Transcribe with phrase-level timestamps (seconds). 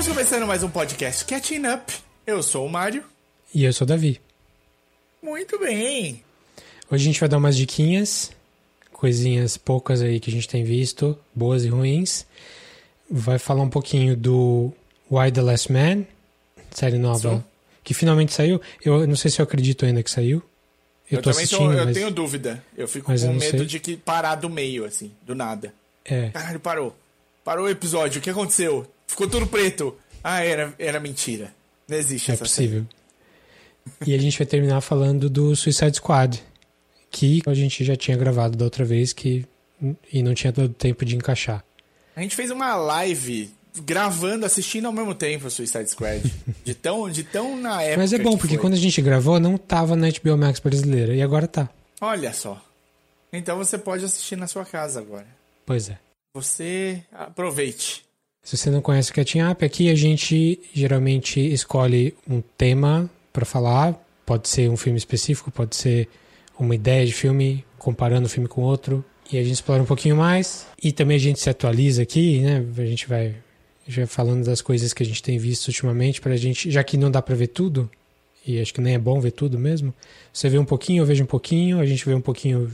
[0.00, 1.92] Estamos começando mais um podcast Catching Up.
[2.26, 3.02] Eu sou o Mário.
[3.54, 4.20] E eu sou o Davi.
[5.22, 6.22] Muito bem.
[6.90, 8.30] Hoje a gente vai dar umas diquinhas,
[9.00, 12.26] coisinhas poucas aí que a gente tem visto, boas e ruins.
[13.10, 14.70] Vai falar um pouquinho do
[15.10, 16.04] Why the Last Man,
[16.70, 17.44] série nova, Sim.
[17.82, 18.60] que finalmente saiu.
[18.84, 20.42] Eu não sei se eu acredito ainda que saiu.
[21.10, 22.62] Eu, Eu, tô também tô- assistindo, eu mas tenho dúvida.
[22.76, 23.66] Eu fico mas eu com não medo sei.
[23.66, 25.72] de que parar do meio, assim, do nada.
[26.04, 26.96] é, Caralho, parou.
[27.42, 28.20] Parou o episódio.
[28.20, 28.86] O que aconteceu?
[29.06, 29.96] Ficou tudo preto.
[30.22, 31.52] Ah, era, era mentira.
[31.88, 32.84] Não existe é essa possível.
[34.06, 36.40] E a gente vai terminar falando do Suicide Squad,
[37.10, 39.44] que a gente já tinha gravado da outra vez que
[40.12, 41.64] e não tinha dado tempo de encaixar.
[42.14, 43.50] A gente fez uma live
[43.82, 46.22] gravando, assistindo ao mesmo tempo o Suicide Squad.
[46.64, 47.98] De tão, de tão na época.
[47.98, 48.62] Mas é bom, que porque foi.
[48.62, 51.68] quando a gente gravou, não tava na HBO Max brasileira, e agora tá.
[52.00, 52.62] Olha só.
[53.32, 55.26] Então você pode assistir na sua casa agora.
[55.64, 55.98] Pois é.
[56.34, 58.04] Você aproveite.
[58.42, 63.44] Se você não conhece o Catching Up, aqui a gente geralmente escolhe um tema para
[63.44, 63.94] falar.
[64.24, 66.08] Pode ser um filme específico, pode ser
[66.64, 69.04] uma ideia de filme, comparando um filme com outro.
[69.32, 70.66] E a gente explora um pouquinho mais.
[70.82, 72.64] E também a gente se atualiza aqui, né?
[72.76, 73.36] A gente vai
[73.86, 77.10] já falando das coisas que a gente tem visto ultimamente, pra gente, já que não
[77.10, 77.90] dá pra ver tudo,
[78.46, 79.92] e acho que nem é bom ver tudo mesmo.
[80.32, 82.70] Você vê um pouquinho, eu vejo um pouquinho, a gente vê um pouquinho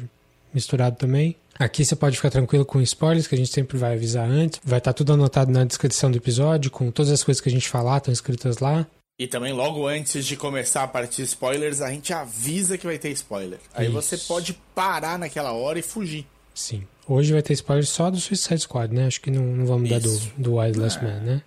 [0.52, 1.36] misturado também.
[1.58, 4.60] Aqui você pode ficar tranquilo com spoilers, que a gente sempre vai avisar antes.
[4.62, 7.68] Vai estar tudo anotado na descrição do episódio, com todas as coisas que a gente
[7.68, 8.86] falar, estão escritas lá.
[9.18, 13.10] E também, logo antes de começar a partir spoilers, a gente avisa que vai ter
[13.12, 13.58] spoiler.
[13.72, 13.94] Aí Isso.
[13.94, 16.26] você pode parar naquela hora e fugir.
[16.54, 16.86] Sim.
[17.08, 19.06] Hoje vai ter spoiler só do Suicide Squad, né?
[19.06, 20.32] Acho que não, não vamos dar do, Isso.
[20.36, 21.42] do Wild Last Man, né?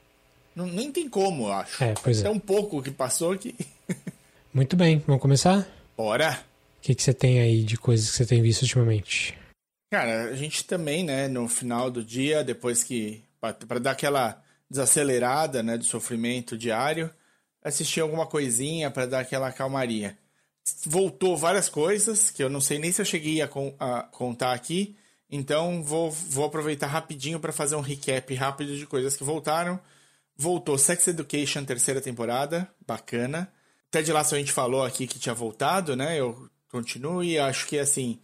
[0.56, 1.84] Não, nem tem como, eu acho.
[1.84, 2.28] É, pois é.
[2.28, 3.56] É um pouco que passou aqui.
[4.52, 5.68] Muito bem, vamos começar?
[5.96, 6.40] Bora!
[6.80, 9.38] O que, que você tem aí de coisas que você tem visto ultimamente?
[9.92, 13.24] Cara, a gente também, né, no final do dia, depois que.
[13.40, 17.12] pra dar aquela desacelerada, né, do sofrimento diário,
[17.64, 20.18] assistir alguma coisinha pra dar aquela calmaria.
[20.86, 24.54] Voltou várias coisas, que eu não sei nem se eu cheguei a, con- a contar
[24.54, 24.96] aqui,
[25.30, 29.80] então vou, vou aproveitar rapidinho pra fazer um recap rápido de coisas que voltaram.
[30.38, 33.52] Voltou Sex Education, terceira temporada, bacana.
[33.92, 36.20] Ted Lasso a gente falou aqui que tinha voltado, né?
[36.20, 38.20] Eu continuo e acho que assim,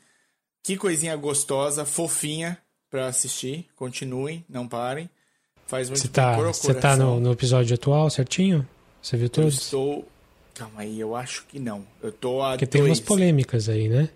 [0.63, 2.57] que coisinha gostosa, fofinha
[2.90, 3.67] pra assistir.
[3.75, 5.09] Continuem, não parem.
[5.67, 8.67] Faz muito Você tá, você tá no, no episódio atual, certinho?
[9.06, 9.54] Você viu Eu todos?
[9.62, 10.08] estou.
[10.56, 11.86] Calma aí, eu acho que não.
[12.02, 14.10] Eu tô a Porque tem dois umas polêmicas aí, né?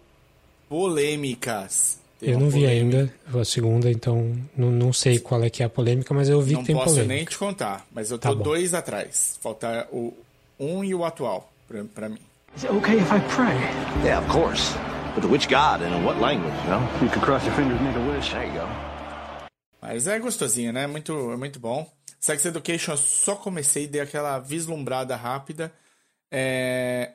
[0.68, 2.00] polêmicas.
[2.20, 2.98] Tem eu não vi polêmica.
[3.32, 6.42] ainda a segunda, então não, não sei qual é que é a polêmica, mas eu
[6.42, 7.14] vi Não que tem posso polêmica.
[7.14, 8.44] nem te contar, mas eu Tá tô bom.
[8.44, 9.38] dois atrás.
[9.42, 10.12] Falta o
[10.60, 12.20] um e o atual pra, pra mim.
[12.58, 13.56] Is it okay if I pray?
[14.04, 14.74] Yeah, of course.
[15.16, 16.82] But which god and in what language, you know?
[17.04, 18.32] You can cross your fingers and make a wish.
[18.32, 18.68] There you go.
[19.82, 20.88] Mas é gostosinho, né?
[20.88, 21.88] Muito, é muito bom.
[22.20, 25.74] Sex Education eu só comecei, dei aquela vislumbrada rápida.
[26.32, 27.14] É,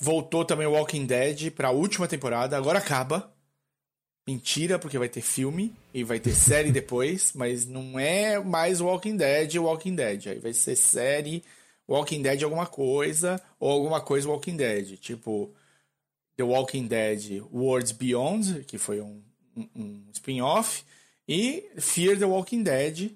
[0.00, 2.56] Voltou também o Walking Dead pra última temporada.
[2.56, 3.32] Agora acaba.
[4.26, 9.16] Mentira, porque vai ter filme e vai ter série depois, mas não é mais Walking
[9.16, 10.26] Dead Walking Dead.
[10.28, 11.44] Aí vai ser série
[11.86, 14.96] Walking Dead alguma coisa ou alguma coisa Walking Dead.
[14.96, 15.54] Tipo,
[16.36, 19.22] The Walking Dead Worlds Beyond, que foi um,
[19.56, 20.84] um, um spin-off,
[21.28, 23.12] e Fear the Walking Dead,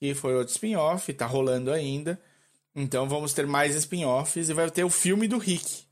[0.00, 2.20] que foi outro spin-off, tá rolando ainda.
[2.74, 5.82] Então vamos ter mais spin-offs e vai ter o filme do Rick.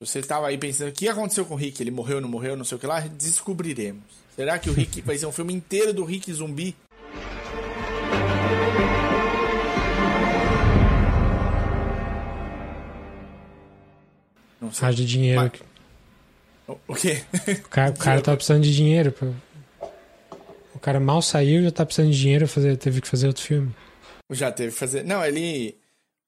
[0.00, 1.82] Você estava aí pensando o que aconteceu com o Rick?
[1.82, 3.00] Ele morreu, não morreu, não sei o que lá?
[3.00, 4.02] Descobriremos.
[4.34, 6.74] Será que o Rick vai ser um filme inteiro do Rick zumbi?
[14.60, 14.88] Não sei.
[14.88, 15.40] Haja dinheiro.
[15.40, 15.72] Mas-
[16.86, 17.22] O- quê?
[17.64, 19.12] O cara, o cara tá precisando de dinheiro.
[19.12, 19.28] pra-
[20.82, 23.74] cara mal saiu já tá precisando de dinheiro, fazer, teve que fazer outro filme.
[24.30, 25.04] Já teve que fazer.
[25.04, 25.76] Não, ele.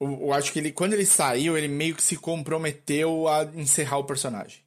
[0.00, 3.98] Eu, eu acho que ele, quando ele saiu, ele meio que se comprometeu a encerrar
[3.98, 4.58] o personagem.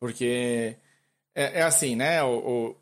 [0.00, 0.76] Porque
[1.34, 2.22] é, é assim, né?
[2.22, 2.38] O,
[2.70, 2.76] o-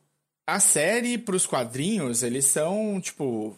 [0.47, 3.55] a série pros quadrinhos, eles são, tipo,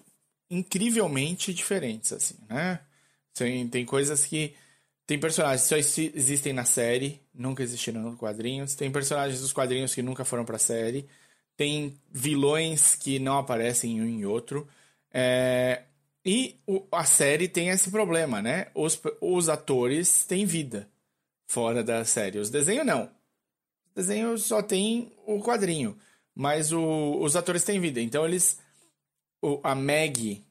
[0.50, 2.80] incrivelmente diferentes, assim, né?
[3.34, 4.54] Tem, tem coisas que.
[5.06, 8.76] Tem personagens que só exi- existem na série, nunca existiram nos quadrinhos.
[8.76, 11.04] Tem personagens dos quadrinhos que nunca foram pra série.
[11.60, 14.66] Tem vilões que não aparecem em um e outro.
[15.12, 15.82] É,
[16.24, 18.68] e o- a série tem esse problema, né?
[18.74, 20.88] Os, os atores têm vida
[21.46, 22.38] fora da série.
[22.38, 23.10] Os desenhos não.
[23.88, 25.98] Os desenhos só tem o quadrinho.
[26.34, 28.00] mas o- os atores têm vida.
[28.00, 28.58] Então eles.
[29.42, 30.42] o- a Maggie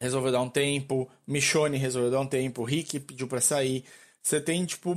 [0.00, 3.84] resolveu dar um tempo, Michonne resolveu dar um tempo, Rick pediu pra sair.
[4.20, 4.94] Você tem, tipo,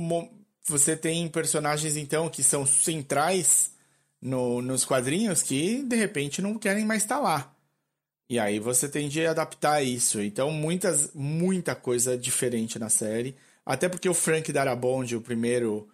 [0.64, 3.71] você tem personagens, então, que são centrais
[4.22, 7.52] no, nos quadrinhos que, de repente, não querem mais estar lá.
[8.30, 10.22] E aí você tem de adaptar isso.
[10.22, 13.34] Então, muitas, muita coisa diferente na série.
[13.66, 15.88] Até porque o Frank Darabont, o primeiro,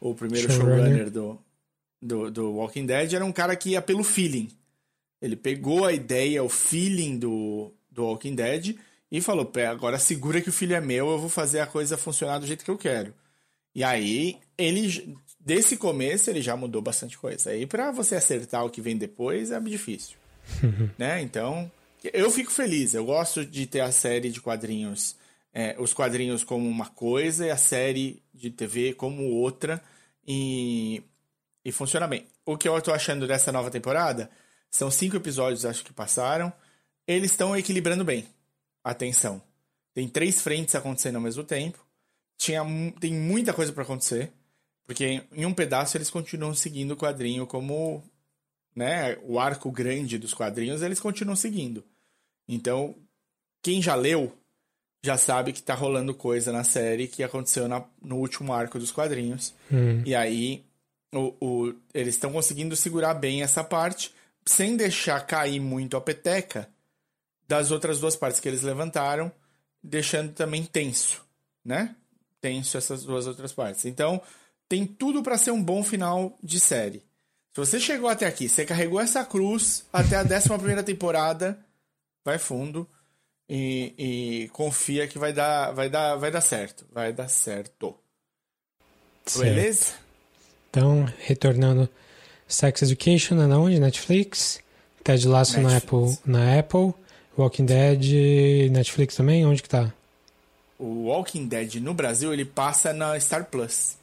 [0.00, 0.84] o primeiro Showrunner.
[0.84, 1.38] showrunner do,
[2.00, 4.48] do, do Walking Dead, era um cara que ia pelo feeling.
[5.20, 8.76] Ele pegou a ideia, o feeling do, do Walking Dead
[9.10, 11.98] e falou: "Pé, agora segura que o filho é meu, eu vou fazer a coisa
[11.98, 13.14] funcionar do jeito que eu quero.
[13.74, 17.50] E aí, ele, desse começo, ele já mudou bastante coisa.
[17.50, 20.16] Aí, pra você acertar o que vem depois, é difícil.
[20.98, 21.20] né?
[21.20, 21.70] Então,
[22.12, 22.94] eu fico feliz.
[22.94, 25.16] Eu gosto de ter a série de quadrinhos,
[25.52, 29.82] é, os quadrinhos como uma coisa e a série de TV como outra.
[30.26, 31.02] E,
[31.64, 32.26] e funciona bem.
[32.44, 34.30] O que eu tô achando dessa nova temporada
[34.70, 36.52] são cinco episódios, acho que passaram.
[37.06, 38.26] Eles estão equilibrando bem
[38.82, 39.42] a tensão.
[39.94, 41.78] Tem três frentes acontecendo ao mesmo tempo.
[42.38, 42.62] Tinha,
[42.98, 44.32] tem muita coisa pra acontecer.
[44.86, 48.02] Porque em um pedaço eles continuam seguindo o quadrinho como
[48.74, 51.84] né, o arco grande dos quadrinhos, eles continuam seguindo.
[52.48, 52.94] Então,
[53.62, 54.36] quem já leu
[55.04, 58.92] já sabe que tá rolando coisa na série que aconteceu na- no último arco dos
[58.92, 59.52] quadrinhos.
[60.06, 60.64] E aí
[61.12, 64.12] o, o- eles estão conseguindo segurar bem essa parte
[64.46, 66.68] sem deixar cair muito a peteca
[67.48, 69.30] das outras duas partes que eles levantaram,
[69.82, 71.22] deixando também tenso,
[71.64, 71.94] né?
[72.40, 73.84] Tenso essas duas outras partes.
[73.84, 74.20] Então,
[74.72, 77.02] tem tudo para ser um bom final de série.
[77.52, 81.58] Se você chegou até aqui, você carregou essa cruz até a 11 primeira temporada,
[82.24, 82.88] vai fundo
[83.46, 87.94] e, e confia que vai dar, vai dar, vai dar certo, vai dar certo.
[89.26, 89.44] Certo.
[89.44, 89.92] Beleza?
[90.70, 91.86] Então, retornando,
[92.48, 93.78] Sex Education é na onde?
[93.78, 94.58] Netflix.
[95.04, 96.24] Ted Lasso na Apple, Netflix.
[96.24, 96.94] na Apple.
[97.36, 99.44] Walking Dead, Netflix também?
[99.44, 99.92] Onde que tá?
[100.78, 104.00] O Walking Dead no Brasil, ele passa na Star Plus.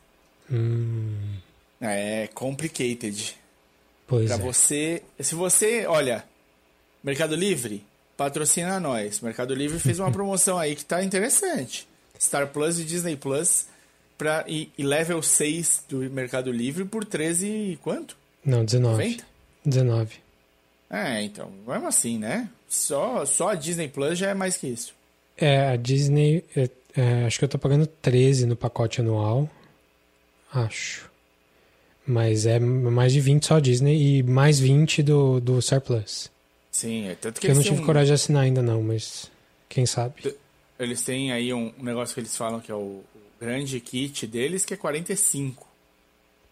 [1.82, 3.36] É complicated.
[4.08, 4.40] Pois Pra é.
[4.40, 5.04] você.
[5.20, 5.86] Se você.
[5.86, 6.24] Olha,
[7.04, 7.84] Mercado Livre,
[8.18, 9.22] patrocina nós.
[9.22, 11.88] Mercado Livre fez uma promoção aí que tá interessante.
[12.20, 13.68] Star Plus e Disney Plus
[14.18, 18.18] pra, e, e level 6 do Mercado Livre por 13 e quanto?
[18.44, 19.04] Não, 19.
[19.04, 19.26] 90?
[19.66, 20.16] 19.
[20.90, 22.50] É, então, mesmo assim, né?
[22.68, 24.94] Só, só a Disney Plus já é mais que isso.
[25.38, 29.50] É, a Disney, é, é, acho que eu tô pagando 13 no pacote anual.
[30.54, 31.10] Acho.
[32.06, 36.32] Mas é mais de 20 só a Disney e mais 20 do, do Star Plus.
[36.72, 39.30] Sim, é tanto que Que eu não tive um- coragem de assinar ainda não, mas
[39.68, 40.36] quem sabe.
[40.80, 43.04] Eles têm aí um, negócio que eles falam que é o,
[43.40, 45.68] grande kit deles, que é 45.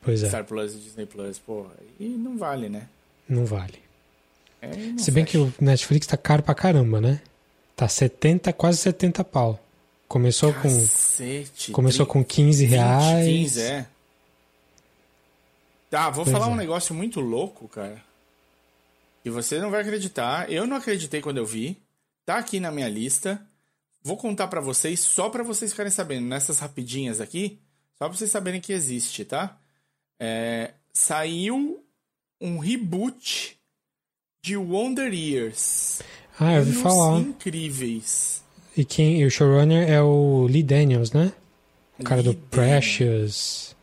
[0.02, 1.72] Pois é, Star Plus e Disney Plus, porra.
[2.00, 2.88] E não vale, né?
[3.28, 3.80] não vale.
[4.62, 7.22] É, não Se bem que o Netflix tá caro pra caramba, né?
[7.76, 9.60] Tá 70, quase 70 pau.
[10.08, 13.26] Começou com Cacete, começou tri- com 15 20, reais.
[13.28, 13.88] 15, é.
[15.90, 16.54] Tá, vou Pois falar é.
[16.54, 18.02] um negócio muito louco, cara.
[19.24, 20.50] Que você não vai acreditar.
[20.52, 21.78] Eu não acreditei quando eu vi.
[22.26, 23.42] Tá aqui na minha lista.
[24.04, 27.60] Vou contar pra vocês, só pra vocês ficarem sabendo, nessas rapidinhas aqui,
[27.98, 29.58] só pra vocês saberem que existe, tá?
[30.20, 31.84] É, saiu
[32.40, 33.58] um reboot
[34.42, 36.02] de Wonder Years.
[36.40, 37.20] Ah, eu ouvi falar.
[37.20, 38.42] Incríveis.
[38.78, 41.34] E quem, e o showrunner é o Lee Daniels, né?
[42.00, 43.76] O cara do Lee Precious.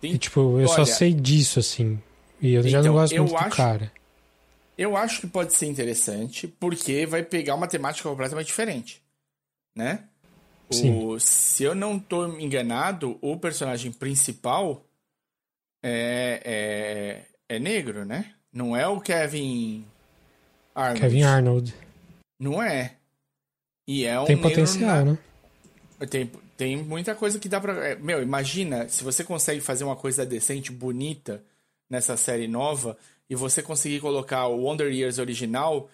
[0.00, 2.00] Tem E tipo, eu só Olha- sei disso, assim.
[2.40, 3.92] E eu já Então, não gosto eu muito do acho- cara.
[4.76, 9.02] Eu acho que pode ser interessante, porque vai pegar uma temática completamente diferente,
[9.76, 10.04] né?
[10.72, 14.84] O, se eu não tô enganado, o personagem principal
[15.82, 16.40] é,
[17.48, 18.34] é, é negro, né?
[18.52, 19.84] Não é o Kevin
[20.74, 21.00] Arnold.
[21.00, 21.74] Kevin Arnold.
[22.40, 22.96] Não é.
[23.92, 25.18] E é um Tem potencial, na- né?
[26.08, 27.72] Tem, tem muita coisa que dá pra.
[27.88, 31.42] é, Meu, imagina se você consegue fazer uma coisa decente, bonita
[31.90, 32.96] nessa série nova
[33.28, 35.90] e você conseguir colocar o Wonder Years original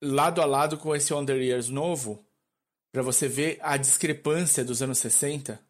[0.00, 2.24] lado a lado com esse Wonder Years novo,
[2.92, 5.60] pra você ver a discrepância dos anos 60.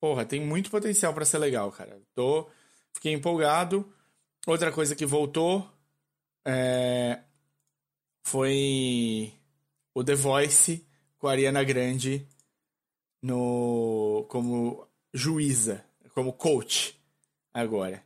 [0.00, 1.96] Porra, tem muito potencial pra ser legal, cara.
[2.14, 2.48] Tô,
[2.92, 3.88] fiquei empolgado.
[4.48, 5.64] Outra coisa que voltou
[6.44, 7.20] é,
[8.24, 9.32] foi
[9.94, 10.84] o The Voice
[11.18, 12.26] com a Ariana Grande
[13.22, 15.84] no como juíza,
[16.14, 16.98] como coach
[17.52, 18.02] agora.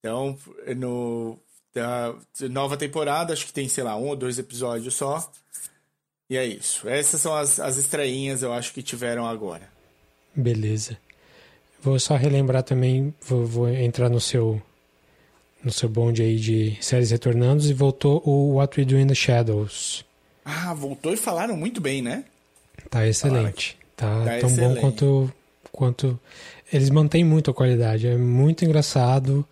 [0.00, 0.36] Então,
[0.76, 1.38] no
[1.74, 2.14] da
[2.50, 5.30] nova temporada, acho que tem, sei lá, um ou dois episódios só.
[6.28, 6.88] E é isso.
[6.88, 9.70] Essas são as, as estreinhas, eu acho que tiveram agora.
[10.34, 10.98] Beleza.
[11.80, 14.60] Vou só relembrar também, vou, vou entrar no seu
[15.64, 19.14] no seu bonde aí de séries retornando e voltou o What We Do in the
[19.14, 20.04] Shadows.
[20.44, 22.24] Ah, voltou e falaram muito bem, né?
[22.92, 23.76] Tá excelente.
[23.96, 24.80] Tá, Tá tão bom excelente.
[24.80, 25.32] quanto,
[25.72, 26.20] quanto.
[26.70, 28.06] Eles mantêm muito a qualidade.
[28.06, 29.46] É muito engraçado.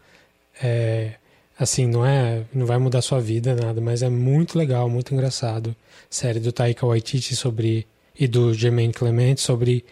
[0.62, 1.12] É,
[1.58, 2.42] assim, não é.
[2.52, 5.74] Não vai mudar sua vida, nada, mas é muito legal, muito engraçado.
[6.10, 7.86] Série do Taika Waititi sobre.
[8.18, 9.82] E do Jermaine Clement sobre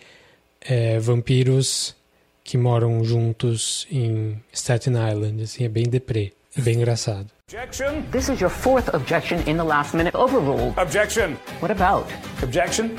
[0.61, 1.97] é, vampiros
[2.45, 5.43] que moram juntos em Staten Island.
[5.45, 6.35] Assim, é bem deprê.
[6.55, 7.29] É bem engraçado.
[7.51, 8.03] Objection.
[8.13, 10.15] This is your fourth objection in the last minute.
[10.15, 10.79] Overruled.
[10.79, 11.37] Objection.
[11.63, 12.07] What about?
[12.43, 12.91] Objection.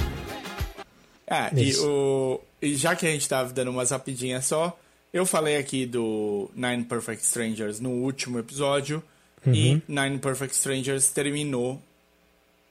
[1.29, 4.77] Ah, e, o, e já que a gente tava dando umas rapidinhas só,
[5.13, 9.01] eu falei aqui do Nine Perfect Strangers no último episódio
[9.45, 11.79] e Nine Perfect Strangers terminou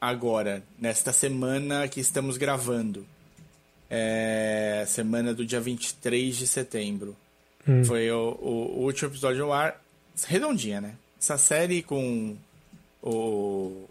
[0.00, 3.06] agora, nesta semana que estamos gravando.
[3.90, 7.16] É, semana do dia 23 de setembro.
[7.84, 9.80] Foi o, o- o último episódio no ar.
[10.26, 10.94] Redondinha, né?
[11.20, 12.36] Essa série com
[13.02, 13.84] o.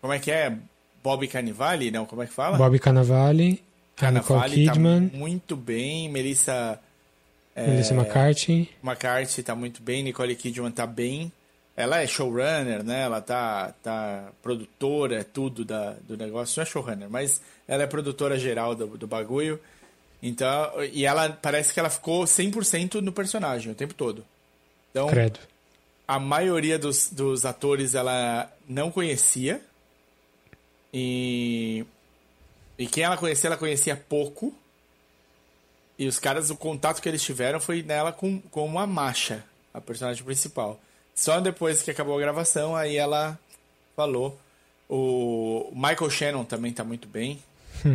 [0.00, 0.56] Como é que é?
[1.02, 1.90] Bob Carnivale?
[1.90, 2.56] Não, como é que fala?
[2.56, 3.62] Bob Cannavale,
[4.00, 6.80] a Nicole Carnavale tá Kidman, muito bem, Melissa
[7.56, 8.68] Melissa McCarthy.
[8.82, 11.30] McCarthy tá muito bem, Nicole Kidman tá bem.
[11.76, 13.02] Ela é showrunner, né?
[13.02, 16.58] Ela tá, tá produtora, é tudo da, do negócio.
[16.58, 19.58] Não é showrunner, mas ela é produtora geral do, do bagulho.
[20.22, 24.24] Então, e ela parece que ela ficou 100% no personagem o tempo todo.
[24.90, 25.40] Então, Credo.
[26.06, 29.60] a maioria dos, dos atores ela não conhecia.
[30.92, 31.84] E,
[32.78, 34.54] e quem ela conhecia, ela conhecia pouco.
[35.98, 39.80] E os caras, o contato que eles tiveram foi nela com, com a Masha, a
[39.80, 40.80] personagem principal.
[41.14, 43.38] Só depois que acabou a gravação, aí ela
[43.94, 44.38] falou.
[44.88, 47.42] O Michael Shannon também tá muito bem.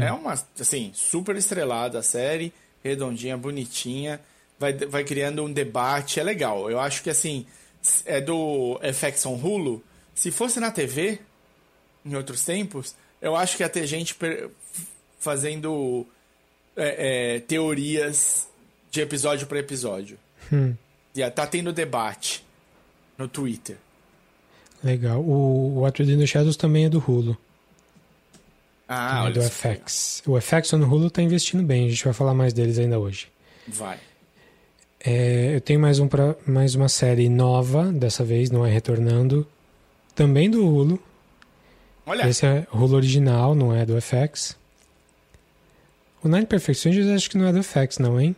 [0.01, 2.53] É uma, assim, super estrelada a série,
[2.83, 4.19] redondinha, bonitinha.
[4.59, 6.69] Vai, vai criando um debate, é legal.
[6.69, 7.45] Eu acho que, assim,
[8.05, 9.83] é do FX on Hulu.
[10.15, 11.19] Se fosse na TV,
[12.05, 14.15] em outros tempos, eu acho que ia ter gente
[15.19, 16.05] fazendo
[16.75, 18.47] é, é, teorias
[18.91, 20.17] de episódio para episódio.
[21.15, 22.45] Ia tá tendo debate
[23.17, 23.77] no Twitter.
[24.83, 25.21] Legal.
[25.21, 27.37] O What We Do in the Shadows também é do Hulu.
[28.87, 29.41] Ah, é do.
[29.41, 30.23] FX.
[30.25, 31.87] O FX no Hulu tá investindo bem.
[31.87, 33.27] A gente vai falar mais deles ainda hoje.
[33.67, 33.99] Vai.
[35.03, 39.45] É, eu tenho mais, um pra, mais uma série nova, dessa vez, não é retornando.
[40.15, 40.99] Também do Hulu.
[42.05, 44.55] Olha, Esse é Hulu original, não é do FX.
[46.23, 48.35] O Nine Perfect Strangers acho que não é do FX, não, hein?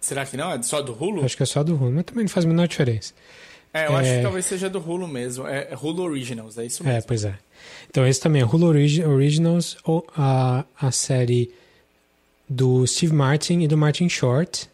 [0.00, 0.50] será que não?
[0.50, 1.24] É só do Hulu?
[1.24, 3.12] Acho que é só do Hulu, mas também não faz a menor diferença.
[3.72, 4.16] É, eu acho É.
[4.16, 5.46] que talvez seja do Hulu mesmo.
[5.46, 7.06] É Hulu Originals, é isso É, mesmo.
[7.06, 7.38] pois é.
[7.88, 11.52] Então esse também é Hulu Origi- Originals, ou a, a série
[12.48, 14.68] do Steve Martin e do Martin Short,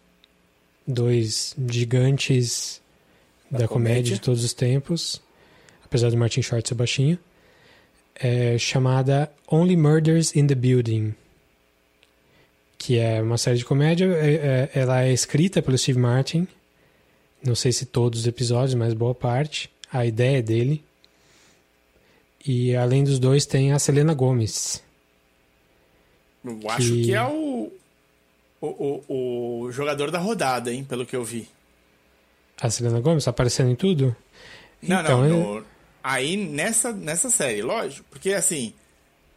[0.87, 2.81] dois gigantes
[3.51, 3.95] da, Da comédia.
[3.97, 4.15] comédia.
[4.15, 5.21] de todos os tempos,
[5.85, 7.19] apesar do Martin Short ser baixinho,
[8.15, 11.15] é chamada Only Murders in the Building,
[12.79, 14.05] que é uma série de comédia.
[14.07, 16.47] é- é- ela é escrita pelo Steve Martin,
[17.45, 19.71] não sei se todos os episódios, mas boa parte.
[19.93, 20.85] A ideia é dele.
[22.47, 24.83] E além dos dois tem a Selena Gomes.
[26.45, 27.71] Eu acho Que- que é o,
[28.61, 30.85] o, o, o jogador da rodada, hein?
[30.85, 31.49] Pelo que eu vi.
[32.61, 34.15] A Selena Gomes tá aparecendo em tudo?
[34.81, 35.27] Não, Então, não.
[35.27, 35.29] é-
[35.61, 35.67] no-
[36.03, 38.07] aí nessa, nessa série, lógico.
[38.11, 38.73] Porque assim,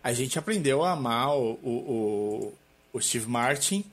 [0.04, 2.54] a gente aprendeu a amar o, o,
[2.94, 3.84] o, Steve Martin,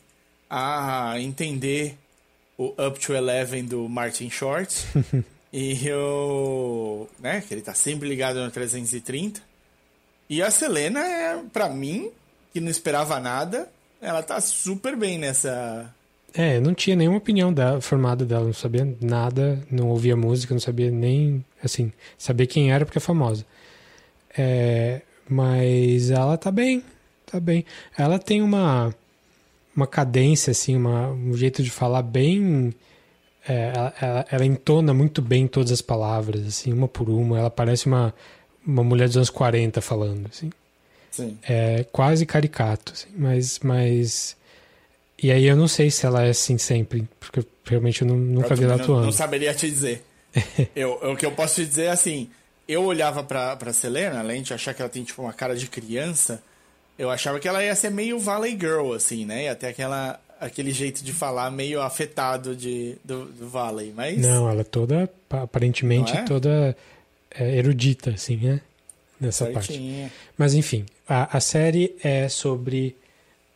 [0.49, 1.97] a entender
[2.57, 4.75] o Up to Eleven do Martin Short.
[5.53, 7.07] e o.
[7.19, 9.41] né, que ele tá sempre ligado no 330.
[10.29, 12.11] E a Selena é, pra mim,
[12.53, 13.69] que não esperava nada,
[14.01, 15.93] ela tá super bem nessa.
[16.35, 20.53] É, eu não tinha nenhuma opinião dela, formada dela, não sabia nada, não ouvia música,
[20.53, 23.47] não sabia nem, assim, saber quem era porque é famosa.
[24.37, 26.85] É, mas ela tá bem,
[27.31, 27.65] tá bem.
[27.97, 28.95] Ela tem uma,
[29.75, 32.75] uma cadência, assim, uma, um jeito de falar bem.
[33.49, 37.39] é, ela, ela, entona muito bem todas as palavras, assim, uma por uma.
[37.39, 38.15] Ela parece uma,
[38.67, 40.51] uma mulher dos anos 40 falando, assim.
[41.11, 41.39] Sim.
[41.43, 44.37] É quase caricato, assim, mas, mas.
[45.21, 48.15] E aí eu não sei se ela é assim sempre, porque eu, realmente eu nu-
[48.17, 49.05] nunca vi ela não, atuando.
[49.07, 50.05] não saberia te dizer.
[50.77, 52.31] eu, eu- o que eu posso te dizer é assim:
[52.69, 55.67] eu olhava pra, pra Selena, além de achar que ela tem tipo uma cara de
[55.67, 56.41] criança,
[56.99, 59.45] eu achava que ela ia ser meio Valley Girl, assim, né?
[59.45, 64.19] Ia ter aquela, aquele jeito de falar meio afetado de, do, do Valley, mas.
[64.19, 66.23] Não, ela é toda, pa- aparentemente, é?
[66.25, 66.77] toda
[67.31, 68.61] é, erudita, assim, né?
[69.21, 70.11] Nessa parte.
[70.37, 72.97] Mas enfim, a, a série é sobre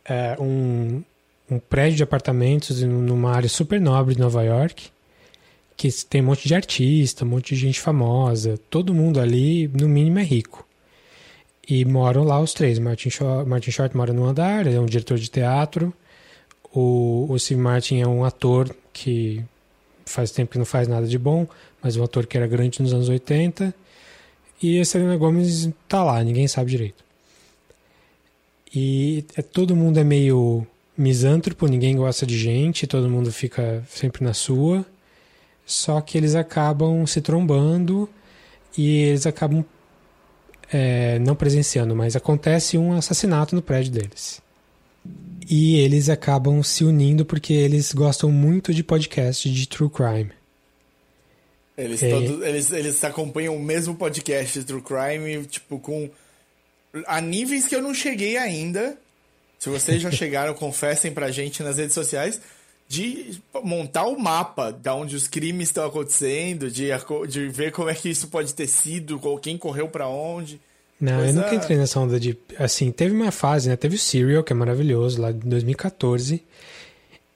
[0.05, 1.01] é, um,
[1.49, 4.89] um prédio de apartamentos numa área super nobre de Nova York,
[5.77, 9.87] que tem um monte de artista, um monte de gente famosa, todo mundo ali, no
[9.87, 10.62] mínimo, é rico.
[11.67, 12.77] E moram lá os três.
[12.79, 15.93] Martin Short, Martin Short mora no andar, ele é um diretor de teatro.
[16.73, 19.43] O, o Steve Martin é um ator que
[20.05, 21.47] faz tempo que não faz nada de bom,
[21.81, 23.73] mas um ator que era grande nos anos 80.
[24.61, 27.03] E a Selena Gomez tá lá, ninguém sabe direito.
[28.73, 30.65] E é, todo mundo é meio
[30.97, 34.85] misântropo, ninguém gosta de gente, todo mundo fica sempre na sua.
[35.65, 38.09] Só que eles acabam se trombando
[38.77, 39.63] e eles acabam
[40.73, 44.41] é, não presenciando, mas acontece um assassinato no prédio deles.
[45.49, 50.31] E eles acabam se unindo porque eles gostam muito de podcast de true crime.
[51.77, 52.09] Eles, É.
[52.09, 56.07] todos, eles, eles acompanham o mesmo podcast de True Crime, tipo, com.
[57.07, 58.95] A níveis que eu não cheguei ainda.
[59.57, 62.39] Se vocês já chegaram, confessem pra gente nas redes sociais.
[62.87, 66.89] De montar o mapa da onde os crimes estão acontecendo, de,
[67.27, 70.61] de ver como é que isso pode ter sido, quem correu pra onde.
[70.99, 72.37] Não, eu nunca entrei nessa onda de.
[72.57, 73.75] Assim, teve uma fase, né?
[73.75, 76.41] Teve o Serial, que é maravilhoso, lá de 2014.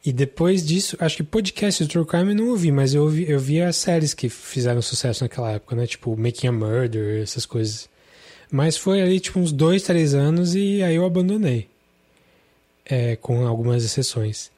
[0.05, 3.29] E depois disso, acho que podcast de True Crime eu não ouvi, mas eu, ouvi,
[3.29, 5.85] eu vi as séries que fizeram sucesso naquela época, né?
[5.85, 7.89] Tipo, Making a Murder, essas coisas.
[8.49, 11.67] Mas foi ali, tipo, uns dois, três anos e aí eu abandonei.
[12.85, 14.49] É, com algumas exceções.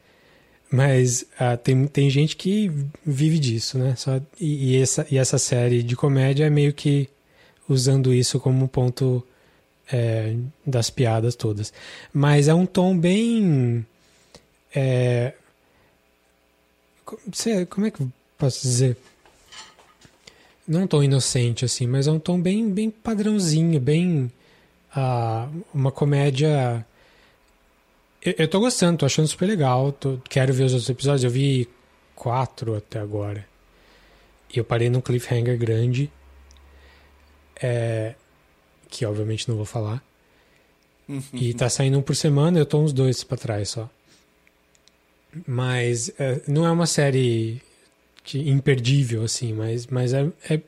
[0.72, 2.72] Mas ah, tem, tem gente que
[3.06, 3.96] vive disso, né?
[3.96, 7.10] Só, e, e essa, e essa série de comédia é meio que
[7.68, 9.26] usando isso como ponto
[9.92, 10.36] é,
[10.66, 11.74] das piadas todas.
[12.14, 13.86] Mas é um tom bem.
[14.76, 15.34] É,
[17.70, 18.98] como é que eu posso dizer?
[20.68, 24.32] Não um tom inocente, assim, mas é um tom bem, bem padrãozinho, bem.
[24.96, 26.86] ah, uma comédia.
[28.24, 29.92] Eu, eu tô gostando, tô achando super legal.
[29.92, 31.24] tô- quero ver os outros episódios.
[31.24, 31.68] Eu vi
[32.16, 33.48] quatro até agora.
[34.54, 36.12] E eu parei num cliffhanger grande.
[37.62, 38.16] É,
[38.90, 40.04] que obviamente não vou falar.
[41.34, 43.90] E tá saindo um por semana, eu tô uns dois pra trás só.
[45.48, 47.62] Mas é, não é uma série
[48.24, 50.62] que, imperdível, assim, mas, mas é, é-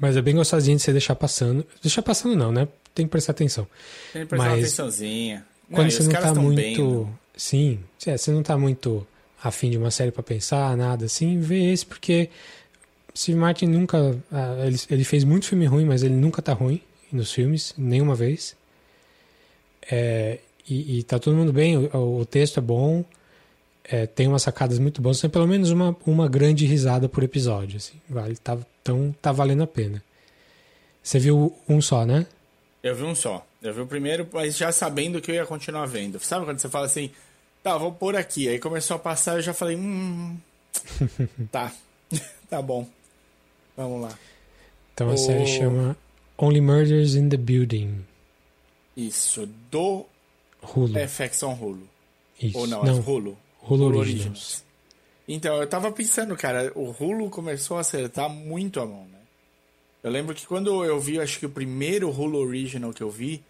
[0.00, 1.66] Mas é bem gostosinho de você deixar passando.
[1.82, 2.68] Deixar passando não, né?
[2.94, 3.66] Tem que prestar atenção.
[4.12, 5.44] Tem que prestar uma Mas atençãozinha.
[5.70, 6.56] Quando e você não tá muito.
[6.56, 7.12] bem, né?
[7.36, 9.06] Sim, é, você não tá muito
[9.42, 12.30] afim de uma série pra pensar, nada assim, vê esse porque
[13.14, 14.16] Steve Martin nunca.
[14.30, 16.80] ah, ele, ele fez muito filme ruim, mas ele nunca tá ruim
[17.12, 18.56] nos filmes, nenhuma vez.
[19.90, 23.04] É, e, e tá todo mundo bem, o, o texto é bom,
[23.84, 27.78] é, tem umas sacadas muito boas, tem pelo menos uma, uma grande risada por episódio,
[27.78, 30.02] assim, vale, tá, então tá valendo a pena.
[31.02, 32.26] Você viu um só, né?
[32.82, 33.47] Eu vi um só.
[33.62, 36.18] Eu vi o primeiro, mas já sabendo que eu ia continuar vendo.
[36.20, 37.10] Sabe quando você fala assim,
[37.62, 38.48] tá, vou pôr aqui.
[38.48, 40.36] Aí começou a passar, eu já falei, hum.
[41.50, 41.72] tá.
[42.48, 42.88] tá bom.
[43.76, 44.18] Vamos lá.
[44.94, 45.96] Então a O- série chama
[46.36, 48.04] Only Murders in the Building.
[48.96, 49.46] Isso.
[49.70, 50.06] Do
[50.62, 50.94] Hulu.
[51.08, 51.88] FX on Hulu.
[52.40, 52.58] Isso.
[52.58, 53.36] Ou não, não é Hulu.
[53.62, 54.64] Hulu Originals.
[55.26, 59.18] Então, eu tava pensando, cara, o Hulu começou a acertar muito a mão, né?
[60.02, 63.42] Eu lembro que quando eu vi, acho que o primeiro Hulu Original que eu vi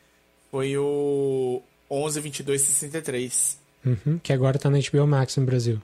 [0.50, 3.58] foi o 112263.
[3.84, 5.80] Uhum, que agora tá na HBO Max no Brasil.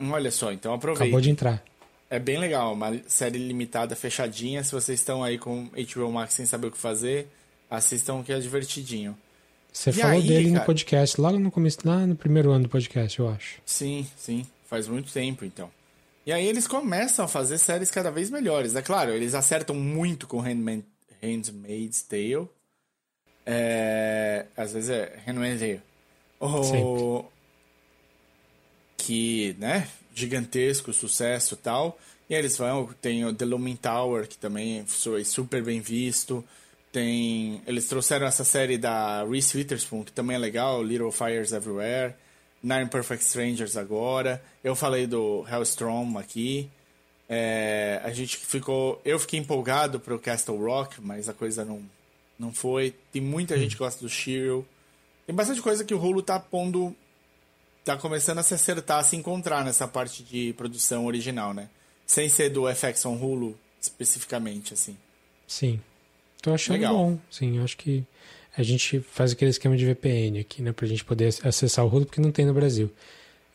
[0.00, 1.04] Olha só, então aproveita.
[1.04, 1.62] Acabou de entrar.
[2.08, 4.64] É bem legal, uma série limitada, fechadinha.
[4.64, 7.28] Se vocês estão aí com HBO Max sem saber o que fazer,
[7.70, 9.16] assistam que é divertidinho.
[9.72, 10.66] Você E falou aí, dele no cara?
[10.66, 13.60] podcast, logo no começo, lá no primeiro ano do podcast, eu acho.
[13.64, 14.44] Sim, sim.
[14.68, 15.70] Faz muito tempo, então.
[16.26, 18.74] E aí eles começam a fazer séries cada vez melhores.
[18.74, 20.84] É claro, eles acertam muito com Handmaid,
[21.22, 22.48] Handmaid's Tale.
[23.52, 25.82] É, às vezes é Handmaid's Tale.
[26.40, 27.24] O,
[28.96, 31.98] que, né, gigantesco sucesso e tal.
[32.28, 36.44] E eles vão, tem o The Looming Tower, que também foi super bem visto.
[36.92, 42.14] Tem, eles trouxeram essa série da Reese Witherspoon, que também é legal, Little Fires Everywhere.
[42.62, 44.40] Nine Perfect Strangers agora.
[44.62, 46.70] Eu falei do Hellstrom aqui.
[47.28, 49.00] É, a gente ficou.
[49.04, 51.82] Eu fiquei empolgado pro Castle Rock, mas a coisa não,
[52.40, 52.94] não foi.
[53.12, 54.66] Tem muita gente que gosta do Shiro.
[55.26, 56.96] Tem bastante coisa que o Hulu tá pondo.
[57.84, 61.68] Tá começando a se acertar, a se encontrar nessa parte de produção original, né?
[62.06, 64.96] Sem ser do FX on Hulu especificamente, assim.
[65.46, 65.80] Sim.
[66.42, 66.94] Tô achando Legal.
[66.94, 67.18] bom.
[67.30, 68.04] Sim, eu acho que
[68.56, 70.72] a gente faz aquele esquema de VPN aqui, né?
[70.72, 72.90] Pra gente poder acessar o Hulu, porque não tem no Brasil.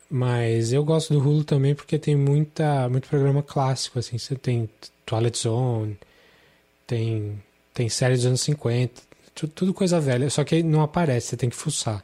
[0.10, 4.17] Mas eu gosto do Hulu também porque tem muita, muito programa clássico, assim.
[4.17, 4.69] Você tem
[5.06, 5.98] Twilight Zone,
[6.86, 7.41] tem,
[7.75, 9.01] tem série dos anos 50,
[9.35, 10.27] tu- tudo coisa velha.
[10.31, 12.03] Só que não aparece, você tem que fuçar.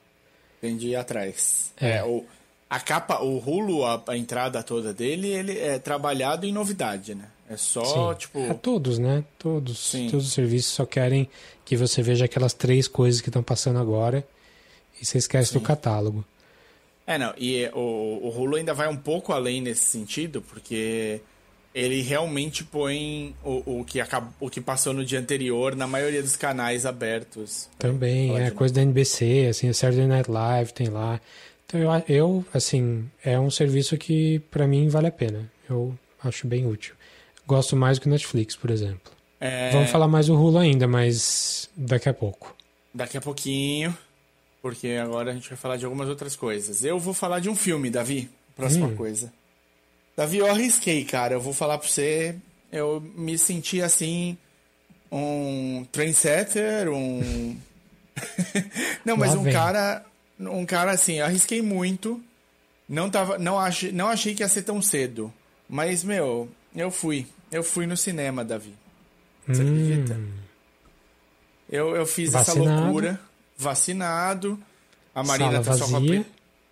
[0.61, 1.73] Tem de ir atrás.
[1.81, 1.97] É.
[1.97, 2.23] É, o,
[2.69, 7.25] A capa, o Hulu, a, a entrada toda dele, ele é trabalhado em novidade, né?
[7.49, 8.17] É só, Sim.
[8.19, 8.39] tipo.
[8.39, 9.23] É todos, né?
[9.39, 9.79] Todos.
[9.79, 10.07] Sim.
[10.09, 11.27] Todos os serviços só querem
[11.65, 14.23] que você veja aquelas três coisas que estão passando agora
[15.01, 16.23] e você esquece do catálogo.
[17.07, 21.19] É, não, e o, o Hulu ainda vai um pouco além nesse sentido, porque
[21.73, 26.21] ele realmente põe o, o, que, acabou, o que passou no dia anterior na maioria
[26.21, 27.69] dos canais abertos.
[27.79, 31.19] Também, é coisa da NBC, assim, a Saturday Night Live tem lá.
[31.65, 35.49] Então eu, eu assim, é um serviço que pra mim vale a pena.
[35.69, 36.93] Eu acho bem útil.
[37.47, 39.11] Gosto mais do que o Netflix, por exemplo.
[39.39, 42.55] É, Vamos falar mais do Hulu ainda, mas daqui a pouco.
[42.93, 43.97] Daqui a pouquinho,
[44.61, 46.83] porque agora a gente vai falar de algumas outras coisas.
[46.83, 48.29] Eu vou falar de um filme, Davi.
[48.55, 48.95] Próxima Hum.
[48.95, 49.33] coisa.
[50.15, 51.33] Davi, eu arrisquei, cara.
[51.35, 52.35] Eu vou falar pra você.
[52.71, 54.37] Eu me senti assim.
[55.11, 57.57] Um trendsetter, um.
[59.05, 60.05] não, mas um cara.
[60.39, 62.21] Um cara assim, eu arrisquei muito.
[62.87, 65.31] Não, tava, não, achei, não achei que ia ser tão cedo.
[65.69, 67.27] Mas, meu, eu fui.
[67.51, 68.73] Eu fui no cinema, Davi.
[69.47, 70.19] Você acredita?
[71.69, 72.55] Eu, eu fiz essa Hum.
[72.63, 72.81] Vacinado.
[72.83, 73.19] loucura.
[73.57, 74.59] Vacinado.
[75.13, 76.25] A Marina Sala tá só com a, vazia.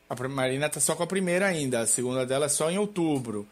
[0.10, 1.82] A Marina tá só com a primeira ainda.
[1.82, 3.48] A segunda dela é só em outubro.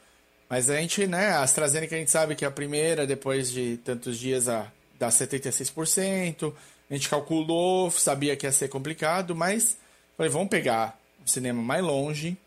[0.49, 4.17] Mas a gente, né, a AstraZeneca a gente sabe que a primeira, depois de tantos
[4.17, 6.53] dias, a, dá 76%.
[6.89, 9.77] A gente calculou, sabia que ia ser complicado, mas
[10.15, 12.37] falei, vamos pegar um cinema mais longe,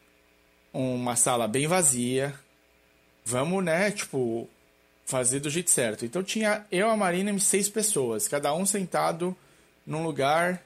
[0.73, 2.35] uma sala bem vazia.
[3.25, 4.49] Vamos, né, tipo,
[5.05, 6.05] fazer do jeito certo.
[6.05, 9.37] Então tinha eu, a Marina e seis pessoas, cada um sentado
[9.87, 10.62] num lugar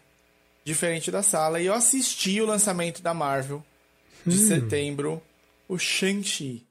[0.65, 1.61] diferente da sala.
[1.61, 3.63] E eu assisti o lançamento da Marvel
[4.27, 5.23] de setembro,
[5.69, 6.67] o Shang-Chi.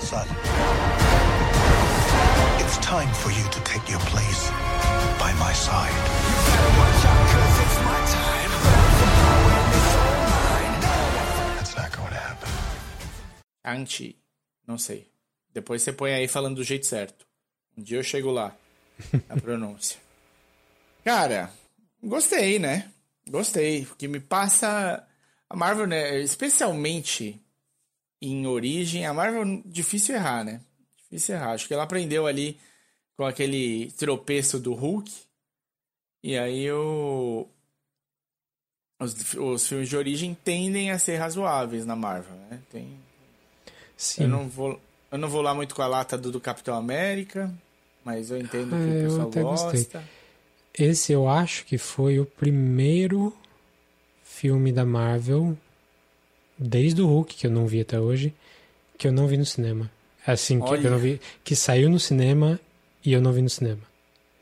[0.00, 0.24] Son.
[2.60, 4.50] It's time for you to take your place
[5.18, 5.92] by my side.
[11.58, 12.48] That's not going to happen.
[13.66, 14.16] Shang-Chi.
[14.66, 15.10] Não sei.
[15.52, 17.26] Depois você põe aí falando do jeito certo.
[17.76, 18.54] Um dia eu chego lá.
[19.28, 19.98] A pronúncia.
[21.04, 21.50] Cara,
[22.02, 22.90] gostei, né?
[23.28, 23.84] Gostei.
[23.86, 25.06] Porque me passa.
[25.48, 26.20] A Marvel, né?
[26.20, 27.40] Especialmente
[28.22, 30.60] em origem, a Marvel difícil errar, né?
[30.96, 31.52] Difícil errar.
[31.52, 32.58] Acho que ela aprendeu ali
[33.16, 35.10] com aquele tropeço do Hulk.
[36.22, 37.46] E aí o.
[39.00, 42.60] Os, os filmes de origem tendem a ser razoáveis na Marvel, né?
[42.70, 42.98] Tem,
[43.96, 44.24] Sim.
[44.24, 44.78] eu não vou,
[45.10, 47.50] eu não vou lá muito com a lata do, do Capitão América,
[48.04, 50.02] mas eu entendo Ah, que o eu pessoal até gostei.
[50.82, 53.34] Esse eu acho que foi o primeiro
[54.24, 55.56] filme da Marvel,
[56.58, 58.32] desde o Hulk, que eu não vi até hoje,
[58.96, 59.90] que eu não vi no cinema.
[60.26, 60.86] Assim, que Olha.
[60.86, 61.20] eu não vi.
[61.44, 62.58] Que saiu no cinema
[63.04, 63.80] e eu não vi no cinema.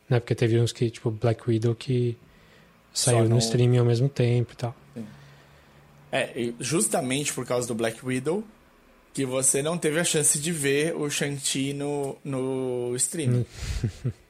[0.08, 0.20] Né?
[0.20, 2.16] Porque teve uns que, tipo, Black Widow, que
[2.92, 4.74] saiu no- no streaming ao mesmo tempo e tal.
[6.10, 8.42] É, justamente por causa do Black Widow,
[9.12, 13.44] que você não teve a chance de ver o Shang-Chi no, no streaming.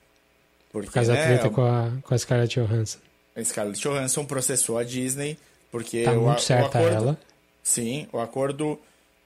[0.87, 2.99] Porque, Por causa da né, treta com a, com a Scarlett Johansson.
[3.37, 5.39] a Scarlett Johansson processou a Disney,
[5.71, 6.97] porque Tá o, muito o certa acordo...
[6.97, 7.19] ela.
[7.63, 8.79] Sim, o acordo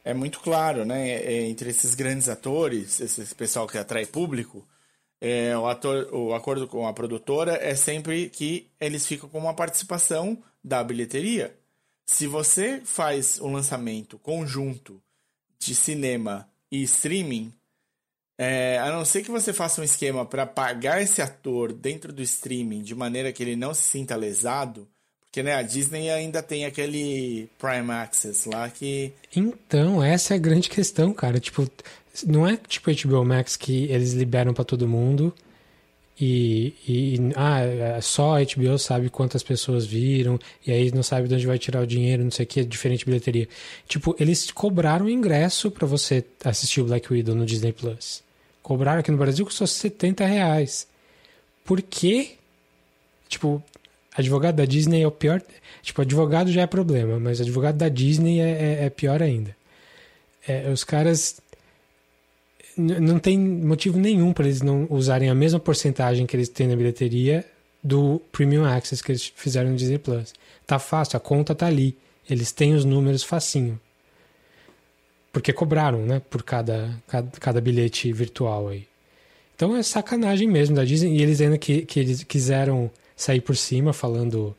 [0.05, 1.11] é muito claro, né?
[1.11, 4.67] É, Entre esses grandes atores, esse pessoal que atrai público,
[5.21, 9.55] é, o, ator, o acordo com a produtora é sempre que eles ficam com uma
[9.55, 11.55] participação da bilheteria.
[12.05, 15.01] Se você faz um lançamento conjunto
[15.61, 17.53] de cinema e streaming,
[18.39, 22.23] é, a não ser que você faça um esquema para pagar esse ator dentro do
[22.23, 24.89] streaming de maneira que ele não se sinta lesado,
[25.25, 30.41] porque né, a Disney ainda tem aquele Prime Access lá que Então, essa é a
[30.41, 31.41] grande questão, cara.
[31.41, 31.67] Tipo,
[32.27, 35.35] não é tipo HBO Max que eles liberam pra todo mundo
[36.25, 37.61] e, e ah,
[37.97, 41.59] é só a HBO sabe quantas pessoas viram e aí não sabe de onde vai
[41.59, 43.49] tirar o dinheiro, não sei o que, diferente bilheteria.
[43.89, 48.23] Tipo, eles cobraram ingresso pra você assistir o Black Widow no Disney Plus.
[48.63, 50.87] Cobraram aqui no Brasil custou 70 reais.
[51.65, 52.35] Por quê?
[53.29, 53.61] Tipo,
[54.15, 55.43] advogado da Disney é o pior.
[55.83, 58.51] Tipo, advogado já é problema, mas advogado da Disney é,
[58.83, 59.57] é- é pior ainda.
[60.47, 61.42] É, os caras.
[62.77, 66.77] Não tem motivo nenhum para eles não usarem a mesma porcentagem que eles têm na
[66.77, 67.45] bilheteria
[67.83, 70.33] do Premium Access que eles fizeram no Disney Plus.
[70.67, 71.97] Tá fácil, a conta tá ali.
[72.29, 73.79] Eles têm os números facinho.
[75.33, 76.21] Porque cobraram, né?
[76.31, 78.87] Por cada, cada, cada bilhete virtual aí.
[79.57, 81.17] Então é sacanagem mesmo da Disney.
[81.19, 84.57] E eles ainda que, que eles quiseram sair por cima falando,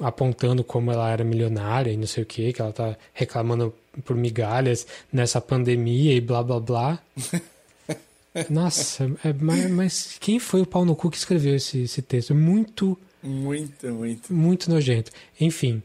[0.00, 3.74] apontando como ela era milionária e não sei o que, que ela tá reclamando
[4.04, 7.02] por migalhas nessa pandemia e blá blá blá.
[8.48, 12.34] Nossa, é, mas, mas quem foi o pau no cu que escreveu esse, esse texto?
[12.34, 14.32] Muito, muito, muito.
[14.32, 15.10] muito nojento.
[15.38, 15.82] Enfim.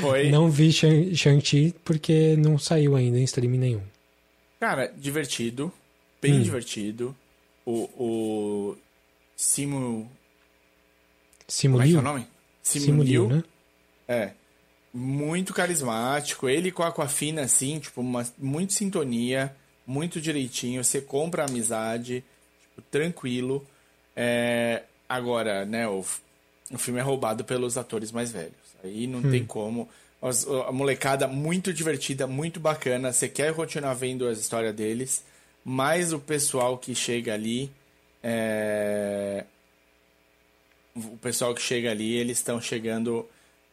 [0.00, 0.28] Foi.
[0.30, 3.82] Não vi Shang- Shang-Chi porque não saiu ainda em streaming nenhum.
[4.60, 5.72] Cara, divertido.
[6.20, 6.42] Bem Hum.
[6.42, 7.16] divertido.
[7.66, 8.76] O, o
[9.36, 10.10] Simu.
[11.48, 12.00] Simu Como é que é Liu?
[12.00, 12.26] o nome?
[12.62, 13.44] Simu Liu, né?
[14.06, 14.30] É.
[14.92, 16.48] Muito carismático.
[16.48, 19.54] Ele com a Aquafina, assim, tipo, uma, muito sintonia,
[19.86, 20.84] muito direitinho.
[20.84, 22.24] Você compra a amizade,
[22.60, 23.66] tipo, tranquilo.
[24.14, 26.04] É, agora, né, o,
[26.70, 28.52] o filme é roubado pelos atores mais velhos.
[28.84, 29.88] Aí não tem como.
[30.66, 33.12] A molecada muito divertida, muito bacana.
[33.12, 35.24] Você quer continuar vendo as histórias deles,
[35.64, 37.70] mas o pessoal que chega ali.
[38.22, 39.44] É,
[40.94, 43.28] o pessoal que chega ali, eles estão chegando.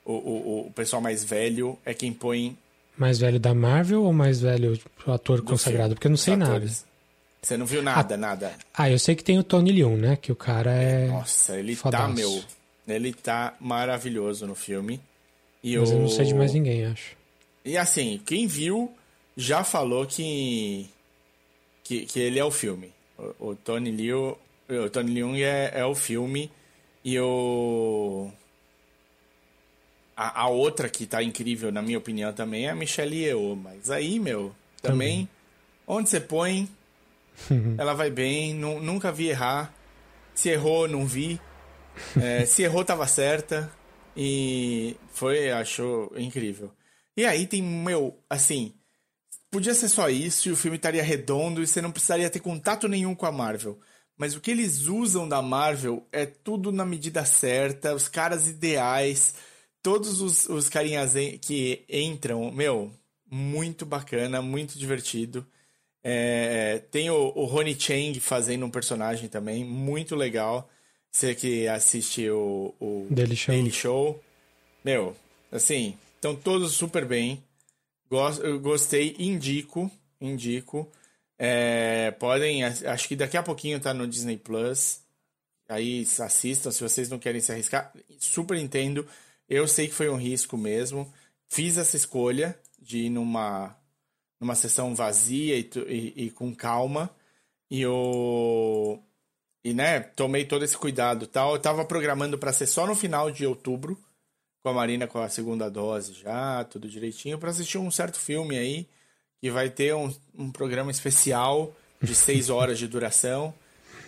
[0.09, 2.57] O, o, o pessoal mais velho é quem põe
[2.97, 5.89] Mais velho da Marvel ou mais velho tipo, ator do consagrado?
[5.89, 6.65] filme, Porque eu não sei nada.
[7.41, 8.53] Você não viu nada, nada.
[8.73, 10.15] Ah, eu sei que tem o Tony Leung, né?
[10.15, 11.07] Que o cara é.
[11.09, 12.13] Nossa, ele tá, fodaço.
[12.15, 12.43] meu.
[12.87, 14.99] Ele tá maravilhoso no filme.
[15.63, 15.93] E Mas o...
[15.93, 17.15] eu não sei de mais ninguém, acho.
[17.63, 18.91] E assim, quem viu
[19.37, 20.89] já falou que.
[21.83, 22.91] que, que ele é o filme.
[23.39, 24.35] O, o Tony Liu.
[24.67, 26.51] O Tony Leung é, é o filme.
[27.05, 28.31] E o.
[30.21, 33.55] A, a outra que tá incrível, na minha opinião, também é a Michelle Yeoh.
[33.55, 35.29] Mas aí, meu, também.
[35.87, 36.67] Onde você põe,
[37.77, 38.53] ela vai bem.
[38.53, 39.73] nu- nunca vi errar.
[40.35, 41.39] Se errou, não vi.
[42.21, 43.71] É, se errou, tava certa.
[44.17, 46.69] E foi, achou incrível.
[47.15, 48.73] E aí tem, meu, assim,
[49.49, 52.89] podia ser só isso e o filme estaria redondo e você não precisaria ter contato
[52.89, 53.79] nenhum com a Marvel.
[54.17, 59.33] Mas o que eles usam da Marvel é tudo na medida certa, os caras ideais,
[59.81, 62.91] todos os, os carinhas que entram, meu,
[63.29, 65.45] muito bacana, muito divertido.
[66.03, 70.69] É, tem o, o Ronnie Chang fazendo um personagem também, muito legal.
[71.11, 73.53] Você que assiste o, o Daily Show.
[73.53, 74.23] Daily Show.
[74.83, 75.15] Meu,
[75.51, 77.43] assim, estão todos super bem.
[78.61, 80.89] Gostei, indico, indico.
[81.37, 85.01] É, podem, acho que daqui a pouquinho tá no Disney Plus.
[85.67, 87.93] Aí assistam, se vocês não querem se arriscar.
[88.19, 89.05] Super entendo.
[89.49, 91.11] Eu sei que foi um risco mesmo.
[91.47, 93.75] Fiz essa escolha de ir numa,
[94.39, 97.09] numa sessão vazia e, e- e com calma.
[97.69, 99.03] E eu.
[99.63, 101.53] E, né, tomei todo esse cuidado tal.
[101.55, 103.97] Eu tava programando para ser só no final de outubro,
[104.63, 108.57] com a Marina com a segunda dose já, tudo direitinho, para assistir um certo filme
[108.57, 108.87] aí,
[109.41, 113.53] que vai ter um, um programa especial de seis horas de duração.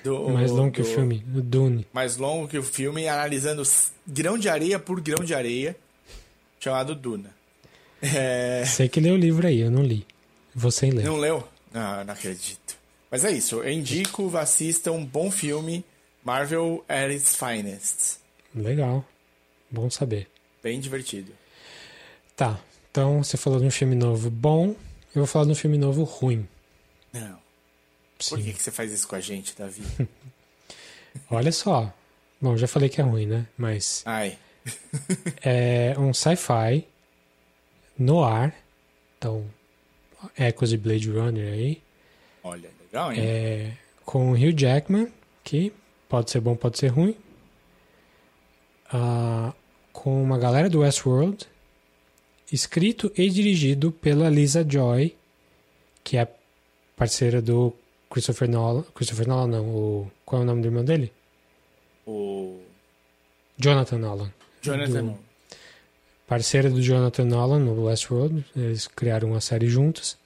[0.03, 1.85] Do, Mais longo que o do- filme, o Dune.
[1.93, 3.61] mais longo que o filme, analisando
[4.07, 5.75] grão de areia por grão de areia,
[6.59, 7.29] chamado Duna.
[8.01, 10.05] É, Sei que leu o livro aí, eu não li.
[10.55, 11.05] Vou sem ler.
[11.05, 11.47] não leu?
[11.71, 12.75] Não, não acredito.
[13.11, 15.83] Mas é isso, eu indico, assistam um bom filme,
[16.23, 18.17] Marvel at its finest.
[18.55, 19.05] Legal.
[19.69, 20.27] Bom saber.
[20.63, 21.31] Bem divertido.
[22.35, 22.59] Tá,
[22.89, 24.69] então você falou de um filme novo bom,
[25.13, 26.47] eu vou falar de um filme novo ruim.
[27.13, 27.39] Não.
[28.29, 29.83] Por que, que você faz isso com a gente, Davi?
[31.29, 31.93] Olha só.
[32.39, 33.45] Bom, já falei que é ruim, né?
[33.57, 34.37] Mas Ai,
[35.43, 36.87] é um sci-fi
[37.97, 38.55] no ar.
[39.17, 39.45] Então,
[40.37, 41.81] ecos de Blade Runner aí.
[42.43, 43.19] olha, legal, hein?
[43.21, 43.71] É,
[44.03, 45.11] com o Hugh Jackman,
[45.43, 45.71] que
[46.09, 47.15] pode ser bom, pode ser ruim.
[48.91, 49.53] Ah,
[49.93, 51.47] com uma galera do Westworld.
[52.51, 55.15] Escrito e dirigido pela Lisa Joy,
[56.03, 56.27] que é
[56.97, 57.73] parceira do
[58.11, 58.83] Christopher Nolan.
[58.93, 59.65] Christopher Nolan, não.
[59.69, 61.11] O, qual é o nome do irmão dele?
[62.05, 62.59] O
[63.57, 64.31] Jonathan Nolan.
[64.61, 65.05] Jonathan.
[65.05, 65.19] Do-
[66.27, 68.45] parceira do Jonathan Nolan no Westworld.
[68.55, 70.17] Eles criaram uma série juntos.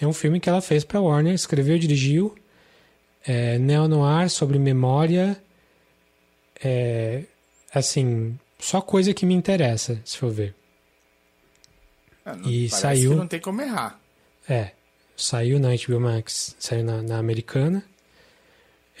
[0.00, 2.34] É um filme que ela fez para Warner, escreveu e dirigiu.
[3.26, 5.40] É, neo-noir sobre memória.
[6.62, 7.22] É,
[7.74, 10.54] assim, só coisa que me interessa, se for ver.
[12.24, 14.00] Ah, não- E saiu- não tem como errar.
[14.48, 14.70] É,
[15.16, 17.82] saiu na HBO Max, saiu na, na americana.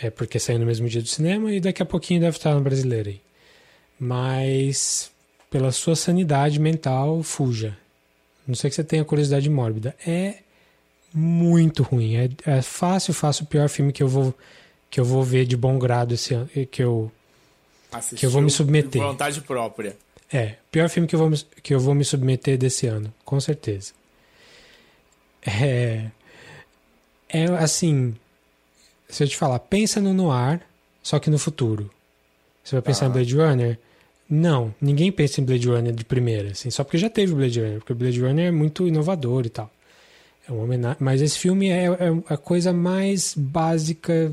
[0.00, 2.60] É porque saiu no mesmo dia do cinema e daqui a pouquinho deve estar no
[2.60, 3.20] brasileiro aí.
[3.98, 5.10] Mas
[5.50, 7.76] pela sua sanidade mental, fuja.
[8.46, 9.96] Não sei que você tenha curiosidade mórbida.
[10.06, 10.36] É
[11.12, 12.16] muito ruim.
[12.16, 14.34] É, é fácil, fácil o pior filme que eu vou
[14.88, 17.10] que eu vou ver de bom grado esse ano, que eu
[17.90, 19.02] Assistiu Que eu vou me submeter.
[19.02, 19.96] vontade própria.
[20.32, 23.38] é, pior filme que eu vou, me- que eu vou me submeter desse ano, com
[23.40, 23.92] certeza.
[25.46, 26.10] É,
[27.28, 28.14] é assim,
[29.08, 30.60] se eu te falar, pensa no noir,
[31.02, 31.90] só que no futuro.
[32.64, 33.78] Você vai pensar em Blade Runner?
[34.28, 37.78] Não, ninguém pensa em Blade Runner de primeira, assim, só porque já teve Blade Runner,
[37.78, 39.70] porque Blade Runner é muito inovador e tal.
[40.48, 41.94] É uma homenagem, mas esse filme é, é
[42.28, 44.32] a coisa mais básica,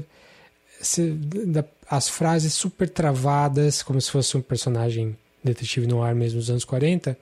[0.82, 6.38] se- da- as frases super travadas, como se fosse um personagem detetive no ar mesmo
[6.40, 7.18] nos anos 40.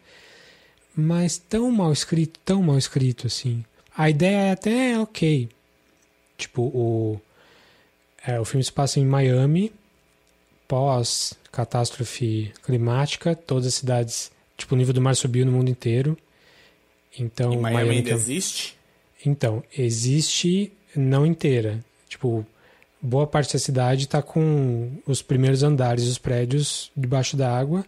[0.95, 3.63] mas tão mal escrito, tão mal escrito assim.
[3.95, 5.49] A ideia é até ok.
[6.38, 7.21] Tipo, o,
[8.25, 9.71] é, o filme se passa em Miami,
[10.67, 16.17] pós catástrofe climática, todas as cidades, tipo, o nível do mar subiu no mundo inteiro.
[17.17, 18.77] Então, E Miami ainda tem- existe?
[19.25, 21.84] então, existe não inteira.
[22.08, 22.45] Tipo,
[23.01, 27.86] boa parte da cidade está com os primeiros andares dos prédios debaixo da água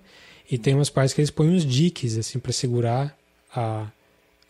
[0.52, 3.18] e tem umas partes que eles põem uns diques assim para segurar
[3.56, 3.88] a,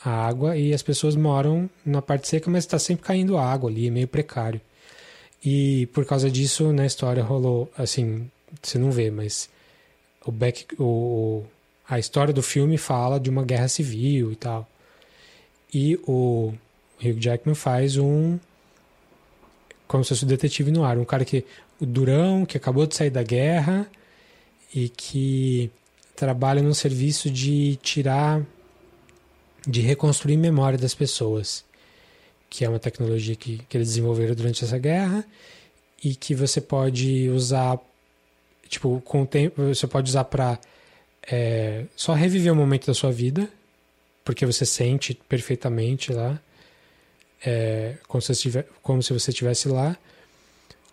[0.03, 3.87] a água e as pessoas moram na parte seca, mas está sempre caindo água ali,
[3.87, 4.59] é meio precário.
[5.43, 8.29] E por causa disso, na história rolou assim,
[8.61, 9.49] você não vê, mas
[10.25, 11.43] o back, o,
[11.87, 14.67] a história do filme fala de uma guerra civil e tal.
[15.73, 16.53] E o
[17.03, 18.39] Hugh Jackman faz um.
[19.87, 20.97] Como se fosse um detetive no ar.
[20.97, 21.45] Um cara que.
[21.79, 23.87] O Durão, que acabou de sair da guerra
[24.73, 25.69] e que
[26.15, 28.41] trabalha num serviço de tirar.
[29.67, 31.63] De reconstruir memória das pessoas.
[32.49, 35.25] Que é uma tecnologia que, que eles desenvolveram durante essa guerra
[36.03, 37.79] e que você pode usar.
[38.69, 39.61] Tipo, com o tempo.
[39.73, 40.59] Você pode usar para.
[41.95, 43.49] só reviver um momento da sua vida
[44.23, 46.39] porque você sente perfeitamente lá,
[47.45, 49.97] é, como, se você estive- como se você estivesse lá,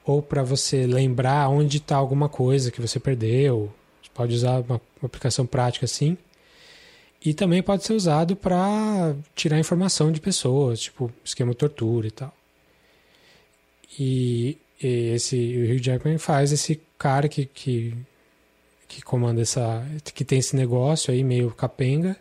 [0.04, 3.72] ou para você lembrar onde está alguma coisa que você perdeu.
[4.02, 6.18] Você pode usar uma, uma aplicação prática assim.
[7.24, 12.10] E também pode ser usado para tirar informação de pessoas, tipo esquema de tortura e
[12.10, 12.34] tal.
[13.98, 17.94] E, e esse o Hugh Jackman faz esse cara que, que,
[18.88, 19.84] que comanda essa.
[20.14, 22.16] que tem esse negócio aí meio capenga.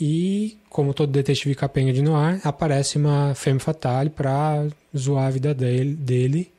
[0.00, 5.54] E, como todo detetive capenga de noir, aparece uma femme fatale pra zoar a vida
[5.54, 6.52] dele, dele.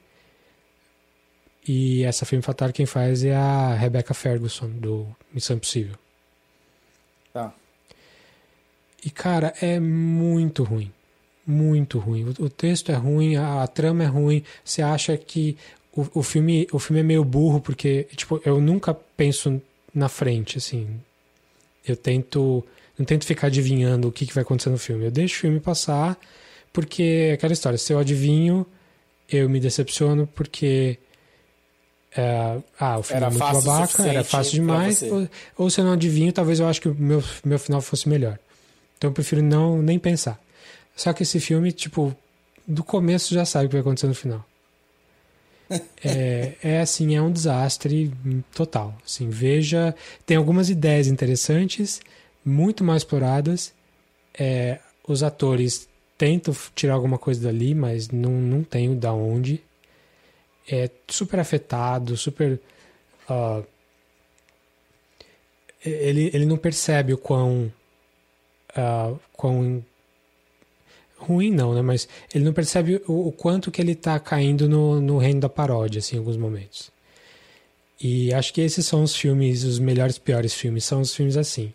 [1.67, 5.95] E essa femme fatale quem faz é a Rebecca Ferguson, do Missão Impossível.
[7.37, 7.53] Tá.
[9.05, 10.91] E, cara, é muito ruim.
[11.45, 12.23] Muito ruim.
[12.23, 14.43] O, o texto é ruim, a, a trama é ruim.
[14.65, 15.55] Você acha que
[15.95, 19.61] o, o, filme, o filme é meio burro, porque, tipo, eu nunca penso
[19.93, 20.87] na frente, assim.
[21.87, 22.65] Eu tento.
[22.97, 25.05] Não tento ficar adivinhando o que, que vai acontecer no filme.
[25.05, 26.17] Eu deixo o filme passar,
[26.73, 28.65] porque é aquela história, se eu adivinho,
[29.31, 30.97] eu me decepciono porque.
[32.17, 35.03] É, ah, o filme Era é muito fácil babaca, era fácil demais.
[35.03, 38.09] Ou, ou se eu não adivinho, talvez eu acho que o meu, meu final fosse
[38.09, 38.39] melhor.
[38.97, 40.39] Então eu prefiro não nem pensar.
[40.95, 42.15] Só que esse filme, tipo,
[42.67, 44.43] do começo já sabe o que vai acontecer no final.
[46.01, 48.13] É, é assim, é um desastre
[48.55, 48.97] total.
[49.05, 49.93] Assim, veja,
[50.25, 51.99] tem algumas ideias interessantes,
[52.45, 53.73] muito mal exploradas.
[54.39, 59.61] É, os atores tentam tirar alguma coisa dali, mas não, não tenho da onde.
[60.69, 62.59] É super afetado, super.
[63.29, 63.61] ah,
[65.85, 67.71] ele, ele não percebe o quão.
[68.75, 69.83] ah, quão
[71.17, 71.81] ruim não, né?
[71.81, 75.49] Mas ele não percebe o, o quanto que ele tá caindo no, no reino da
[75.49, 76.91] paródia, assim, em alguns momentos.
[77.99, 81.73] E acho que esses são os filmes, os melhores piores filmes, são os filmes assim.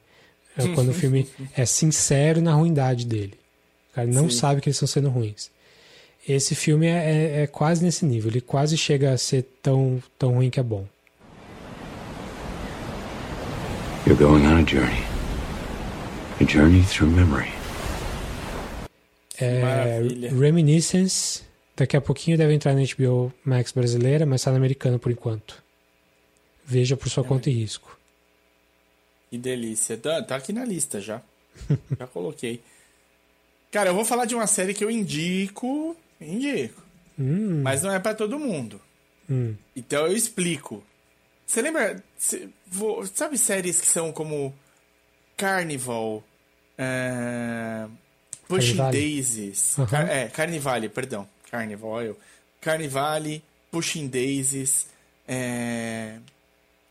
[0.56, 3.34] É quando o filme é sincero na ruindade dele.
[3.90, 4.36] O cara não Sim.
[4.36, 5.50] sabe que eles estão sendo ruins.
[6.28, 10.34] Esse filme é, é- é quase nesse nível, ele quase chega a ser tão, tão
[10.34, 10.86] ruim que é bom.
[14.06, 15.02] You're going on a journey.
[16.40, 17.50] A journey through memory.
[19.40, 20.00] É.
[20.38, 21.42] Reminiscence,
[21.76, 25.62] daqui a pouquinho deve entrar na HBO Max brasileira, mas tá na americana por enquanto.
[26.64, 27.96] Veja por sua conta e risco.
[29.30, 29.96] Que delícia.
[29.96, 31.20] Tá, tá aqui na lista já.
[31.98, 32.60] já coloquei.
[33.70, 35.96] Cara, eu vou falar de uma série que eu indico.
[36.26, 36.82] Indico.
[37.18, 38.80] Mas não é pra todo mundo.
[39.30, 39.54] Hum.
[39.76, 40.82] Então eu explico.
[41.46, 42.02] Você lembra.
[42.18, 44.54] cê- vou- sabe séries que são como
[45.36, 46.22] Carnival,
[46.78, 47.86] é,
[48.48, 48.92] Pushing Carnivale.
[48.98, 49.78] Daisies.
[49.78, 49.86] Aham.
[49.88, 51.28] Car- é, Carnivale, perdão.
[51.50, 52.18] Carnival, eu.
[52.60, 54.86] Carnivale, Pushing Daisies.
[55.28, 56.18] é,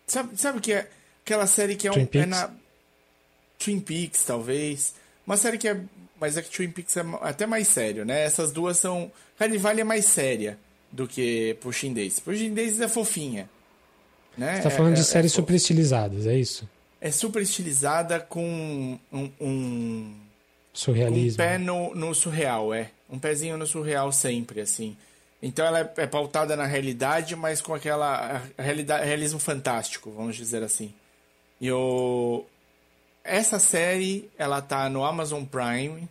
[0.07, 0.89] Sabe, sabe o que é
[1.23, 2.29] aquela série que é, Twin um, é Peaks?
[2.29, 2.51] na.
[3.57, 4.93] Twin Peaks, talvez.
[5.25, 5.79] Uma série que é.
[6.21, 8.21] Mas é que Twin Peaks é até mais sério, né?
[8.23, 9.11] Essas duas são.
[9.39, 10.57] Carnivale é mais séria
[10.91, 12.19] do que Pushing Daisies.
[12.19, 13.49] Pushing Daisies é fofinha.
[14.37, 14.57] Né?
[14.57, 16.69] Você tá É- falando é- de é séries fo- super estilizadas, é isso?
[17.01, 20.13] É super estilizada com um, um, um
[20.73, 21.37] Surrealismo.
[21.37, 22.91] pé no, no surreal, é.
[23.09, 24.95] Um pezinho no surreal sempre, assim.
[25.41, 30.35] Então ela é, é pautada na realidade, mas com aquela a realidade, realismo fantástico, vamos
[30.35, 30.93] dizer assim.
[31.59, 32.45] E o,
[33.23, 36.07] essa série, ela tá no Amazon Prime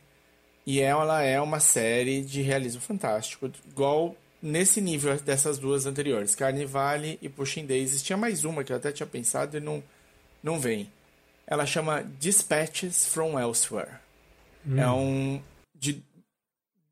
[0.66, 7.18] e ela é uma série de realismo fantástico, igual nesse nível dessas duas anteriores, Carnivale
[7.20, 8.02] e Pushing Daisies.
[8.02, 9.82] Tinha mais uma que eu até tinha pensado e não,
[10.42, 10.90] não vem.
[11.46, 13.98] Ela chama Dispatches from Elsewhere.
[14.76, 15.42] É um
[15.74, 16.02] de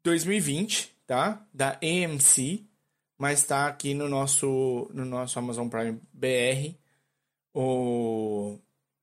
[0.03, 1.47] 2020, tá?
[1.53, 2.65] Da AMC,
[3.17, 6.75] mas tá aqui no nosso no nosso Amazon Prime BR.
[7.55, 8.59] O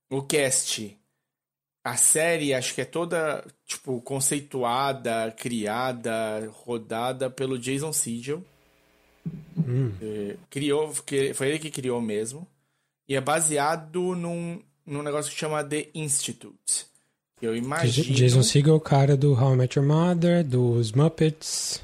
[0.10, 0.98] o cast
[1.86, 8.44] a série acho que é toda tipo conceituada, criada, rodada pelo Jason Segel.
[10.02, 12.46] Eh, Criou, que- foi ele que criou mesmo.
[13.08, 16.86] E é baseado num, num negócio que chama The Institute.
[17.42, 18.16] Eu imagino.
[18.16, 21.82] Jason Segel, o cara do How I Met Your Mother, dos Muppets.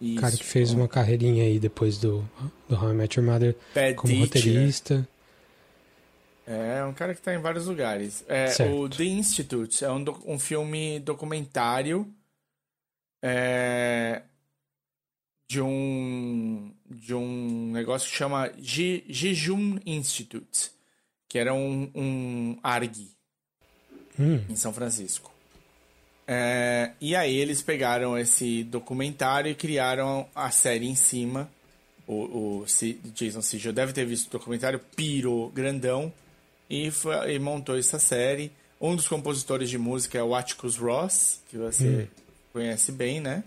[0.00, 2.28] Isso, cara que fez uma carreirinha aí depois do,
[2.68, 4.26] do How I Met Your Mother Bad como Teacher.
[4.26, 5.08] roteirista.
[6.46, 8.22] É um cara que tá em vários lugares.
[8.28, 8.74] É, Certo.
[8.74, 12.06] o The Institute é um, um filme documentário
[13.22, 14.22] é,
[15.48, 20.70] de um de um negócio que chama Je- Jejum Institute,
[21.28, 23.10] que era um, um ARG
[24.18, 25.32] Hum, em São Francisco.
[26.26, 31.50] É, e aí eles pegaram esse documentário e criaram a série em cima.
[32.06, 36.12] O, o C- Jason Segel deve ter visto o documentário, pirou grandão
[36.68, 38.52] e, foi- e montou essa série.
[38.80, 42.08] Um dos compositores de música é o Atticus Ross, que você
[42.52, 43.42] conhece bem, né?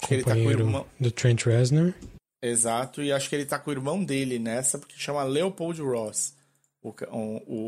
[0.00, 0.86] Acho que ele tá com o companheiro irmão.
[0.98, 1.92] do Trent Reznor.
[2.40, 6.34] Exato, e acho que ele tá com o irmão dele nessa, porque chama Leopold Ross,
[6.80, 6.94] o,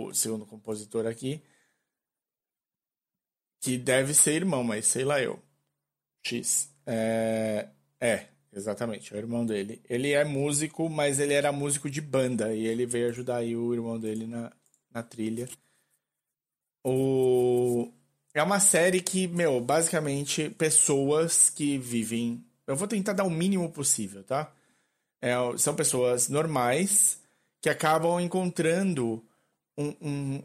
[0.08, 1.42] o segundo compositor aqui.
[3.62, 5.38] Que deve ser irmão, mas sei lá eu.
[6.24, 6.70] X.
[6.86, 7.68] É,
[8.00, 9.82] é, exatamente, é o irmão dele.
[9.88, 13.74] Ele é músico, mas ele era músico de banda, e ele veio ajudar aí o
[13.74, 14.50] irmão dele na,
[14.92, 15.48] na trilha.
[16.84, 17.90] O...
[18.32, 22.44] É uma série que, meu, basicamente, pessoas que vivem.
[22.66, 24.52] Eu vou tentar dar o mínimo possível, tá?
[25.20, 27.20] É, são pessoas normais
[27.60, 29.22] que acabam encontrando
[29.76, 30.42] um, um-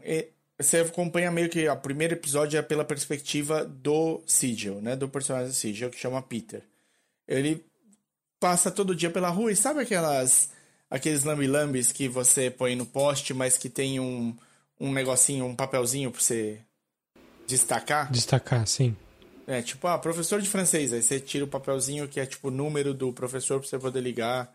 [0.58, 1.68] Você acompanha meio que.
[1.68, 4.96] O primeiro episódio é pela perspectiva do Sigil, né?
[4.96, 6.62] Do personagem Sigil, que chama Peter.
[7.28, 7.64] Ele
[8.40, 10.50] passa todo dia pela rua e sabe aquelas.
[10.90, 14.36] Aqueles lambi-lambis que você põe no poste, mas que tem um,
[14.78, 16.60] um negocinho, um papelzinho pra você
[17.46, 18.10] destacar?
[18.10, 18.96] Destacar, sim.
[19.46, 20.92] É, tipo, ah, professor de francês.
[20.92, 24.00] Aí você tira o papelzinho que é tipo o número do professor pra você poder
[24.00, 24.52] ligar,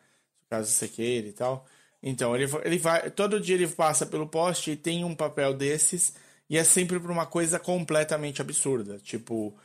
[0.50, 1.66] caso você queira e tal.
[2.04, 3.10] Então, ele, ele vai.
[3.12, 6.14] Todo dia ele passa pelo poste e tem um papel desses.
[6.50, 8.98] E é sempre pra uma coisa completamente absurda.
[9.00, 9.56] Tipo,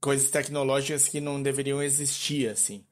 [0.00, 2.84] coisas tecnológicas que não deveriam existir, assim.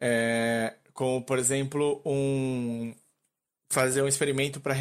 [0.00, 2.94] É, como, por exemplo, um.
[3.70, 4.76] Fazer um experimento para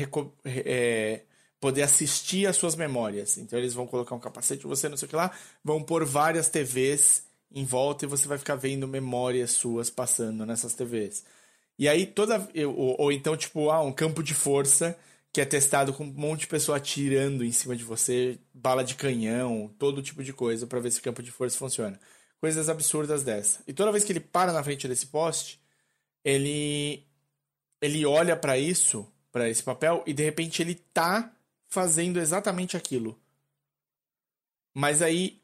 [1.61, 3.37] poder assistir às suas memórias.
[3.37, 5.31] Então eles vão colocar um capacete, você não sei o que lá,
[5.63, 10.73] vão pôr várias TVs em volta e você vai ficar vendo memórias suas passando nessas
[10.73, 11.23] TVs.
[11.77, 12.49] E aí toda.
[12.67, 14.97] Ou, ou então, tipo, ah, um campo de força
[15.31, 18.95] que é testado com um monte de pessoa atirando em cima de você, bala de
[18.95, 21.97] canhão, todo tipo de coisa para ver se o campo de força funciona.
[22.41, 23.63] Coisas absurdas dessa.
[23.65, 25.59] E toda vez que ele para na frente desse poste,
[26.23, 27.03] ele
[27.81, 31.33] ele olha para isso, para esse papel e de repente ele tá
[31.67, 33.17] fazendo exatamente aquilo.
[34.73, 35.41] Mas aí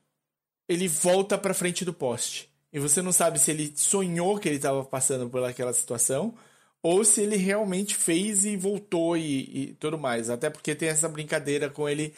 [0.67, 2.49] ele volta para frente do poste.
[2.73, 6.37] E você não sabe se ele sonhou que ele estava passando por aquela situação
[6.81, 10.29] ou se ele realmente fez e voltou e, e tudo mais.
[10.29, 12.13] Até porque tem essa brincadeira com ele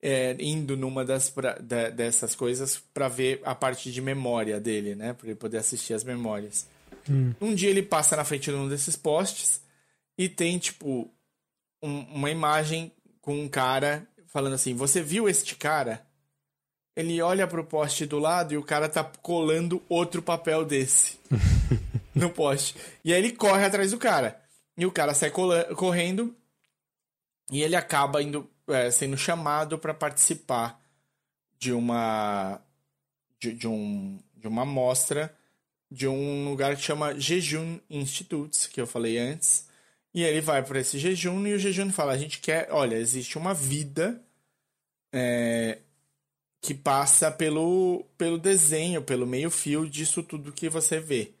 [0.00, 5.12] é, indo numa das pra- dessas coisas para ver a parte de memória dele, né?
[5.14, 6.66] Para ele poder assistir as memórias.
[7.40, 9.60] Um dia ele passa na frente de um desses postes
[10.16, 11.10] e tem, tipo,
[11.82, 16.06] um- uma imagem com um cara falando assim: Você viu este cara?
[16.94, 21.18] Ele olha pro poste do lado e o cara tá colando outro papel desse
[22.14, 22.74] no poste.
[23.02, 24.38] E aí ele corre atrás do cara.
[24.76, 26.34] E o cara sai correndo
[27.50, 30.80] e ele acaba indo é, sendo chamado para participar
[31.58, 32.60] de uma
[33.40, 35.34] de, de um de uma mostra
[35.92, 39.68] de um lugar que chama Jejun Institutes, que eu falei antes.
[40.14, 43.38] E ele vai para esse jejum e o jejum fala: a gente quer, olha, existe
[43.38, 44.20] uma vida
[45.12, 45.78] é,
[46.60, 51.32] que passa pelo, pelo desenho, pelo meio-fio disso tudo que você vê.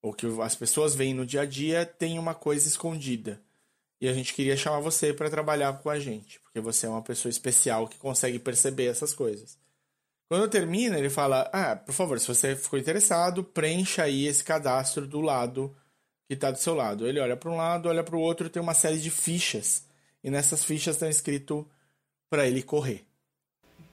[0.00, 3.40] Ou que as pessoas veem no dia a dia, tem uma coisa escondida.
[4.00, 7.02] E a gente queria chamar você para trabalhar com a gente, porque você é uma
[7.02, 9.56] pessoa especial que consegue perceber essas coisas.
[10.32, 15.06] Quando termina, ele fala: Ah, por favor, se você ficou interessado, preencha aí esse cadastro
[15.06, 15.76] do lado
[16.26, 17.06] que está do seu lado.
[17.06, 19.84] Ele olha para um lado, olha para o outro, tem uma série de fichas.
[20.24, 21.70] E nessas fichas está escrito
[22.30, 23.04] para ele correr.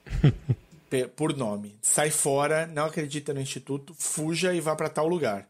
[1.14, 1.78] Por nome.
[1.82, 5.46] Sai fora, não acredita no instituto, fuja e vá para tal lugar.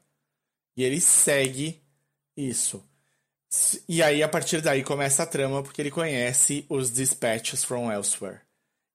[0.76, 1.80] E ele segue
[2.36, 2.84] isso.
[3.88, 8.49] E aí, a partir daí, começa a trama, porque ele conhece os Dispatches from Elsewhere.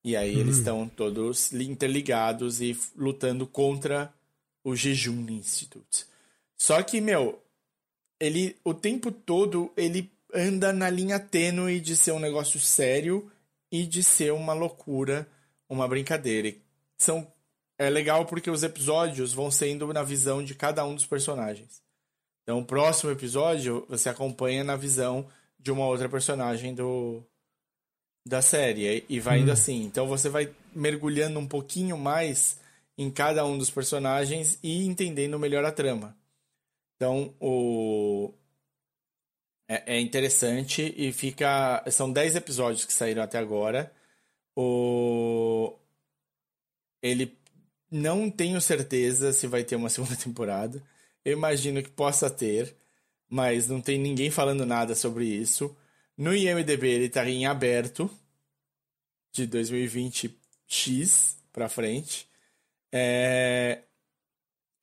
[0.06, 4.14] E aí eles estão todos li- interligados e lutando contra
[4.64, 6.06] o Jejum Institute.
[6.56, 7.42] Só que, meu,
[8.20, 13.32] ele o tempo todo ele anda na linha tênue de ser um negócio sério
[13.72, 15.28] e de ser uma loucura,
[15.68, 16.50] uma brincadeira.
[16.50, 16.62] E
[17.00, 17.28] São
[17.76, 21.82] é legal porque os episódios vão sendo na visão de cada um dos personagens.
[22.44, 25.28] Então, o próximo episódio você acompanha na visão
[25.60, 27.24] de uma outra personagem do
[28.26, 29.84] da série e vai indo assim.
[29.84, 32.60] Então você vai mergulhando um pouquinho mais
[32.98, 36.18] em cada um dos personagens e entendendo melhor a trama.
[36.96, 38.34] Então, o
[39.68, 43.92] é, é interessante e fica são 10 episódios que saíram até agora.
[44.56, 45.74] O
[47.02, 47.38] ele
[47.92, 50.82] não tenho certeza se vai ter uma segunda temporada.
[51.24, 52.76] Eu imagino que possa ter,
[53.30, 55.76] mas não tem ninguém falando nada sobre isso.
[56.18, 58.10] No IMDB ele tá em aberto
[59.32, 62.28] de 2020X pra frente.
[62.92, 63.84] É,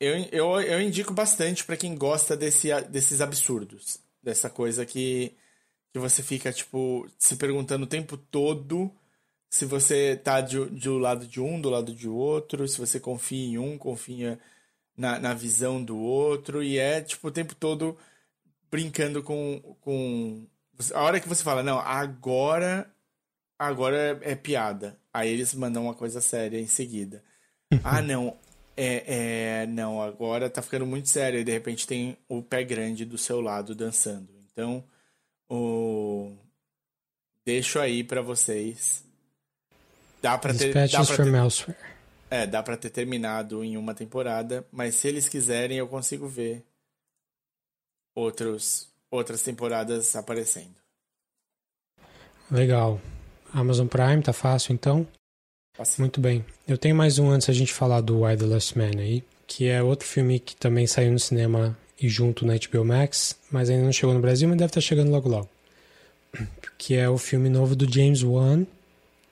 [0.00, 3.98] Eu, eu, eu indico bastante pra quem gosta desse, desses absurdos.
[4.22, 5.36] Dessa coisa que,
[5.92, 8.92] que você fica, tipo, se perguntando o tempo todo
[9.50, 13.00] se você tá de, de um lado de um, do lado de outro, se você
[13.00, 14.40] confia em um, confia
[14.96, 17.98] na, na visão do outro, e é, tipo, o tempo todo
[18.70, 20.46] brincando com, com.
[20.90, 22.90] A hora que você fala, não, agora.
[23.58, 24.98] Agora é, piada.
[25.12, 27.22] Aí eles mandam uma coisa séria em seguida.
[27.84, 28.36] ah, não.
[28.76, 29.66] É, é.
[29.66, 31.38] Não, agora tá ficando muito sério.
[31.38, 34.28] E de repente tem o pé grande do seu lado dançando.
[34.50, 34.82] Então,
[35.48, 36.34] o.
[37.44, 39.04] Deixo aí pra vocês.
[40.20, 40.72] Dá pra ter.
[40.72, 41.78] Dá pra from ter, Elsewhere.
[42.30, 46.64] é, dá pra ter terminado em uma temporada, mas se eles quiserem, eu consigo ver
[48.14, 50.74] outros, outras temporadas aparecendo.
[52.50, 53.00] Legal.
[53.52, 55.06] Amazon Prime, tá fácil então?
[55.78, 56.44] Assim, Muito bem.
[56.66, 59.68] Eu tenho mais um antes da gente falar do Why the Last Man aí, que
[59.68, 63.84] é outro filme que também saiu no cinema e junto na HBO Max, mas ainda
[63.84, 65.48] não chegou no Brasil, mas deve estar chegando logo logo.
[66.78, 68.66] Que é o filme novo do James Wan,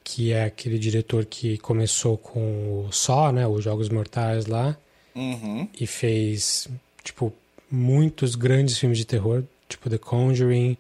[0.05, 4.76] que é aquele diretor que começou com o Saw, né, os Jogos Mortais lá,
[5.16, 5.68] Uhum.
[5.78, 6.68] e fez,
[7.03, 7.33] tipo,
[7.68, 10.77] muitos grandes filmes de terror, tipo The Conjuring,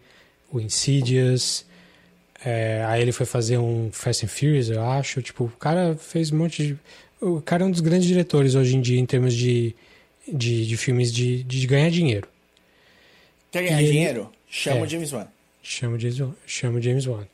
[0.52, 1.64] o Insidious,
[2.44, 6.30] é, aí ele foi fazer um Fast and Furious, eu acho, tipo, o cara fez
[6.32, 6.78] um monte de...
[7.20, 9.74] O cara é um dos grandes diretores hoje em dia em termos de,
[10.26, 12.26] de, de filmes de, de ganhar dinheiro.
[13.52, 14.30] Quer ganhar ele- dinheiro?
[14.48, 14.82] Chama É.
[14.82, 15.26] o James Wan.
[15.62, 17.26] Chama o James, Wan- chama o James Wan.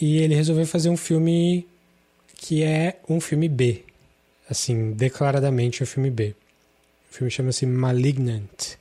[0.00, 1.66] E ele resolveu fazer um filme
[2.36, 3.82] que é um filme B.
[4.50, 6.34] Assim, declaradamente um filme B.
[7.10, 8.74] O filme chama-se Malignant.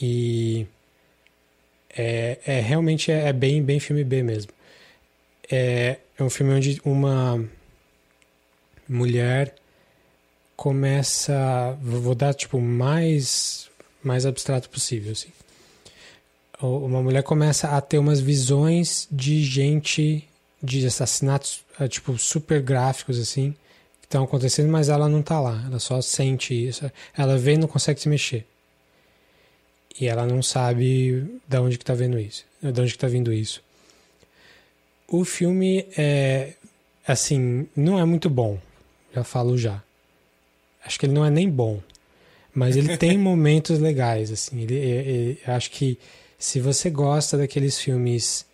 [0.00, 0.66] E
[1.96, 4.52] é, é realmente é, é bem, bem filme B mesmo.
[5.50, 7.44] É, é um filme onde uma
[8.88, 9.54] mulher
[10.56, 11.76] começa.
[11.82, 13.70] Vou dar tipo mais
[14.02, 15.30] mais abstrato possível, assim
[16.66, 20.28] uma mulher começa a ter umas visões de gente,
[20.62, 23.52] de assassinatos, eh, tipo, super gráficos, assim,
[24.00, 26.90] que estão acontecendo, mas ela não tá lá, ela só sente isso.
[27.16, 28.46] Ela vê e não consegue se mexer.
[30.00, 33.32] E ela não sabe de onde que tá vendo isso, de onde que tá vindo
[33.32, 33.62] isso.
[35.06, 36.54] O filme é,
[37.06, 38.58] assim, não é muito bom,
[39.14, 39.82] já falo já.
[40.84, 41.80] Acho que ele não é nem bom,
[42.54, 45.98] mas ele tem momentos legais, assim, ele, ele- ele- acho que
[46.38, 48.44] se você gosta daqueles filmes,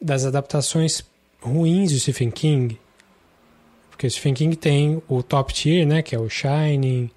[0.00, 1.02] das adaptações
[1.40, 2.78] ruins do Stephen King,
[3.90, 7.10] porque Stephen King tem o top tier, né, que é o Shining,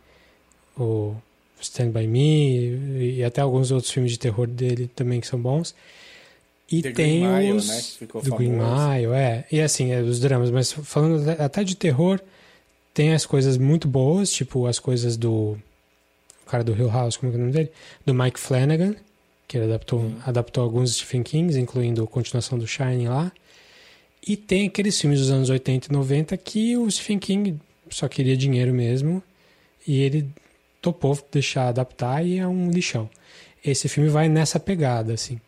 [0.78, 1.16] o
[1.62, 5.76] Stand By Me e até alguns outros filmes de terror dele também que são bons.
[6.72, 8.50] E The tem Green Mile, os né, que ficou do Green.
[8.52, 9.46] Mile, é.
[9.52, 12.20] E assim, é, os dramas, mas falando até- de terror,
[12.94, 15.58] tem as coisas muito boas, tipo as coisas do
[16.46, 17.72] o cara do Hill House, como é que é o nome dele?
[18.06, 18.96] Do Mike Flanagan,
[19.48, 23.32] que ele adaptou, adaptou alguns Stephen Kings, incluindo a continuação do Shining lá.
[24.26, 28.36] E tem aqueles filmes dos anos 80 e 90 que o Stephen King só queria
[28.38, 29.24] dinheiro mesmo
[29.88, 30.28] e ele
[30.82, 33.10] topou deixar adaptar e é um lixão.
[33.64, 35.40] Esse filme vai nessa pegada, assim.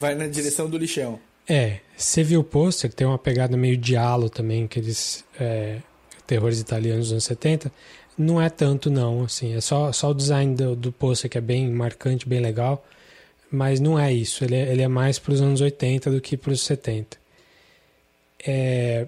[0.00, 1.20] Vai na direção do lixão.
[1.48, 5.78] É, você viu o pôster, tem uma pegada meio diálogo também, aqueles é,
[6.26, 7.72] terrores italianos dos anos 70.
[8.16, 11.40] Não é tanto não, assim, é só, só o design do, do pôster que é
[11.40, 12.84] bem marcante, bem legal,
[13.50, 16.36] mas não é isso, ele é, ele é mais para os anos 80 do que
[16.36, 17.16] para os 70.
[18.46, 19.06] É,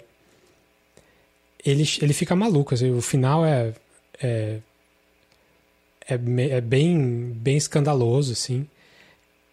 [1.64, 3.72] ele, ele fica maluco, assim, o final é,
[4.22, 4.58] é,
[6.08, 8.66] é, é bem, bem escandaloso, assim,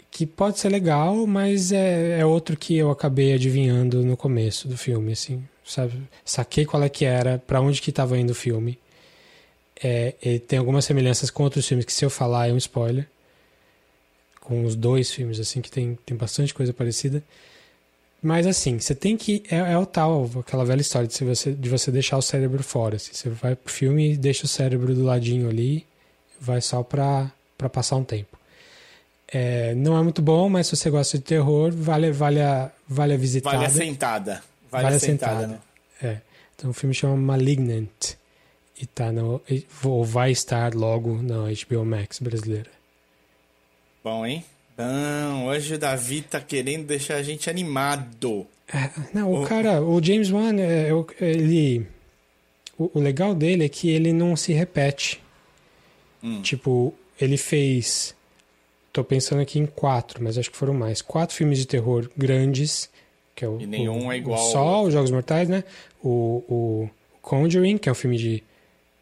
[0.10, 4.78] que pode ser legal, mas é, é outro que eu acabei adivinhando no começo do
[4.78, 5.94] filme, assim, sabe?
[6.26, 8.78] Saquei qual é que era, pra onde que tava indo o filme.
[9.84, 10.14] É,
[10.48, 13.08] tem algumas semelhanças com outros filmes que se eu falar é um spoiler.
[14.40, 17.24] Com os dois filmes, assim, que tem, tem bastante coisa parecida.
[18.22, 19.44] Mas assim, você tem que.
[19.50, 22.98] É, é o tal, aquela velha história de você, de você deixar o cérebro fora.
[22.98, 25.86] Assim, você vai pro filme e deixa o cérebro do ladinho ali,
[26.42, 28.38] vai só pra, pra passar um tempo.
[29.34, 33.14] É, não é muito bom, mas se você gosta de terror, vale, vale, a, vale
[33.14, 33.56] a visitada.
[33.56, 34.44] Vale a sentada.
[34.70, 35.48] Vale, Vale a sentada, sentada.
[35.48, 35.60] né?
[36.16, 36.18] É.
[36.56, 38.16] Então o filme chama Malignant.
[38.82, 39.40] E tá no.
[39.84, 42.70] Ou vai estar logo na HBO Max brasileira.
[44.04, 44.44] Bom, hein?
[44.76, 48.48] Bom, hoje o Davi tá querendo deixar a gente animado.
[48.74, 51.86] É, não, o cara, o James Wan, é, o- ele.
[52.78, 55.21] O, o legal dele é que ele não se repete.
[56.42, 58.16] Tipo, ele fez.
[58.94, 61.02] Tô pensando aqui em quatro, mas acho que foram mais.
[61.02, 62.90] Quatro filmes de terror grandes.
[63.36, 65.64] Que é o, E nenhum o, é igual O Sol, os Jogos Mortais, né?
[66.04, 66.90] O, o
[67.22, 68.44] Conjuring, que é um filme de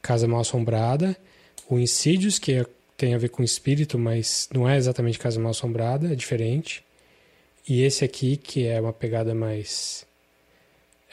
[0.02, 1.18] Casa Mal Assombrada.
[1.68, 2.66] O Insidious, que é-
[2.96, 6.84] tem a ver com espírito, mas não é exatamente Casa Mal Assombrada, é diferente.
[7.68, 10.06] E esse aqui, que é uma pegada mais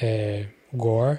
[0.01, 1.19] é, gore.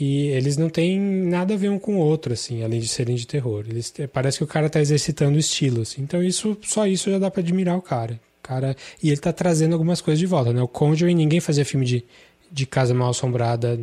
[0.00, 3.16] E eles não têm nada a ver um com o outro, assim, além de serem
[3.16, 3.64] de terror.
[3.68, 6.02] Eles, parece que o cara tá exercitando o estilo, assim.
[6.02, 8.20] Então isso, só isso já dá pra admirar o cara.
[8.42, 8.76] cara.
[9.02, 10.62] E ele tá trazendo algumas coisas de volta, né?
[10.62, 12.04] O Conjuring, ninguém fazia filme de,
[12.50, 13.80] de Casa Mal Assombrada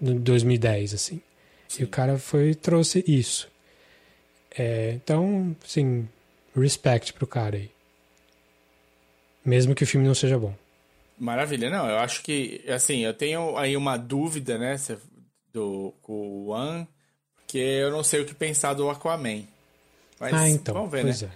[0.00, 1.20] em 2010, assim.
[1.78, 3.46] E o cara foi trouxe isso.
[4.56, 6.08] É, então, assim,
[6.56, 7.70] respect pro cara aí.
[9.44, 10.54] Mesmo que o filme não seja bom.
[11.18, 14.96] Maravilha, não, eu acho que, assim, eu tenho aí uma dúvida, né, se-
[15.58, 16.86] do com o One,
[17.36, 19.42] porque eu não sei o que pensar do Aquaman.
[20.20, 20.74] Mas ah, então.
[20.74, 21.12] vamos ver, né?
[21.22, 21.28] é.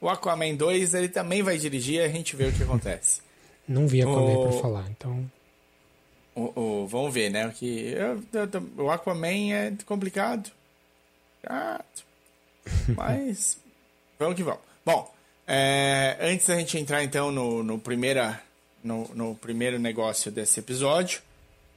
[0.00, 3.20] O Aquaman 2, ele também vai dirigir a gente vê o que acontece.
[3.68, 5.28] Não vi a comer O- pra falar, então.
[6.36, 7.52] O, o- vamos ver, né?
[7.56, 8.48] Que eu- eu-
[8.78, 10.50] eu- o Aquaman é complicado.
[11.42, 12.04] Chato.
[12.94, 13.58] Mas
[14.18, 14.60] vamos que vamos.
[14.84, 15.12] Bom,
[15.48, 18.40] é, antes da gente entrar então no, no, primeira,
[18.84, 21.20] no, no primeiro negócio desse episódio,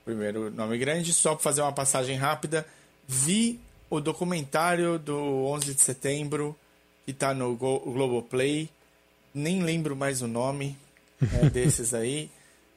[0.06, 2.66] primeiro nome grande, só para fazer uma passagem rápida,
[3.08, 6.56] vi o documentário do 11 de setembro
[7.06, 8.70] que tá no Go- Globoplay.
[9.34, 10.78] Nem lembro mais o nome
[11.22, 12.30] é, desses aí.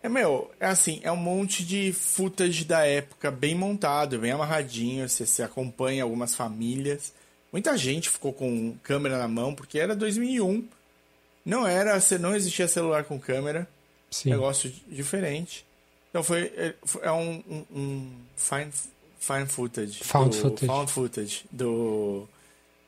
[0.03, 5.09] É, meu, é assim, é um monte de footage da época, bem montado, bem amarradinho,
[5.09, 7.13] você, você acompanha algumas famílias.
[7.53, 10.67] Muita gente ficou com câmera na mão, porque era 2001.
[11.45, 13.69] Não era, não existia celular com câmera,
[14.11, 14.31] Sim.
[14.31, 15.65] negócio di- diferente.
[16.13, 18.71] Então foi, é, foi- é um, um, um fine,
[19.19, 20.05] fine footage.
[20.05, 20.67] Found do, footage.
[20.67, 22.29] Found footage do,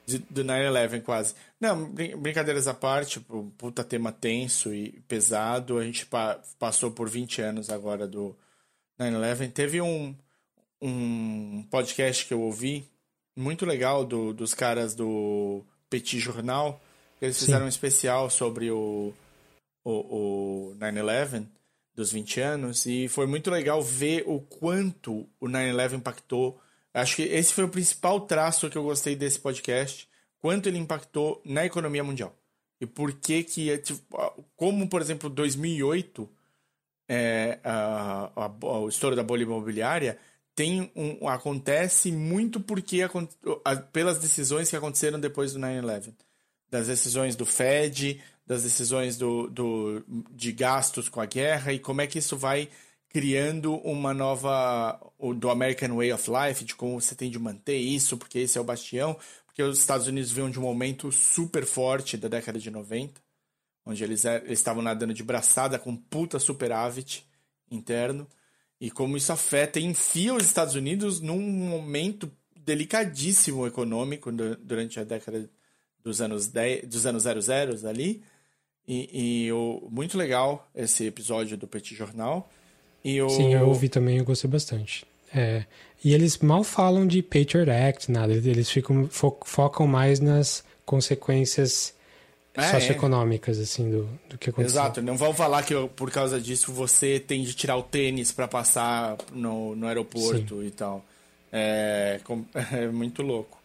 [0.04, 1.34] de- do 9-11 quase.
[1.58, 5.78] Não, brin- brincadeiras à parte, um puta tema tenso e pesado.
[5.78, 8.36] A gente pa- passou por 20 anos agora do
[9.00, 9.50] 9-11.
[9.52, 10.14] Teve um,
[10.82, 12.86] um podcast que eu ouvi,
[13.34, 16.78] muito legal, do, dos caras do Petit Jornal.
[17.22, 17.46] Eles Sim.
[17.46, 19.14] fizeram um especial sobre o,
[19.82, 19.90] o,
[20.72, 21.46] o 9-11
[21.94, 26.60] dos 20 anos e foi muito legal ver o quanto o 9-11 impactou.
[26.92, 30.08] Acho que esse foi o principal traço que eu gostei desse podcast,
[30.40, 32.34] quanto ele impactou na economia mundial.
[32.80, 34.02] E por que que, tipo,
[34.56, 36.28] como por exemplo 2008,
[37.08, 40.18] é, a, a, o estouro da bolha imobiliária
[40.54, 46.14] tem um, acontece muito porque a- pelas decisões que aconteceram depois do 9/11,
[46.74, 52.00] das decisões do Fed, das decisões do, do, de gastos com a guerra e como
[52.00, 52.68] é que isso vai
[53.08, 55.00] criando uma nova
[55.36, 58.60] do American Way of Life, de como você tem de manter isso, porque esse é
[58.60, 59.16] o bastião,
[59.46, 63.20] porque os Estados Unidos vinham de um momento super forte da década de 90,
[63.86, 67.24] onde eles er- eles estavam nadando de braçada com puta superávit
[67.70, 68.26] interno,
[68.80, 74.98] e como isso afeta e enfia os Estados Unidos num momento delicadíssimo econômico du- durante
[74.98, 75.48] a década
[76.04, 78.22] dos anos 10, dos anos 00 ali.
[78.86, 82.50] E, e o, muito legal esse episódio do Petit Jornal.
[83.02, 85.06] E o, Sim, eu ouvi também, eu gostei bastante.
[85.34, 85.64] É,
[86.04, 88.32] e eles mal falam de Patriot Act, nada.
[88.34, 91.94] Eles ficam, fo- focam mais nas consequências
[92.54, 94.80] É, socioeconômicas, assim, do, do que aconteceu.
[94.80, 98.46] Exato, não vão falar que por causa disso você tem de tirar o tênis para
[98.46, 101.02] passar no, no aeroporto e tal.
[101.50, 102.20] É,
[102.72, 103.58] é muito louco.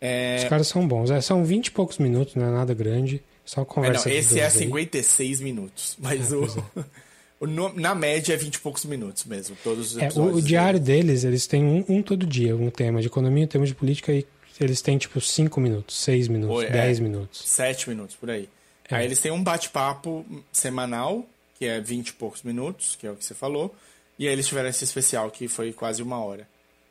[0.00, 1.10] É, Os caras são bons.
[1.10, 3.22] É, são 20 e poucos minutos, não é nada grande.
[3.44, 4.62] Só é, não, conversa esse é dois aí.
[4.64, 6.86] 56 minutos, mas É, o, pois
[7.40, 9.56] o no- na média é 20 e poucos minutos mesmo.
[9.64, 13.00] Todos os É, o, o diário deles, eles têm um, um todo dia, um tema
[13.00, 14.26] de economia, um tema de política, e
[14.60, 16.70] eles têm tipo 5 minutos, 6 minutos, Oi, é.
[16.70, 17.42] 10 minutos.
[17.48, 18.48] 7 minutos por aí.
[18.90, 21.24] Aí eles têm um bate-papo semanal,
[21.58, 23.74] que é 20 e poucos minutos, que é o que você falou.
[24.18, 26.48] E aí eles tiveram esse especial, que foi quase uma hora.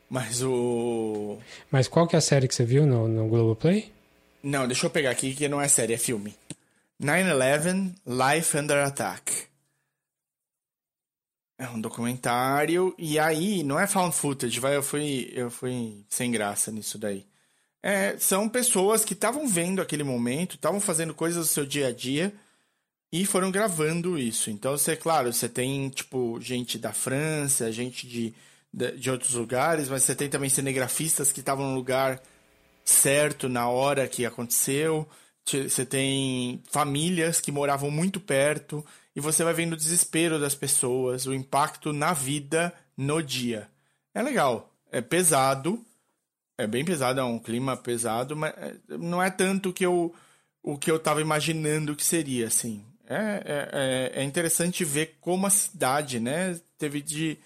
[0.08, 1.38] Mas o.
[1.70, 3.92] Mas qual que é a série que você viu no, no Globoplay?
[4.42, 6.34] Não, deixa eu pegar aqui, que não é série, é filme.
[7.02, 9.48] 9-11 Life Under Attack.
[11.58, 12.94] É um documentário.
[12.96, 17.26] E aí, não é found footage, vai, eu fui, eu fui sem graça nisso daí.
[17.82, 21.92] É, são pessoas que estavam vendo aquele momento, estavam fazendo coisas do seu dia a
[21.92, 22.32] dia
[23.12, 24.50] e foram gravando isso.
[24.50, 28.34] Então, você, claro, você tem, tipo, gente da França, gente de,
[28.72, 32.20] de, outros lugares, mas você tem também cinegrafistas que estavam no lugar
[32.84, 35.08] certo na hora que aconteceu.
[35.44, 40.54] Te- Você tem famílias que moravam muito perto e você vai vendo o desespero das
[40.54, 43.68] pessoas, o impacto na vida no dia.
[44.14, 45.84] É legal, é pesado,
[46.56, 50.14] é bem pesado, é um clima pesado, mas é, não é tanto que eu,
[50.62, 52.84] o que eu tava imaginando que seria, assim.
[53.06, 53.68] É, é,
[54.18, 57.38] é- é interessante ver como a cidade, né, teve de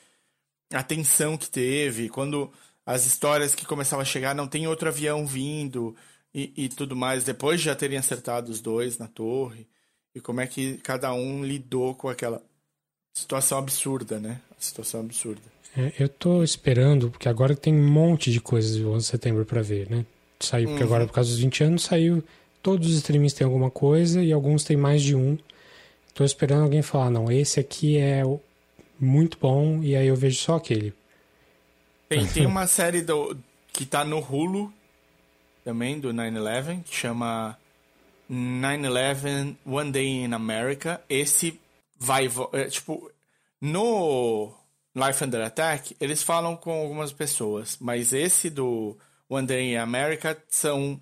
[0.72, 2.50] a tensão que teve, quando
[2.84, 5.94] as histórias que começavam a chegar, não tem outro avião vindo
[6.34, 9.66] e, e tudo mais, depois de já terem acertado os dois na torre,
[10.14, 12.42] e como é que cada um lidou com aquela
[13.14, 14.40] situação absurda, né?
[14.58, 15.40] A situação absurda.
[15.76, 19.44] É, eu tô esperando, porque agora tem um monte de coisas do 11 de setembro
[19.44, 20.04] pra ver, né?
[20.40, 22.22] Saiu, porque agora por causa dos 20 anos saiu.
[22.62, 25.38] Todos os streamings têm alguma coisa e alguns têm mais de um.
[26.14, 28.40] Tô esperando alguém falar, não, esse aqui é o-
[29.02, 30.94] muito bom e aí eu vejo só aquele.
[32.08, 33.36] Tem, tem uma série do,
[33.72, 34.72] que tá no Hulu
[35.64, 37.58] também, do 9-11, que chama
[38.30, 41.02] 9-11 One Day in America.
[41.08, 41.60] Esse
[41.98, 42.28] vai.
[42.52, 43.10] é, tipo,
[43.60, 44.52] no
[44.94, 48.96] Life Under Attack, eles falam com algumas pessoas, mas esse do
[49.28, 51.00] One Day in America são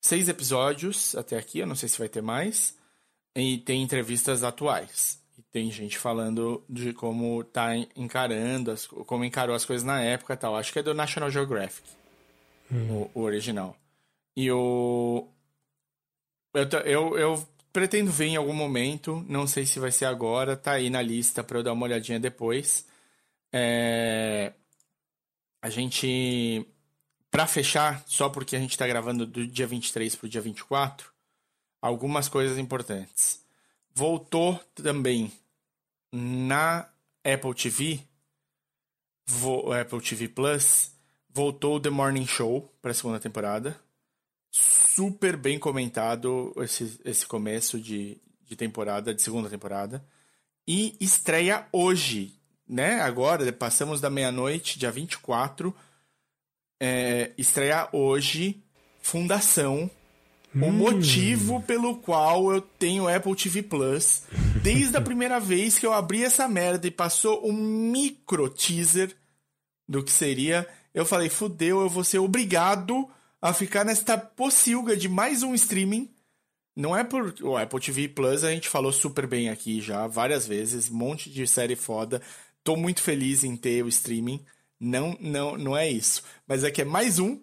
[0.00, 2.76] seis episódios até aqui, eu não sei se vai ter mais.
[3.36, 5.20] E tem entrevistas atuais.
[5.50, 10.36] Tem gente falando de como tá encarando, as, como encarou as coisas na época e
[10.36, 10.56] tal.
[10.56, 11.88] Acho que é do National Geographic,
[12.70, 13.76] o, o original.
[14.36, 15.26] E o.
[16.54, 20.72] Eu, eu, eu pretendo ver em algum momento, não sei se vai ser agora, tá
[20.72, 22.86] aí na lista pra eu dar uma olhadinha depois.
[23.52, 24.52] É,
[25.62, 26.66] A gente.
[27.30, 31.12] Pra fechar, só porque a gente tá gravando do dia 23 pro dia 24,
[31.82, 33.44] algumas coisas importantes.
[33.98, 35.32] Voltou também
[36.12, 36.88] na
[37.24, 37.98] Apple TV,
[39.80, 40.92] Apple TV Plus,
[41.28, 43.76] voltou The Morning Show para a segunda temporada.
[44.52, 50.06] Super bem comentado esse, esse começo de, de temporada, de segunda temporada.
[50.64, 52.38] E estreia hoje,
[52.68, 53.00] né?
[53.00, 55.74] Agora, passamos da meia-noite, dia 24.
[56.80, 58.62] É, estreia hoje
[59.00, 59.90] Fundação,
[60.54, 64.22] o motivo pelo qual eu tenho Apple TV Plus.
[64.62, 69.14] Desde a primeira vez que eu abri essa merda e passou um micro teaser
[69.88, 73.08] do que seria, eu falei, fudeu, eu vou ser obrigado
[73.40, 76.10] a ficar nesta pocilga de mais um streaming.
[76.74, 77.34] Não é por.
[77.42, 81.30] O Apple TV Plus a gente falou super bem aqui já, várias vezes, um monte
[81.30, 82.22] de série foda.
[82.62, 84.44] Tô muito feliz em ter o streaming.
[84.78, 86.22] Não, não, não é isso.
[86.46, 87.40] Mas é que é mais um.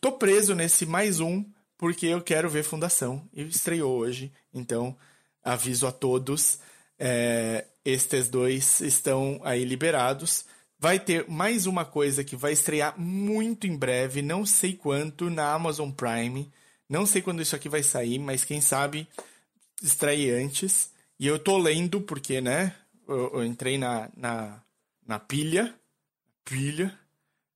[0.00, 1.44] Tô preso nesse mais um
[1.82, 3.28] porque eu quero ver Fundação.
[3.34, 4.96] E estreou hoje, então
[5.42, 6.60] aviso a todos.
[6.96, 10.44] é, estes dois estão aí liberados.
[10.78, 15.52] Vai ter mais uma coisa que vai estrear muito em breve, não sei quanto, na
[15.52, 16.52] Amazon Prime.
[16.88, 19.08] Não sei quando isso aqui vai sair, mas quem sabe
[19.82, 20.92] estreie antes.
[21.18, 22.76] E eu tô lendo, porque, né?
[23.08, 24.62] Eu, eu entrei na, na,
[25.04, 25.74] na pilha.
[26.44, 26.96] Pilha.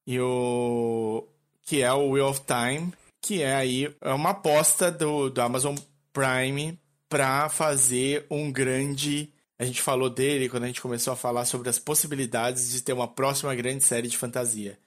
[0.05, 1.29] E o.
[1.63, 2.93] Que é o Wheel of Time.
[3.27, 5.75] Que é aí é uma aposta do, do Amazon
[6.13, 9.33] Prime pra fazer um grande.
[9.59, 12.93] A gente falou dele quando a gente começou a falar sobre as possibilidades de ter
[12.93, 14.79] uma próxima grande série de fantasia.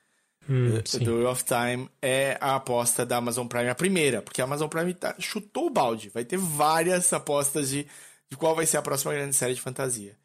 [0.49, 0.99] Hum, do sim.
[0.99, 4.69] do Wheel of Time é a aposta da Amazon Prime, a primeira, porque a Amazon
[4.69, 6.07] Prime tá- chutou o balde.
[6.07, 7.85] Vai ter várias apostas de,
[8.29, 10.15] de qual vai ser a próxima grande série de fantasia.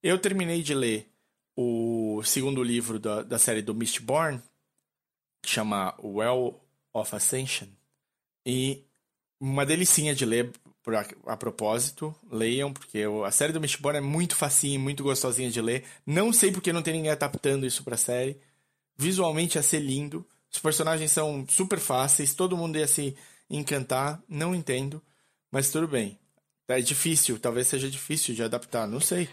[0.00, 1.10] Eu terminei de ler
[1.56, 4.40] o segundo livro da, da série do Mistborn,
[5.42, 6.63] que chama Well
[6.94, 7.66] of Ascension,
[8.46, 8.82] e
[9.40, 10.50] uma delicinha de ler
[11.26, 12.14] a, a propósito.
[12.30, 15.84] Leiam, porque o- a série do Mistborn é muito facinha, muito gostosinha de ler.
[16.06, 18.38] Não sei porque não tem ninguém adaptando isso pra série.
[18.96, 20.24] Visualmente ia ser lindo.
[20.52, 23.16] Os personagens são super fáceis, todo mundo ia se
[23.50, 24.22] encantar.
[24.28, 25.02] Não entendo,
[25.50, 26.18] mas tudo bem.
[26.68, 29.28] É difícil, talvez seja difícil de adaptar, não sei.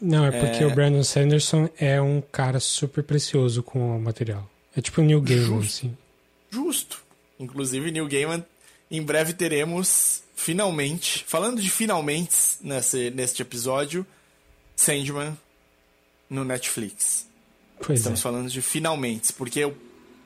[0.00, 4.48] Não, é porque o Brandon Sanderson é um cara super precioso com o material.
[4.76, 5.86] É tipo o Neil Gaiman, Justo.
[5.86, 5.96] assim.
[6.50, 7.02] Justo.
[7.38, 8.44] Inclusive, Neil Gaiman,
[8.90, 14.06] em breve teremos finalmente, falando de finalmente nesse, neste episódio,
[14.74, 15.36] Sandman
[16.28, 17.26] no Netflix.
[17.80, 18.22] Pois Estamos é.
[18.22, 19.76] falando de finalmente, porque o,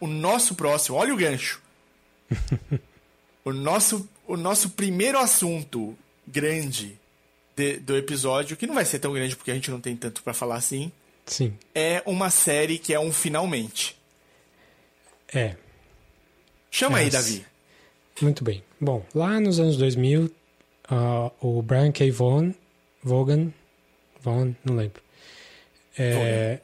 [0.01, 1.61] o nosso próximo, olha o gancho.
[3.45, 5.97] o, nosso, o nosso primeiro assunto
[6.27, 6.99] grande
[7.57, 10.23] de- do episódio, que não vai ser tão grande porque a gente não tem tanto
[10.23, 10.93] pra falar assim,
[11.27, 11.57] Sim.
[11.75, 13.97] é uma série que é um finalmente.
[15.33, 15.57] É.
[16.71, 17.11] Chama aí.
[17.11, 17.45] Davi.
[18.23, 18.63] Muito bem.
[18.81, 20.31] Bom, lá nos anos 2000,
[20.89, 22.11] ah, o Brian K.
[22.11, 22.55] Vaughan,
[23.03, 23.53] Vaughan,
[24.21, 25.03] Vaughan, não lembro,
[25.99, 26.61] é,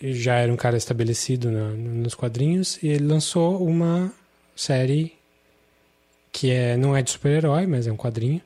[0.00, 4.12] já era um cara estabelecido na- nos quadrinhos e ele lançou uma
[4.54, 5.12] série
[6.30, 8.40] que é, não é de super-herói, mas é um quadrinho,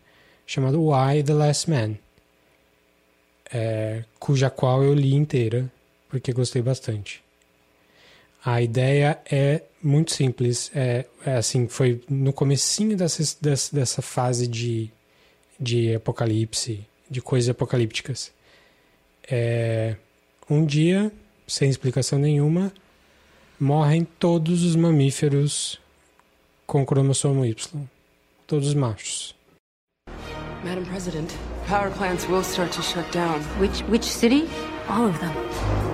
[0.47, 1.97] chamado Why the Last Man,
[3.53, 5.71] é, cuja qual eu li inteira,
[6.09, 7.23] porque gostei bastante.
[8.47, 10.71] A ideia é muito simples.
[10.73, 14.89] É, é assim, foi no comecinho dessa, dessa, dessa fase de,
[15.59, 18.31] de apocalipse, de coisas apocalípticas.
[19.29, 19.97] É,
[20.49, 21.11] um dia,
[21.45, 22.73] sem explicação nenhuma,
[23.59, 25.81] morrem todos os mamíferos
[26.69, 27.83] com cromossomo Y.
[28.47, 29.35] Todos os machos.
[30.65, 31.33] Madam President,
[31.67, 33.41] power plants will start to shut down.
[33.61, 34.49] Which which city?
[34.89, 35.86] All of them.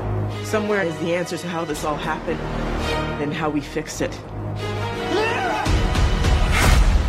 [0.53, 2.39] Somewhere is the answer to how this all happened
[3.23, 4.15] and how we fix it.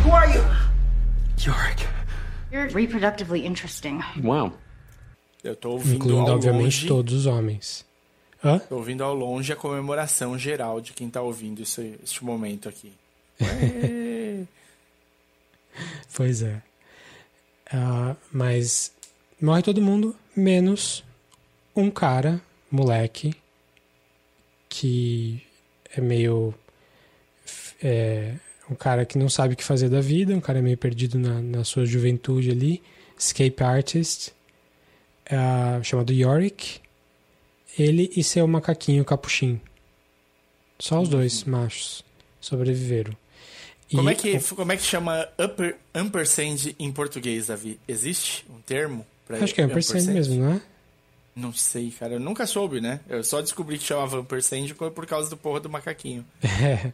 [0.02, 0.42] Who are you?
[1.44, 1.86] Yorick.
[2.50, 4.02] You're reproductively interesting.
[4.22, 4.54] Wow.
[5.42, 7.84] Eu tô ouvindo Incluindo, ao obviamente, longe, todos os homens.
[8.42, 8.60] Hã?
[8.60, 12.94] tô ouvindo ao longe a comemoração geral de quem tá ouvindo isso, este momento aqui.
[16.16, 16.62] Pois é.
[17.70, 18.92] Ah, mas
[19.42, 21.04] morre todo mundo, menos
[21.74, 22.40] um cara,
[22.74, 23.34] moleque,
[24.68, 25.40] que
[25.96, 26.54] é meio.
[27.82, 28.34] É,
[28.70, 31.40] um cara que não sabe o que fazer da vida, um cara meio perdido na,
[31.40, 32.82] na sua juventude ali,
[33.18, 34.32] escape artist,
[35.30, 36.80] ah, chamado Yorick.
[37.78, 39.60] Ele e seu macaquinho capuchin.
[40.78, 42.04] Só os dois machos
[42.40, 43.16] sobreviveram.
[43.90, 47.78] E Como é, que, como é que chama upper, ampersand em português, Davi?
[47.86, 49.04] Existe um termo?
[49.26, 50.62] Pra Acho que é ampersand mesmo, não é?
[51.34, 52.14] Não sei, cara.
[52.14, 53.00] Eu nunca soube, né?
[53.08, 56.24] Eu só descobri que chamava ampersand por causa do porra do macaquinho.
[56.64, 56.92] É,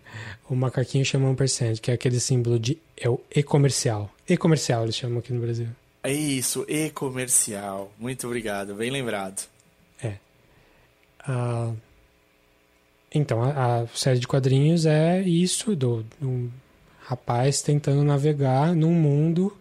[0.49, 2.79] o macaquinho chama ampersand, que é aquele símbolo de.
[2.97, 4.11] É o e-comercial.
[4.29, 5.69] E-comercial eles chamam aqui no Brasil.
[6.03, 7.93] É isso, e-comercial.
[7.99, 9.47] Muito obrigado, bem lembrado.
[11.27, 11.73] Ah,
[13.15, 16.51] então, a, a série de quadrinhos é isso: do, do um
[17.03, 19.57] rapaz tentando navegar num mundo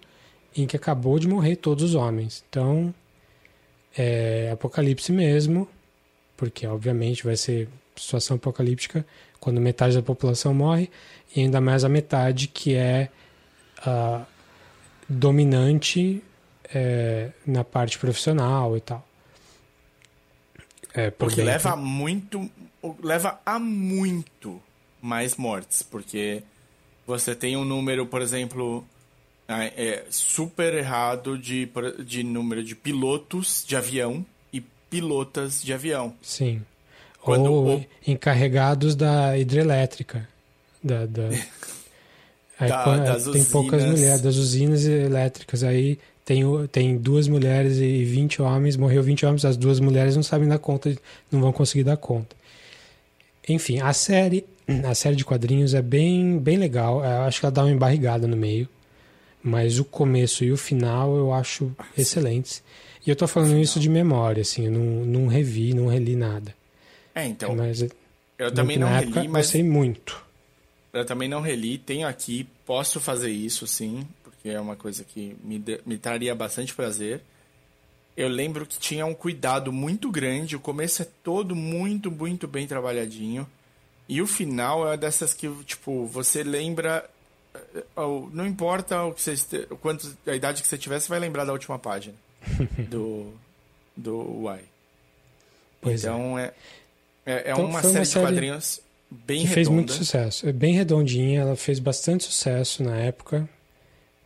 [0.56, 2.44] em que acabou de morrer todos os homens.
[2.50, 2.94] Então,
[3.98, 5.68] é apocalipse mesmo,
[6.38, 9.06] porque obviamente vai ser situação apocalíptica
[9.40, 10.90] quando metade da população morre,
[11.36, 13.10] e ainda mais a metade que é
[13.86, 14.26] ah,
[15.08, 16.22] dominante
[16.74, 19.06] é, na parte profissional e tal.
[20.94, 22.50] É, por Porque bem- leva a muito.
[23.04, 24.62] Leva a muito
[25.02, 25.82] mais mortes.
[25.84, 26.44] Porque
[27.06, 28.86] você tem um número, por exemplo,
[29.58, 31.68] é, super errado de,
[32.06, 36.14] de número de pilotos de avião e pilotas de avião.
[36.22, 36.62] Sim.
[37.22, 40.28] Quando Ou o- encarregados da hidrelétrica.
[40.84, 41.30] Da, da...
[42.60, 44.00] Aí, Da- quan- das tem poucas usinas.
[44.00, 45.64] mulheres, das usinas elétricas.
[45.64, 50.24] Aí tem, tem duas mulheres e 20 homens, morreu 20 homens, as duas mulheres não
[50.24, 50.96] sabem dar conta,
[51.32, 52.36] não vão conseguir dar conta.
[53.48, 54.46] Enfim, a série,
[54.88, 57.04] a série de quadrinhos é bem, bem legal.
[57.04, 58.68] Eu acho que ela dá uma embarrigada no meio.
[59.42, 62.62] Mas o começo e o final eu acho excelentes.
[63.06, 66.54] E eu tô falando isso de memória, assim, eu não, não revi, não reli nada.
[67.16, 67.56] É, então.
[67.56, 67.86] mas
[68.38, 70.24] eu também na não época, reli, mas gostei muito.
[70.92, 75.36] Eu também não reli, tenho aqui, posso fazer isso sim, porque é uma coisa que
[75.44, 77.22] me, me traria bastante prazer.
[78.18, 82.68] Eu lembro que tinha um cuidado muito grande, o começo é todo muito, muito bem
[82.68, 83.48] trabalhadinho.
[84.10, 87.08] E o final é dessas que, tipo, você lembra.
[87.76, 91.20] Eh, oh, Não importa o que você, quanto, a idade que você tiver, você vai
[91.20, 92.16] lembrar da última página
[92.90, 93.34] do,
[93.96, 94.60] do Y.
[95.82, 96.08] Pois é.
[96.08, 96.54] então é.
[97.26, 99.56] É, é Então, uma foi uma série de série quadrinhos bem Que redonda.
[99.56, 100.48] fez muito sucesso.
[100.48, 103.48] É bem redondinha, ela fez bastante sucesso na época.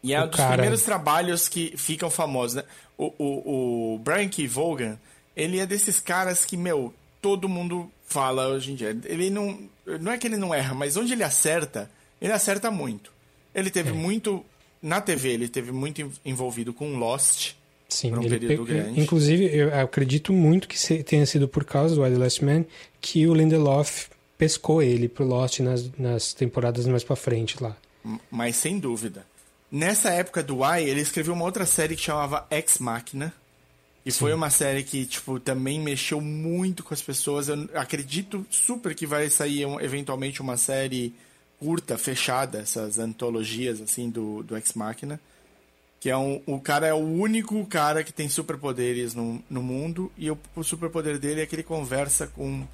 [0.02, 2.64] E é O um dos cara- primeiros trabalhos que ficam famosos, né?
[2.98, 4.46] O, o, o Brian K.
[4.48, 4.98] Vaughan,
[5.36, 8.90] ele é desses caras que, meu, todo mundo fala hoje em dia.
[9.06, 9.58] Ele não...
[10.02, 11.90] Não é que ele não erra, mas onde ele acerta,
[12.22, 13.13] ele acerta muito.
[13.54, 13.94] Ele teve É.
[13.94, 14.44] muito...
[14.82, 17.54] Na TV, ele teve muito en- envolvido com Lost.
[17.88, 19.00] Sim, Por um período pe- grande.
[19.00, 22.66] Inclusive, eu acredito muito que tenha sido por causa do Wild Last Man
[23.00, 27.78] que o Lindelof pescou ele pro Lost nas, nas temporadas mais pra frente lá.
[28.30, 29.26] Mas sem dúvida.
[29.72, 33.32] Nessa época do Y, ele escreveu uma outra série que chamava Ex Machina.
[34.06, 37.48] E foi uma série que, tipo, também mexeu muito com as pessoas.
[37.48, 41.14] Eu acredito super que vai sair um- eventualmente uma série
[41.64, 45.20] curta, fechada, essas antologias, assim, do, do Ex Machina.
[45.98, 50.12] Que é um, o cara é o único cara que tem superpoderes no, no mundo.
[50.18, 52.68] E o, o superpoder dele é que ele conversa com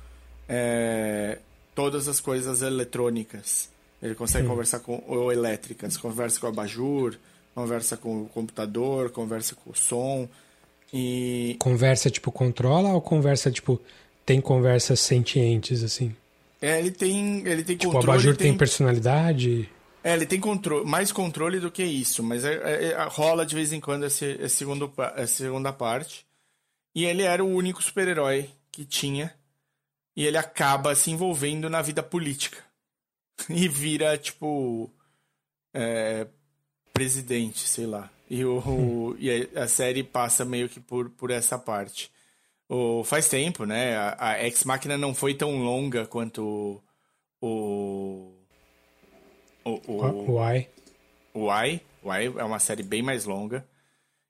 [0.47, 1.37] é,
[1.75, 3.69] todas as coisas eletrônicas.
[4.01, 7.15] Ele consegue conversar com ou elétricas, conversa com o abajur,
[7.53, 10.27] conversa com o computador, conversa com o som.
[10.91, 13.79] E Conversa, tipo, controla ou conversa, tipo,
[14.25, 16.15] tem conversas sentientes, assim?
[16.61, 19.69] É, ele tem ele tem Tipo, o controle, abajur tem tem personalidade?
[20.03, 23.53] É, ele tem controle, mais controle do que isso, mas é- é- é- rola de
[23.55, 26.25] vez em quando esse, esse segundo, pa- essa segunda parte.
[26.95, 29.33] E ele era o único super-herói que tinha.
[30.15, 32.57] E ele acaba se envolvendo na vida política.
[33.49, 34.89] E vira, tipo.
[35.73, 36.27] é,
[36.93, 38.09] presidente, sei lá.
[38.29, 42.11] E, o, e a, a série passa meio que por, por essa parte.
[42.69, 43.97] O, faz tempo, né?
[43.97, 46.81] A, a Ex Machina não foi tão longa quanto
[47.41, 48.31] o.
[49.65, 50.03] O, o,
[51.33, 51.81] O Y.
[52.03, 53.67] o é uma série bem mais longa.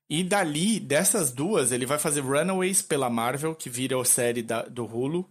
[0.09, 4.63] E dali, dessas duas, ele vai fazer Runaways pela Marvel, que vira a série da,
[4.63, 5.29] do Hulu.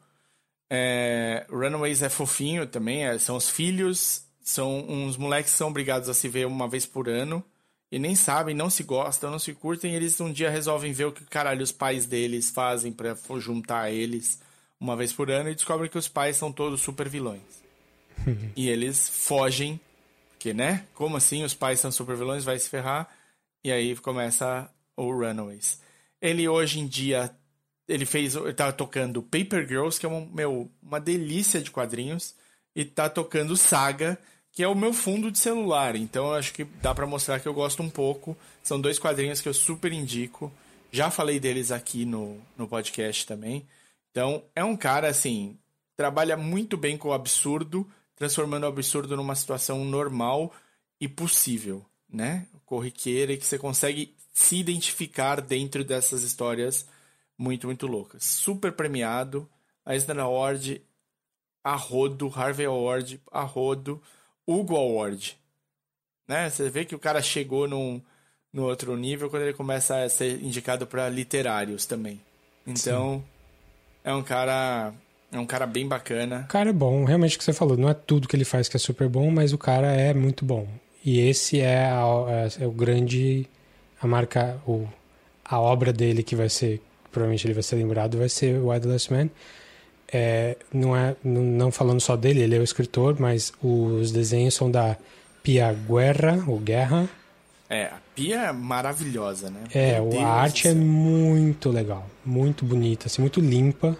[0.70, 6.08] É, Runaways é fofinho também, é, são os filhos, são uns moleques que são obrigados
[6.08, 7.42] a se ver uma vez por ano.
[7.90, 9.92] E nem sabem, não se gostam, não se curtem.
[9.92, 13.90] E eles um dia resolvem ver o que caralho os pais deles fazem for- juntar
[13.90, 14.40] eles
[14.78, 15.48] uma vez por ano.
[15.48, 17.42] E descobrem que os pais são todos super vilões.
[18.56, 19.80] e eles fogem
[20.38, 20.86] porque, né?
[20.94, 22.44] Como assim os pais são super vilões?
[22.44, 23.08] Vai se ferrar.
[23.64, 25.80] E aí começa o Runaways.
[26.22, 27.34] Ele hoje em dia.
[27.88, 28.36] Ele fez.
[28.36, 32.36] Ele tá tocando Paper Girls, que é um, meu, uma delícia de quadrinhos.
[32.74, 34.16] E tá tocando Saga,
[34.58, 35.94] que é o meu fundo de celular.
[35.94, 38.36] Então acho que dá pra mostrar que eu gosto um pouco.
[38.60, 40.52] São dois quadrinhos que eu super indico.
[40.90, 43.64] Já falei deles aqui no, no podcast também.
[44.10, 45.56] Então, é um cara, assim,
[45.96, 50.52] trabalha muito bem com o absurdo, transformando o absurdo numa situação normal
[51.00, 52.44] e possível, né?
[52.66, 56.84] Corriqueira e que você consegue se identificar dentro dessas histórias
[57.38, 58.24] muito, muito loucas.
[58.24, 59.48] Super premiado.
[59.86, 60.82] A Eisner Award,
[61.62, 62.32] a rodo.
[62.34, 64.02] Harvey Award, a rodo.
[64.50, 65.36] Hugo Award.
[66.26, 66.48] Né?
[66.50, 68.00] Você vê que o cara chegou num,
[68.52, 72.20] no outro nível quando ele começa a ser indicado para literários também.
[72.66, 73.22] Então,
[74.04, 74.92] é um cara...
[75.30, 76.44] É um cara bem bacana.
[76.46, 78.66] O cara é bom, realmente o que você falou, não é tudo que ele faz
[78.66, 80.66] que é super bom, mas o cara é muito bom.
[81.04, 83.46] E esse é, a- é o grande.
[84.00, 84.58] A marca.
[84.66, 84.88] O,
[85.44, 86.80] a obra dele que vai ser.
[87.12, 89.28] Provavelmente ele vai ser lembrado, vai ser o Last Man.
[90.10, 94.70] É, não, é, não, falando só dele, ele é o escritor, mas os desenhos são
[94.70, 94.96] da
[95.42, 97.08] Pia Guerra, ou Guerra.
[97.68, 99.64] É, a Pia é maravilhosa, né?
[99.72, 103.96] É, Meu Deus a do arte é muito legal, muito bonita, assim, muito limpa.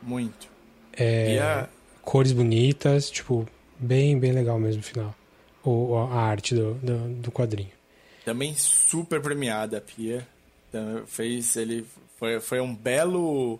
[0.00, 0.48] Muito.
[0.92, 1.70] É, Pia,
[2.02, 3.46] cores bonitas, tipo,
[3.78, 5.14] bem, bem legal mesmo no final.
[5.64, 7.70] O, a arte do, do, do quadrinho.
[8.24, 10.26] também super premiada, a Pia.
[10.68, 11.84] Então, fez, ele
[12.18, 13.58] foi, foi um belo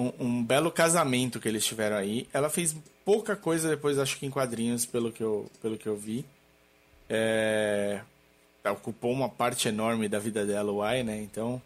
[0.00, 2.26] um, um belo casamento que eles tiveram aí.
[2.32, 2.74] Ela fez
[3.04, 6.24] pouca coisa depois, acho que em quadrinhos, pelo que eu, pelo que eu vi.
[7.08, 8.00] É,
[8.64, 11.20] ocupou uma parte enorme da vida dela, o Ai, né?
[11.20, 11.60] Então,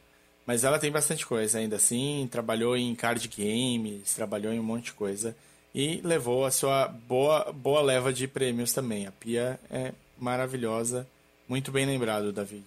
[0.47, 2.29] mas ela tem bastante coisa ainda assim.
[2.31, 5.37] Trabalhou em card games, trabalhou em um monte de coisa
[5.75, 9.07] e levou a sua boa boa leva de prêmios também.
[9.07, 11.07] A Pia é maravilhosa,
[11.49, 12.65] muito bem lembrado, David.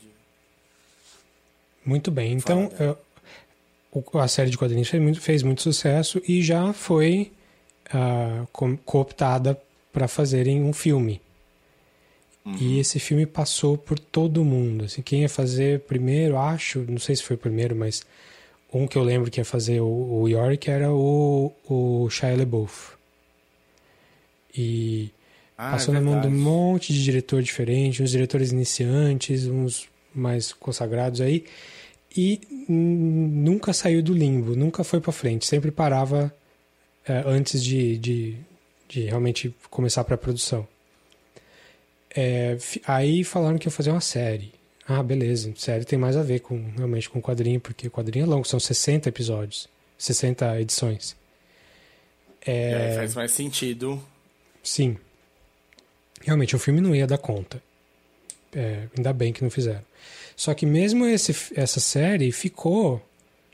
[1.85, 2.33] Muito bem.
[2.33, 2.97] Então, eu-
[4.13, 7.31] a série de quadrinhos fez muito, fez muito sucesso e já foi
[8.51, 9.59] co- cooptada
[9.93, 11.21] para fazerem um filme.
[12.59, 14.85] E esse filme passou por todo mundo.
[14.85, 18.03] Assim, quem ia fazer primeiro, acho, não sei se foi o primeiro, mas
[18.73, 22.95] um que eu lembro que ia fazer o, o Yorick era o, o Shia LaBeouf.
[24.55, 25.11] E
[25.57, 29.87] Ah, passou é na mão de um monte de diretor diferente, uns diretores iniciantes, uns
[30.15, 31.43] mais consagrados aí,
[32.17, 36.33] e nunca saiu do limbo, nunca foi para frente, sempre parava
[37.07, 38.37] é, antes de, de,
[38.89, 40.67] de realmente começar a pré-produção.
[42.15, 42.57] É,
[42.87, 44.51] aí falaram que ia fazer uma série.
[44.87, 48.47] Ah, beleza, série tem mais a ver com realmente com quadrinho, porque quadrinho é longo,
[48.47, 51.15] são 60 episódios, 60 edições.
[52.47, 54.01] Aí É, faz mais sentido.
[54.63, 54.97] Sim.
[56.21, 57.61] Realmente, o filme não ia dar conta.
[58.55, 59.83] É, ainda bem que não fizeram.
[60.37, 63.01] Só que mesmo esse, essa série ficou,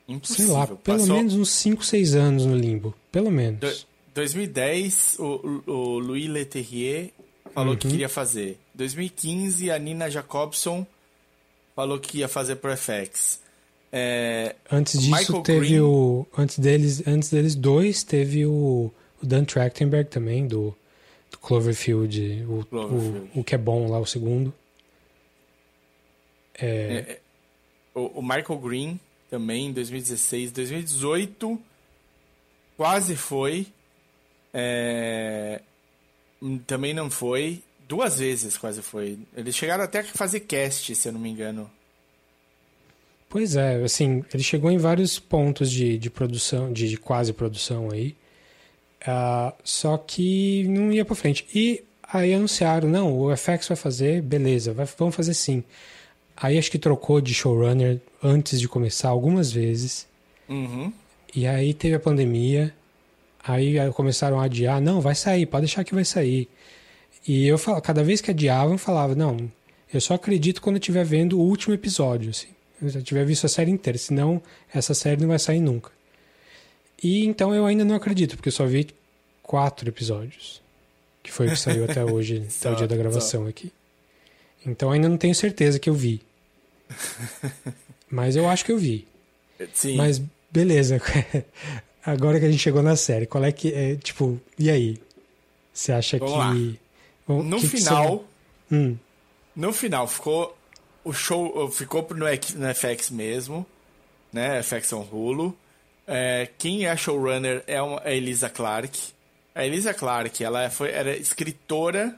[0.06, 0.54] sei Impossível.
[0.54, 2.94] lá, pelo Passou menos uns 5, 6 anos no limbo.
[3.12, 3.60] Pelo menos.
[3.62, 7.10] do- 2010, o, o Louis Leterrier
[7.54, 8.60] falou que queria fazer.
[8.76, 10.86] 2015, a Nina Jacobson
[11.76, 13.40] falou que ia fazer pro FX.
[13.92, 16.28] É, Antes disso Michael teve Green- o.
[16.38, 20.76] Antes deles, antes deles dois, teve o, o Dan Trachtenberg também, do,
[21.32, 23.30] do Cloverfield, o, Cloverfield.
[23.36, 24.54] O, o que é bom lá, o segundo.
[26.60, 27.20] É,
[27.94, 29.00] o, o Michael Green
[29.30, 30.52] também, em 2016.
[30.52, 31.60] 2018,
[32.78, 33.68] quase foi.
[34.54, 35.62] É,
[36.68, 37.64] também não foi.
[37.88, 39.20] Duas vezes quase foi.
[39.36, 41.70] Eles chegaram até a fazer cast, se eu não me engano.
[43.30, 47.90] Pois é, assim, ele chegou em vários pontos de, de produção, de, de quase produção
[47.92, 48.16] aí.
[49.06, 51.46] Ah, só que não ia pra frente.
[51.54, 55.64] E aí anunciaram, não, o FX vai fazer, beleza, vai, vamos fazer sim.
[56.36, 60.08] Aí acho que trocou de showrunner antes de começar algumas vezes.
[60.50, 60.92] Uhum.
[61.36, 62.74] E aí teve a pandemia.
[63.46, 66.48] Aí começaram a adiar, não, vai sair, pode deixar que vai sair.
[67.28, 69.38] E eu falava, cada vez que adiavam, eu falava, não,
[69.94, 72.48] eu só acredito quando eu estiver vendo o último episódio, assim.
[72.82, 74.42] Eu já tiver visto a série inteira, senão
[74.74, 75.92] essa série não vai sair nunca.
[77.02, 78.88] E então eu ainda não acredito, porque eu só vi
[79.42, 80.62] quatro episódios.
[81.22, 83.72] Que foi o que saiu até hoje, até o dia da gravação aqui.
[84.66, 86.22] Então ainda não tenho certeza que eu vi.
[88.10, 89.08] Mas eu acho que eu vi.
[89.74, 89.96] Sim.
[89.98, 91.02] Mas beleza.
[92.06, 94.98] Agora que a gente chegou na série, qual é que é, tipo, e aí?
[95.74, 96.54] Você acha Vamos que lá.
[97.44, 98.98] No que que final, você- Hum,
[99.56, 100.58] no final ficou
[101.04, 102.26] o show ficou no,
[102.74, 103.66] FX mesmo,
[104.32, 104.62] né?
[104.64, 105.56] FX on Hulu.
[106.08, 109.00] É, quem é showrunner é uma- a Elisa Clark.
[109.56, 112.18] A Elisa Clark, ela foi era escritora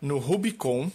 [0.00, 0.94] no Rubicon, que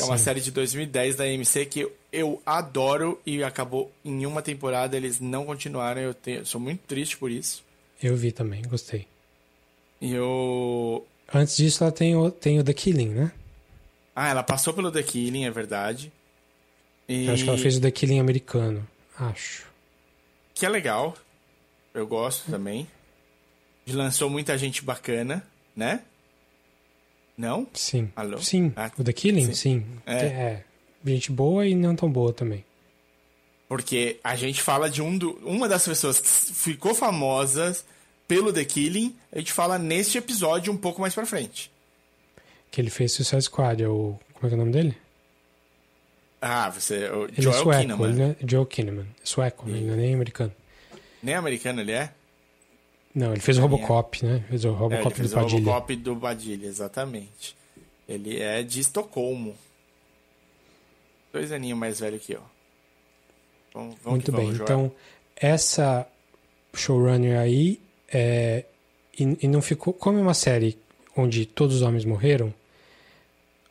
[0.00, 0.24] é uma Sim.
[0.24, 5.44] série de 2010 da AMC que eu, adoro e acabou em uma temporada eles não
[5.44, 6.00] continuaram.
[6.00, 7.62] Eu tenho, sou muito triste por isso.
[8.02, 9.06] eu vi também, gostei.
[10.00, 13.32] E eu Antes disso, ela tem o, tem o The Killing, né?
[14.14, 16.12] Ah, ela passou pelo The Killing, é verdade.
[17.08, 17.26] E...
[17.26, 18.86] Eu acho que ela fez o The Killing americano.
[19.16, 19.64] Acho.
[20.52, 21.16] Que é legal.
[21.94, 22.86] Eu gosto também.
[23.88, 26.02] Lançou muita gente bacana, né?
[27.40, 27.66] Não?
[27.72, 28.12] Sim.
[28.14, 28.36] Alô?
[28.38, 28.70] Sim.
[28.76, 29.54] Ah, o The Killing, sim.
[29.54, 29.86] sim.
[30.04, 30.26] É.
[30.26, 30.64] é.
[31.02, 32.62] Gente boa e não tão boa também.
[33.66, 35.30] Porque a gente fala de um do...
[35.42, 37.74] uma das pessoas que ficou famosa
[38.28, 39.16] pelo The Killing.
[39.32, 41.72] A gente fala neste episódio um pouco mais pra frente.
[42.70, 44.18] Que ele fez Suicide Squad, é o.
[44.34, 44.94] Como é que é o nome dele?
[46.42, 47.08] Ah, você...
[47.08, 48.10] O Ele Joel é sueco, Kinnaman.
[48.10, 49.06] ele é Joe Kinnaman.
[49.24, 50.52] Sueco, ele não é nem americano.
[51.22, 52.12] Nem americano ele é?
[53.14, 54.44] Não, ele fez o Robocop, né?
[54.48, 55.58] Fez o É, ele Robocop fez do o Padilha.
[55.58, 57.56] Robocop do Padilha, exatamente.
[58.08, 59.54] Ele é de Estocolmo.
[61.32, 62.42] Dois aninhos mais velho que eu.
[63.72, 64.46] Vamos, vamos Muito bem.
[64.46, 64.60] vamos.
[64.60, 64.92] Então,
[65.36, 66.06] essa
[66.74, 67.80] showrunner aí,
[68.12, 68.64] é,
[69.18, 69.92] e, e não ficou.
[69.92, 70.78] Como é uma série
[71.16, 72.52] onde todos os homens morreram,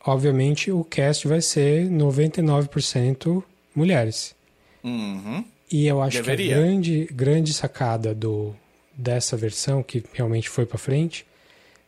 [0.05, 3.43] obviamente o cast vai ser 99%
[3.75, 4.35] mulheres.
[4.83, 5.43] Uhum.
[5.71, 6.47] E eu acho Deveria.
[6.47, 8.55] que a grande, grande sacada do,
[8.99, 11.25] dessa versão, que realmente foi pra frente,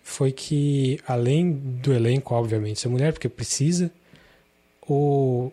[0.01, 3.91] foi que, além do elenco, obviamente, ser mulher, porque precisa,
[4.87, 5.51] o,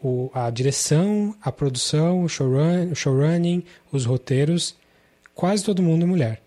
[0.00, 4.76] o, a direção, a produção, o showrun, o showrunning, os roteiros,
[5.34, 6.42] quase todo mundo é mulher.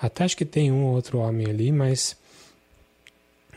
[0.00, 2.16] Até acho que tem um ou outro homem ali, mas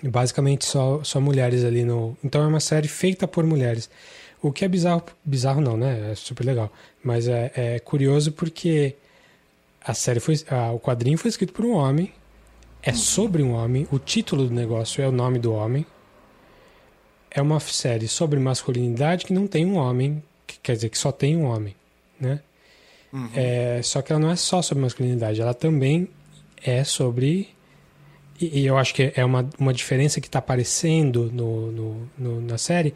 [0.04, 2.16] basicamente só, só mulheres ali no.
[2.24, 3.90] Então é uma série feita por mulheres.
[4.42, 6.12] O que é bizarro, bizarro não, né?
[6.12, 6.72] É super legal.
[7.04, 8.96] Mas é, é curioso porque
[9.86, 10.36] a série foi.
[10.50, 12.12] ah, o quadrinho foi escrito por um homem.
[12.82, 13.88] É sobre um homem.
[13.92, 15.86] O título do negócio é o nome do homem.
[17.32, 20.24] É uma série sobre masculinidade que não tem um homem.
[20.48, 21.76] Que, quer dizer, que só tem um homem.
[22.20, 22.40] Né?
[23.34, 26.08] É, só que ela não é só sobre masculinidade, ela também
[26.64, 27.50] é sobre.
[28.40, 32.42] E, e eu acho que é uma, uma diferença que está aparecendo no, no, no-
[32.42, 32.94] na série,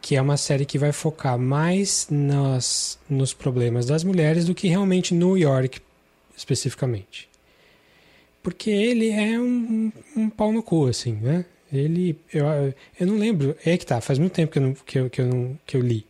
[0.00, 4.68] que é uma série que vai focar mais nas, nos problemas das mulheres do que
[4.68, 5.80] realmente New York
[6.38, 7.28] especificamente.
[8.42, 11.44] Porque ele é um, um pau no cu, assim, né?
[11.70, 12.16] Ele.
[12.32, 12.46] Eu,
[12.98, 13.54] eu não lembro.
[13.64, 15.76] É que tá, faz muito tempo que eu, não, que eu, que eu, não, que
[15.76, 16.06] eu li.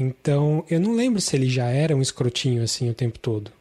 [0.00, 3.52] Então, eu não lembro se ele já era um escrotinho assim o tempo todo.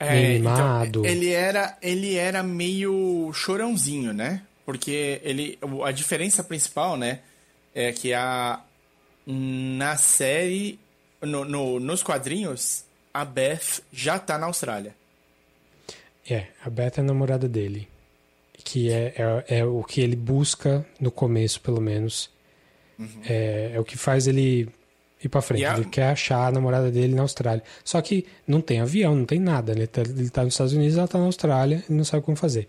[0.00, 1.00] É, mimado.
[1.00, 4.42] então, ele era ele era meio chorãozinho, né?
[4.64, 7.20] Porque ele a diferença principal, né,
[7.74, 8.60] é que a
[9.26, 10.78] na série
[11.22, 14.94] no, no- nos quadrinhos a Beth já tá na Austrália.
[16.28, 17.88] É, a Beth é a namorada dele.
[18.64, 19.14] Que é,
[19.48, 22.30] é, é o que ele busca no começo, pelo menos.
[23.24, 24.68] É, é o que faz ele
[25.22, 25.62] ir pra frente.
[25.62, 27.62] E a- Ele quer achar a namorada dele na Austrália.
[27.84, 29.72] Só que não tem avião, não tem nada.
[29.72, 32.36] Ele tá, ele tá nos Estados Unidos, ela tá na Austrália, ele não sabe como
[32.36, 32.66] fazer.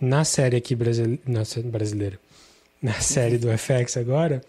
[0.00, 1.20] na série aqui brasile...
[1.26, 2.18] na brasileira,
[2.80, 4.40] na série do FX agora,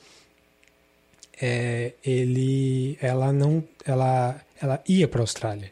[1.42, 5.72] é, ele, ela não, ela, ela ia para a Austrália.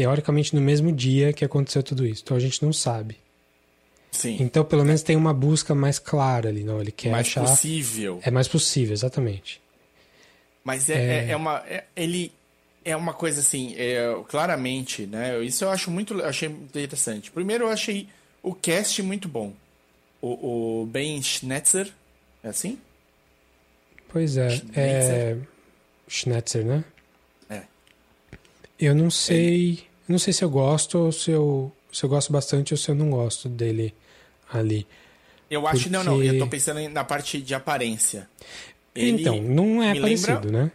[0.00, 2.22] Teoricamente no mesmo dia que aconteceu tudo isso.
[2.24, 3.18] Então a gente não sabe.
[4.10, 4.38] Sim.
[4.40, 6.80] Então pelo menos tem uma busca mais clara ali, não?
[6.80, 7.42] Ele quer mais achar.
[7.42, 8.18] possível.
[8.22, 9.60] É mais possível, exatamente.
[10.64, 11.30] Mas é, é...
[11.32, 11.58] é uma.
[11.68, 12.32] é- ele
[12.82, 15.38] é uma coisa assim, é, claramente, né?
[15.44, 16.18] Isso eu acho muito.
[16.22, 17.30] achei interessante.
[17.30, 18.08] Primeiro, eu achei
[18.42, 19.52] o cast muito bom.
[20.22, 21.92] O, o Ben Schnetzer,
[22.42, 22.78] é assim?
[24.08, 24.48] Pois é.
[24.48, 24.78] Schnitzer?
[24.78, 25.36] É.
[26.08, 26.84] Schnetzer, né?
[27.50, 27.62] É.
[28.78, 29.89] Eu não sei.
[30.10, 32.94] Não sei se eu gosto ou se eu, se eu gosto bastante ou se eu
[32.94, 33.94] não gosto dele
[34.52, 34.86] ali.
[35.50, 38.28] Eu acho, não, não, Porque- eu tô pensando na parte de aparência.
[38.94, 40.72] Ele então, não é parecido, lembra- né?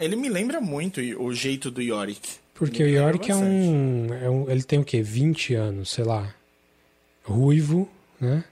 [0.00, 2.28] Ele me lembra muito o jeito do Yorick.
[2.54, 4.50] Porque Me o Yorick é um, é um.
[4.50, 5.00] Ele tem o quê?
[5.00, 6.34] 20 anos, sei lá.
[7.24, 7.88] Ruivo,
[8.20, 8.44] né?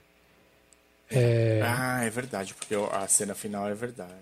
[1.09, 4.13] É, Ah, é verdade, porque a cena final é verdade.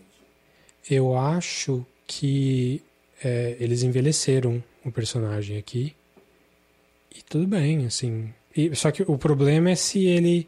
[0.90, 2.82] eu acho que
[3.24, 5.96] é, eles envelheceram o personagem aqui.
[7.16, 8.34] E tudo bem, assim.
[8.56, 10.48] E- só que o problema é se ele.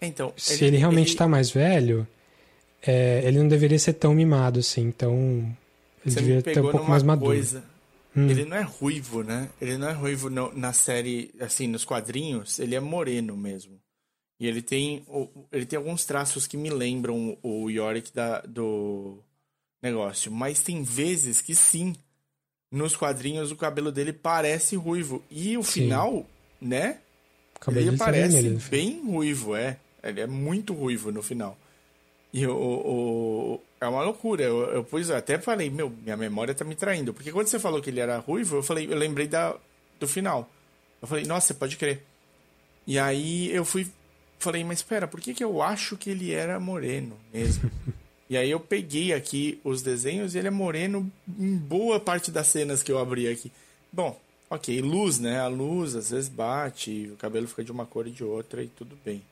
[0.00, 2.06] Então, Se ele, realmente está mais velho,
[2.82, 4.82] é, ele não deveria ser tão mimado assim.
[4.82, 5.14] Então.
[6.04, 7.30] Ele Você deveria pegou um pouco mais maduro.
[7.30, 7.64] coisa.
[8.16, 8.28] Hum.
[8.30, 9.48] Ele não é ruivo, né?
[9.60, 12.58] Ele não é ruivo no- na série, assim, nos quadrinhos.
[12.58, 13.80] Ele é moreno mesmo.
[14.38, 15.04] E ele tem,
[15.50, 19.18] ele tem alguns traços que me lembram o Yorick da, do
[19.82, 20.30] negócio.
[20.30, 21.94] Mas tem vezes que sim,
[22.74, 25.22] nos quadrinhos o cabelo dele parece ruivo.
[25.30, 25.82] E o Sim.
[25.82, 26.26] final,
[26.60, 26.98] né?
[27.68, 28.60] Ele tá parece vermelho.
[28.68, 29.78] bem ruivo, é.
[30.02, 31.56] Ele é muito ruivo no final.
[32.32, 34.42] E o, o- é uma loucura.
[34.42, 37.14] Eu, eu pus, eu até falei, meu, minha memória tá me traindo.
[37.14, 39.54] Porque quando você falou que ele era ruivo, eu falei, eu lembrei da,
[40.00, 40.50] do final.
[41.00, 42.02] Eu falei, nossa, você pode crer.
[42.86, 43.86] E aí eu fui,
[44.38, 47.70] falei, mas espera, por que, que eu acho que ele era moreno mesmo?
[48.34, 51.08] e aí eu peguei aqui os desenhos e ele é moreno
[51.38, 53.52] em boa parte das cenas que eu abri aqui.
[53.92, 54.20] Bom,
[54.50, 55.38] ok, luz, né?
[55.38, 58.66] A luz às vezes bate, o cabelo fica de uma cor e de outra e
[58.66, 59.22] tudo bem.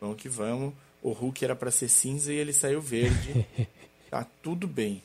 [0.00, 0.74] Vamos que vamos.
[1.00, 3.46] O Hulk era pra ser cinza e ele saiu verde.
[4.10, 5.00] tá tudo bem.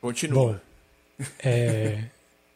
[0.00, 0.62] Continua.
[1.18, 2.04] Bom, é,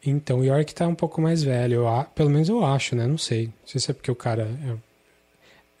[0.03, 3.05] então o York tá um pouco mais velho, eu pelo menos eu acho, né?
[3.05, 3.45] Não sei.
[3.45, 4.49] Não sei se é porque o cara.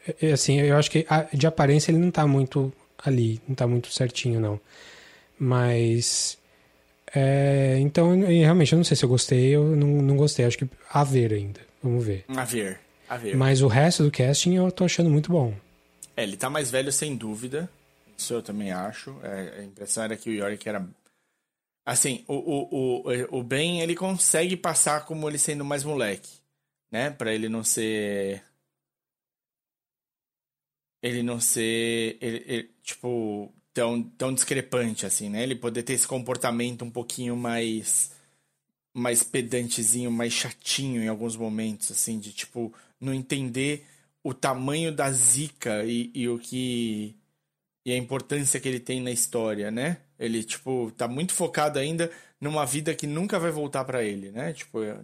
[0.07, 1.03] É, é, assim, eu acho que
[1.33, 2.71] de aparência ele não tá muito
[3.03, 4.59] ali, não tá muito certinho, não.
[5.37, 6.37] Mas.
[7.13, 10.45] é, então, realmente, eu não sei se eu gostei ou não, não gostei.
[10.45, 11.61] Acho que a ver ainda.
[11.81, 12.23] Vamos ver.
[12.29, 13.35] A ver, a ver.
[13.35, 15.53] Mas o resto do casting eu tô achando muito bom.
[16.15, 17.69] É, ele tá mais velho sem dúvida.
[18.17, 19.17] Isso eu também acho.
[19.23, 20.87] É, a impressão era que o Yorick era.
[21.85, 26.29] Assim, o, o, o, o Ben, ele consegue passar como ele sendo mais moleque,
[26.89, 27.09] né?
[27.09, 28.41] Pra ele não ser.
[31.03, 32.17] Ele não ser.
[32.21, 35.43] ele- ele, tipo, tão, tão discrepante, assim, né?
[35.43, 38.11] Ele poder ter esse comportamento um pouquinho mais.
[38.95, 43.85] mais pedantezinho, mais chatinho em alguns momentos, assim, de tipo, não entender
[44.23, 47.15] o tamanho da zica e, e o que.
[47.85, 49.97] e a importância que ele tem na história, né?
[50.19, 52.11] Ele, tipo, tá muito focado ainda
[52.41, 54.53] numa vida que nunca vai voltar pra ele, né?
[54.53, 54.99] Tipo, é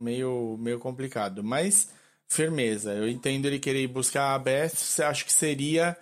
[0.00, 1.44] meio, meio complicado.
[1.44, 1.88] Mas,
[2.28, 2.92] firmeza.
[2.92, 4.72] Eu entendo ele querer ir buscar a Beth,
[5.06, 5.96] acho que seria,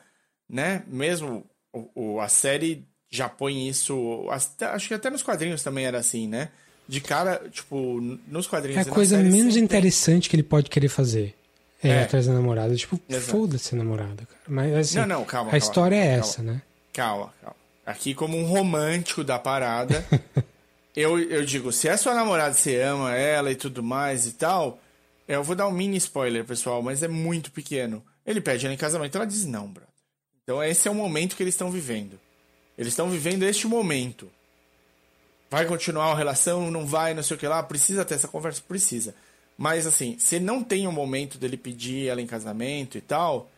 [0.48, 0.82] né?
[0.86, 4.26] Mesmo o, o- a série já põe isso.
[4.30, 6.48] até- acho que até nos quadrinhos também era assim, né?
[6.88, 8.86] De cara, tipo, nos quadrinhos.
[8.86, 11.34] É a coisa menos interessante que ele pode querer fazer.
[11.84, 12.02] É, É.
[12.04, 12.74] atrás da namorada.
[12.76, 14.40] Tipo, foda-se a namorada, cara.
[14.46, 16.20] Mas assim, Não, não, calma, a calma, história é calma.
[16.20, 16.62] essa, né?
[16.92, 17.56] Calma, calma.
[17.84, 20.04] Aqui, como um romântico da parada,
[20.94, 24.78] eu, eu digo: se é sua namorada, você ama ela e tudo mais e tal,
[25.36, 28.04] eu vou dar um mini spoiler, pessoal, mas é muito pequeno.
[28.26, 29.92] Ele pede ela em casamento, ela diz não, brother.
[30.42, 32.18] Então, esse é o momento que eles estão vivendo.
[32.76, 34.30] Eles estão vivendo este momento.
[35.50, 37.62] Vai continuar a relação, não vai, não sei o que lá.
[37.62, 38.62] Precisa ter essa conversa?
[38.66, 39.14] Precisa.
[39.56, 43.50] Mas, assim, se não tem um momento dele pedir ela em casamento e tal,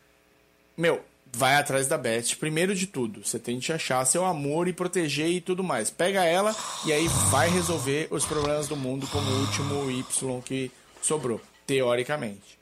[0.77, 1.03] meu,
[1.35, 2.37] vai atrás da Beth.
[2.39, 5.91] Primeiro de tudo, você tem que achar seu amor e proteger e tudo mais.
[5.91, 6.55] Pega ela
[6.87, 10.71] e aí vai resolver os problemas do mundo como o último Y que
[11.03, 12.59] sobrou, teoricamente.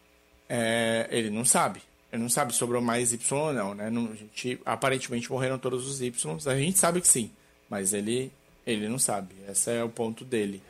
[0.48, 1.80] É, ele não sabe.
[2.12, 3.88] Ele não sabe se sobrou mais Y ou não, né?
[3.88, 6.38] Não, gente, aparentemente morreram todos os Y.
[6.46, 7.30] A gente sabe que sim,
[7.70, 8.30] mas ele,
[8.66, 9.34] ele não sabe.
[9.48, 10.62] Esse é o ponto dele.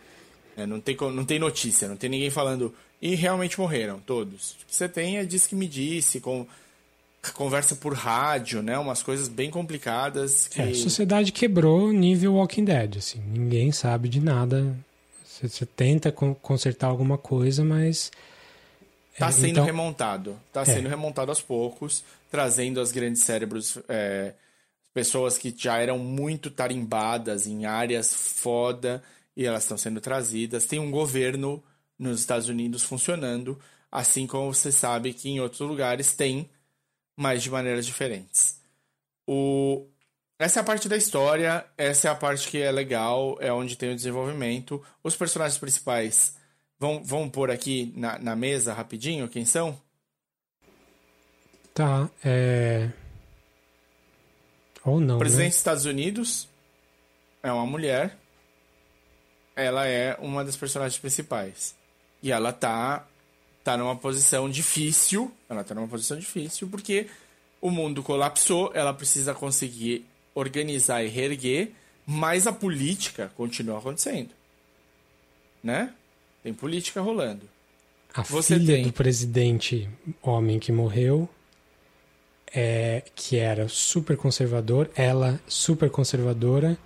[0.56, 2.72] É, não, tem, não tem notícia, não tem ninguém falando.
[3.00, 4.52] E realmente morreram, todos.
[4.52, 6.46] O que você tem é diz que me disse, com
[7.30, 8.76] conversa por rádio, né?
[8.78, 10.48] Umas coisas bem complicadas.
[10.48, 10.60] Que...
[10.60, 13.20] É, a sociedade quebrou nível Walking Dead, assim.
[13.20, 14.76] Ninguém sabe de nada.
[15.42, 18.10] Você, você tenta con- consertar alguma coisa, mas
[19.18, 20.40] Tá É, sendo então- remontado.
[20.50, 20.64] Tá É.
[20.64, 24.32] sendo remontado aos poucos, trazendo as grandes cérebros, é,
[24.94, 29.02] pessoas que já eram muito tarimbadas em áreas foda
[29.36, 30.64] e elas estão sendo trazidas.
[30.64, 31.62] Tem um governo
[31.98, 33.60] nos Estados Unidos funcionando,
[33.90, 36.48] assim como você sabe que em outros lugares tem,
[37.14, 38.58] mas de maneiras diferentes.
[39.28, 39.86] O...
[40.38, 43.76] Essa é a parte da história, essa é a parte que é legal, é onde
[43.76, 44.82] tem o desenvolvimento.
[45.02, 46.36] Os personagens principais
[46.78, 49.80] vão, vão pôr aqui na, na mesa rapidinho quem são?
[51.72, 52.90] Tá, é.
[54.84, 55.16] Ou não.
[55.16, 55.50] O presidente né?
[55.50, 56.48] dos Estados Unidos
[57.42, 58.18] é uma mulher.
[59.54, 61.74] Ela é uma das personagens principais.
[62.22, 63.06] E ela tá,
[63.62, 65.32] tá numa posição difícil.
[65.48, 67.08] Ela tá numa posição difícil porque
[67.60, 68.70] o mundo colapsou.
[68.74, 71.70] Ela precisa conseguir organizar e reerguer.
[72.06, 74.30] Mas a política continua acontecendo.
[75.62, 75.92] Né?
[76.42, 77.48] Tem política rolando.
[78.12, 78.84] A Você filha tem.
[78.84, 79.88] do presidente
[80.20, 81.28] homem que morreu,
[82.54, 86.76] é, que era super conservador, ela super conservadora,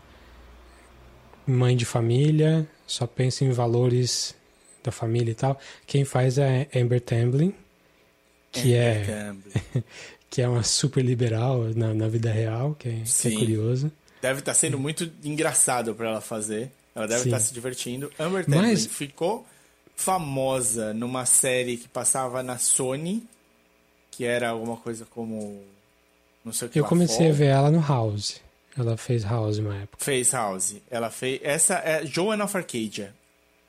[1.46, 4.36] mãe de família, só pensa em valores
[4.84, 5.58] da família e tal.
[5.86, 7.52] Quem faz é Amber Tamblyn,
[8.52, 9.84] que é Também.
[10.30, 13.38] que é uma super liberal na, na vida real, que é, que é Sim.
[13.38, 13.92] curioso.
[14.20, 16.70] Deve estar sendo muito engraçado pra ela fazer.
[16.94, 17.28] Ela deve Sim.
[17.28, 18.10] estar se divertindo.
[18.18, 19.46] Amber Tamblyn Mas- ficou
[19.94, 23.22] famosa numa série que passava na Sony,
[24.10, 25.62] que era alguma coisa como
[26.44, 27.32] não sei o que Eu comecei a fora.
[27.32, 28.40] ver ela no House.
[28.78, 30.04] Ela fez House uma época.
[30.04, 30.76] Fez House.
[30.90, 33.14] Ela fez essa é Joan of Arcadia,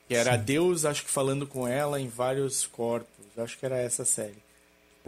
[0.06, 3.08] que era Deus, acho que falando com ela em vários corpos.
[3.36, 4.36] Acho que era essa série.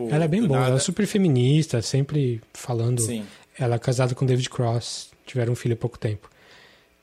[0.05, 3.01] Tipo, Ela é bem boa, nada- ela é super feminista, sempre falando.
[3.01, 3.27] Sim.
[3.59, 6.29] Ela é casada com David Cross, tiveram um filho há pouco tempo.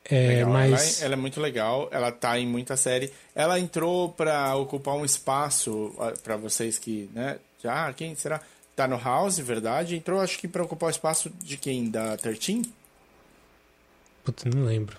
[0.09, 3.11] É, Legal, mas ela, ela é muito legal, ela tá em muita série.
[3.35, 7.37] Ela entrou pra ocupar um espaço ah, pra vocês que, né?
[7.61, 8.39] Já, quem será?
[8.75, 9.95] Tá no House, verdade?
[9.95, 11.89] Entrou, acho que pra ocupar o espaço de quem?
[11.89, 12.61] Da 13?
[14.23, 14.97] Puta, não lembro.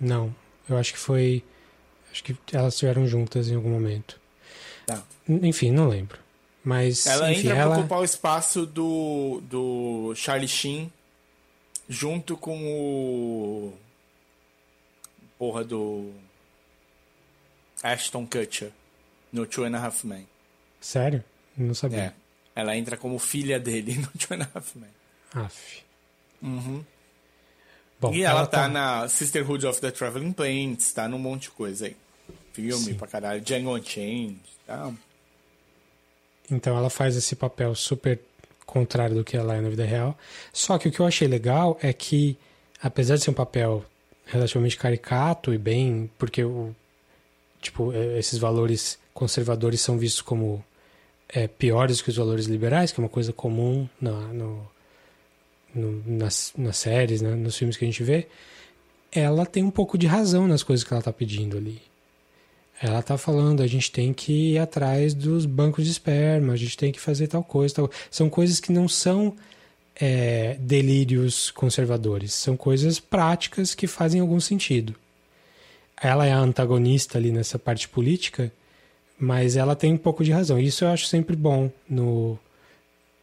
[0.00, 0.34] Não,
[0.68, 1.42] eu acho que foi.
[2.12, 4.20] Acho que elas estiveram juntas em algum momento.
[4.86, 5.02] Tá.
[5.28, 6.18] Enfim, não lembro.
[6.70, 7.70] Mas, Ela enfim, entra ela.
[7.74, 10.92] pra ocupar o espaço do, do Charlie Sheen
[11.88, 13.72] junto com o.
[15.36, 16.12] Porra do.
[17.82, 18.70] Ashton Kutcher
[19.32, 20.28] no Two and a Half Men.
[20.80, 21.24] Sério?
[21.56, 22.14] Não sabia.
[22.54, 22.60] É.
[22.60, 24.90] Ela entra como filha dele no Two and a Half Men.
[25.34, 25.82] Aff.
[26.40, 26.84] Uhum.
[28.00, 31.86] Bom, e ela, tá, na Sisterhood of the Traveling Planes, tá num monte de coisa
[31.86, 31.96] aí.
[32.52, 32.94] Filme Sim.
[32.94, 33.40] pra caralho.
[33.40, 34.92] Django Unchained, tá?
[36.50, 38.18] Então ela faz esse papel super
[38.66, 40.16] contrário do que ela é na vida real.
[40.52, 42.36] Só que o que eu achei legal é que,
[42.82, 43.84] apesar de ser um papel
[44.26, 46.10] relativamente caricato e bem.
[46.18, 46.74] Porque o.
[47.60, 50.64] Tipo, eh, esses valores conservadores são vistos como
[51.28, 54.66] eh, piores que os valores liberais, que é uma coisa comum na, no,
[55.74, 58.28] no- nas, nas séries, né, nos filmes que a gente vê.
[59.12, 61.82] Ela tem um pouco de razão nas coisas que ela tá pedindo ali.
[62.82, 66.78] Ela tá falando, a gente tem que ir atrás dos bancos de esperma, a gente
[66.78, 67.90] tem que fazer tal coisa, tal.
[68.10, 69.36] São coisas que não são
[69.94, 74.94] é, delírios conservadores, são coisas práticas que fazem algum sentido.
[76.00, 78.50] Ela é a antagonista ali nessa parte política,
[79.18, 80.58] mas ela tem um pouco de razão.
[80.58, 82.38] Isso eu acho sempre bom no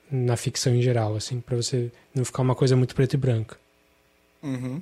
[0.09, 3.57] na ficção em geral, assim, para você não ficar uma coisa muito preta e branca.
[4.41, 4.81] Uhum.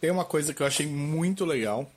[0.00, 1.88] Tem uma coisa que eu achei muito legal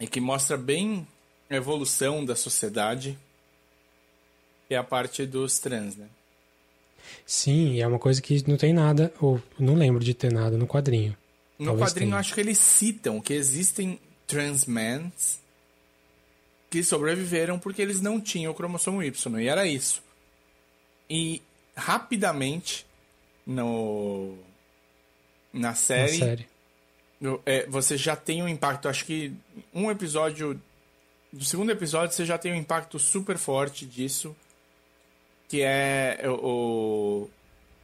[0.00, 1.06] e que mostra bem
[1.48, 3.18] a evolução da sociedade
[4.68, 6.06] é a parte dos trans, né?
[7.26, 10.66] Sim, é uma coisa que não tem nada, ou não lembro de ter nada no
[10.66, 11.16] quadrinho.
[11.58, 12.20] No Talvez quadrinho, tenha.
[12.20, 15.12] acho que eles citam que existem trans men
[16.70, 20.02] que sobreviveram porque eles não tinham o cromossomo Y, e era isso.
[21.08, 21.42] E
[21.76, 22.86] rapidamente
[23.46, 24.36] no
[25.52, 26.42] na Na série, série.
[26.42, 26.48] no-
[27.44, 29.32] é, você já tem um impacto, acho que
[29.74, 30.60] um episódio
[31.32, 34.34] do segundo episódio você já tem um impacto super forte disso,
[35.48, 37.28] que é o,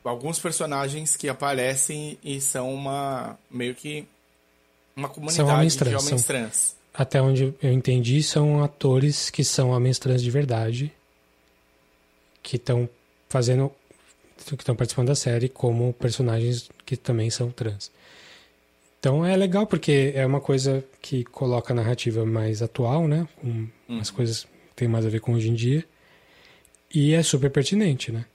[0.04, 4.06] o- alguns personagens que aparecem e são uma meio que
[4.96, 6.76] uma comunidade homens de trans, homens são- trans.
[6.94, 10.90] Até onde eu entendi, são atores que são homens trans de verdade,
[12.42, 12.88] que estão
[13.28, 13.70] fazendo,
[14.46, 17.90] que estão participando da série como personagens que também são trans.
[19.06, 23.28] Então é legal porque é uma coisa que coloca a narrativa mais atual, né?
[23.86, 25.84] Com as coisas que tem mais a ver com hoje em dia.
[26.92, 28.26] E é super pertinente, né?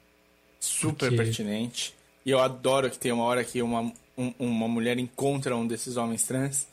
[0.61, 1.93] Super Porque- pertinente.
[2.25, 3.81] E eu adoro que tem uma hora que uma,
[4.17, 6.65] um- uma mulher encontra um desses homens trans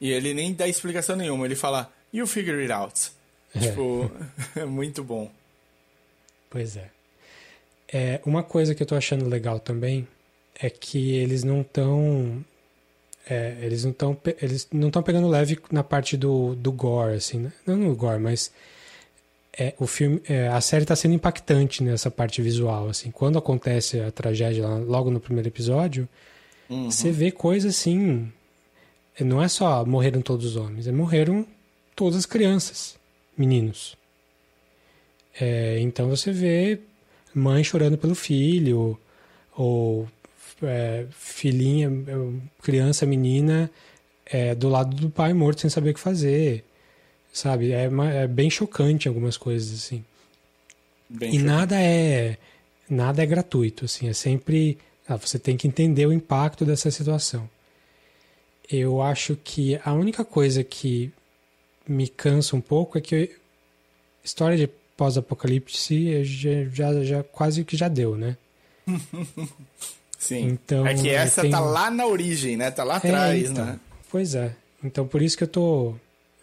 [0.00, 1.44] e ele nem dá explicação nenhuma.
[1.44, 3.10] Ele fala, you figure it out.
[3.60, 4.10] Tipo,
[4.56, 5.30] é muito bom.
[6.48, 6.88] Pois é.
[7.92, 8.18] é.
[8.24, 10.08] Uma coisa que eu tô achando legal também
[10.58, 12.42] é que eles não estão.
[13.28, 17.38] É, eles não estão eles não estão pegando leve na parte do, do gore assim
[17.38, 17.52] né?
[17.64, 18.50] não no gore mas
[19.56, 24.00] é, o filme é, a série está sendo impactante nessa parte visual assim quando acontece
[24.00, 26.08] a tragédia lá, logo no primeiro episódio
[26.68, 26.90] Uhum.
[26.90, 28.32] você vê coisas assim
[29.20, 31.46] não é só morreram todos os homens é morreram
[31.94, 32.96] todas as crianças
[33.36, 33.96] meninos
[35.38, 36.80] é, então você vê
[37.34, 38.98] mãe chorando pelo filho
[39.56, 40.08] ou
[40.62, 41.90] é, filhinha,
[42.62, 43.70] criança, menina,
[44.26, 46.64] é, do lado do pai morto sem saber o que fazer,
[47.32, 47.72] sabe?
[47.72, 50.04] É, uma- é bem chocante algumas coisas assim.
[51.08, 51.44] Bem e chocante.
[51.44, 52.36] nada é
[52.88, 54.08] nada é gratuito, assim.
[54.08, 54.78] É sempre
[55.08, 57.48] ah, você tem que entender o impacto dessa situação.
[58.70, 61.12] Eu acho que a única coisa que
[61.86, 63.30] me cansa um pouco é que
[64.24, 68.36] história de pós-apocalipse já, já, já quase que já deu, né?
[70.22, 70.50] Sim.
[70.50, 72.70] Então, é que essa tá lá na origem, né?
[72.70, 73.64] Tá lá É, atrás, então.
[73.66, 73.80] né?
[74.08, 74.54] Pois é.
[74.84, 75.94] Então por isso que eu tô,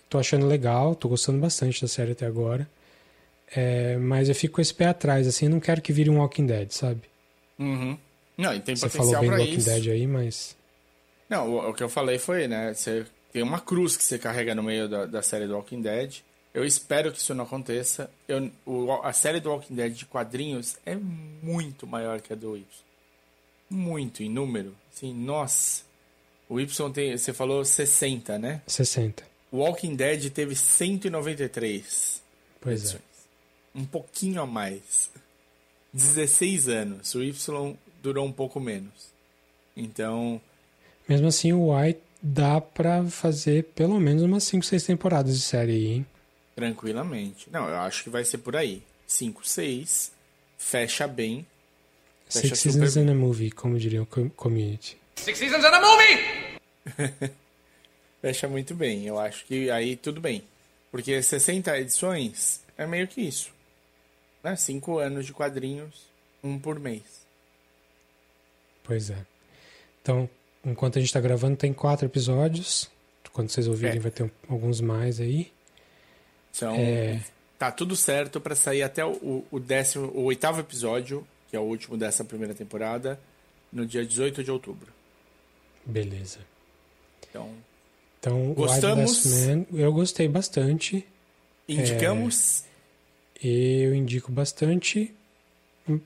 [0.10, 2.70] tô achando legal, tô gostando bastante da série até agora.
[3.56, 6.18] É, mas eu fico com esse pé atrás, assim, eu não quero que vire um
[6.20, 7.02] Walking Dead, sabe?
[7.58, 7.98] Uhum.
[8.38, 9.70] Não, e tem Você falou potencial bem do Walking isso.
[9.70, 10.56] Dead aí, mas.
[11.30, 12.74] Não, o, o que eu falei foi, né?
[12.74, 16.18] Você tem uma cruz que você carrega no meio da, da série do Walking Dead.
[16.54, 18.10] Eu espero que isso não aconteça.
[18.28, 22.58] Eu, o- a série do Walking Dead de quadrinhos é muito maior que a do
[22.58, 22.66] Y.
[23.70, 24.76] Muito em número.
[24.94, 25.84] Assim, nossa.
[26.48, 27.16] O Y tem.
[27.18, 28.62] Você falou 60, né?
[28.66, 29.24] 60.
[29.52, 32.22] O Walking Dead teve 193
[32.62, 32.84] Pois é.
[32.84, 33.04] edições.
[33.76, 35.10] Um pouquinho a mais.
[35.94, 37.14] 16 anos.
[37.16, 39.10] O Y durou um pouco menos.
[39.76, 40.41] Então.
[41.08, 45.72] Mesmo assim, o White dá pra fazer pelo menos umas 5, 6 temporadas de série
[45.72, 46.06] aí, hein?
[46.56, 47.48] Tranquilamente.
[47.52, 48.84] Não, eu acho que vai ser por aí.
[49.08, 50.12] 5, 6.
[50.58, 51.46] Fecha bem.
[52.30, 54.98] Fecha Six Seasons super in a Movie, como diria o com- community.
[55.16, 57.32] Six seasons and a movie!
[58.22, 59.06] Fecha muito bem.
[59.06, 60.44] Eu acho que aí tudo bem.
[60.92, 63.52] Porque 60 edições é meio que isso.
[64.44, 64.56] Né?
[64.56, 66.06] 5 anos de quadrinhos,
[66.44, 67.04] um por mês.
[68.84, 69.18] Pois é.
[70.02, 70.30] Então,
[70.66, 72.90] enquanto a gente tá gravando, tem quatro episódios.
[73.34, 74.00] Quando vocês ouvirem, É.
[74.00, 75.52] vai ter alguns mais aí.
[76.56, 77.22] Então, É.
[77.58, 81.64] tá tudo certo pra sair até o, o décimo, o oitavo episódio, que é o
[81.64, 83.20] último dessa primeira temporada,
[83.72, 84.92] no dia 18 de outubro.
[85.86, 86.40] Beleza.
[87.30, 87.54] Então,
[88.20, 89.26] Então, Gostamos?
[89.46, 91.06] Man, eu gostei bastante.
[91.68, 92.64] indicamos.
[93.42, 95.14] Eu indico bastante,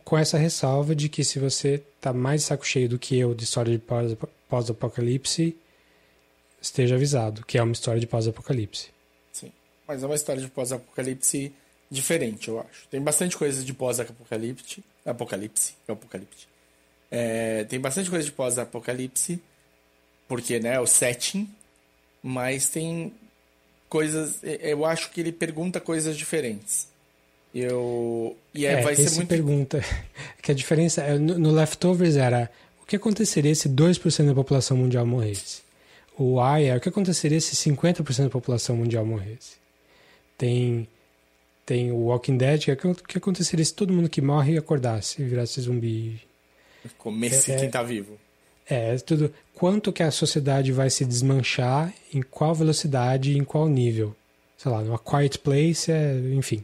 [0.06, 3.44] com essa ressalva de que se você tá mais saco cheio do que eu de
[3.44, 4.16] história de pós-
[4.48, 5.58] pós-apocalipse,
[6.62, 8.90] esteja avisado que é uma história de pós-apocalipse.
[9.32, 9.52] Sim.
[9.88, 11.52] Mas é uma história de pós-apocalipse
[11.90, 12.88] diferente, eu acho.
[12.90, 14.84] Tem bastante coisa de pós-apocalipse.
[15.06, 16.48] Apocalipse, é apocalipse.
[17.12, 19.42] É, tem bastante coisa de pós-apocalipse,
[20.28, 21.48] porque, né, o setting,
[22.22, 23.14] mas tem
[23.90, 24.40] coisas.
[24.42, 26.88] Eu acho que ele pergunta coisas diferentes.
[27.54, 28.36] Eu.
[28.54, 29.28] E é, É, vai ser muito.
[29.28, 29.84] pergunta
[30.42, 32.50] que a diferença é, no, no Leftovers era
[32.82, 35.62] o que aconteceria se 2% da população mundial morresse?
[36.18, 39.58] O I é o que aconteceria se 50% da população mundial morresse?
[40.38, 40.88] Tem
[41.66, 45.22] tem o Walking Dead, que é o que aconteceria se todo mundo que morre acordasse
[45.22, 46.22] e virasse zumbi?
[46.98, 47.60] Comece É, é.
[47.60, 48.18] quem tá vivo.
[48.70, 49.34] É, é tudo.
[49.54, 54.16] Quanto que a sociedade vai se desmanchar, em qual velocidade, em qual nível?
[54.58, 56.64] Sei lá, numa quiet place, é, enfim.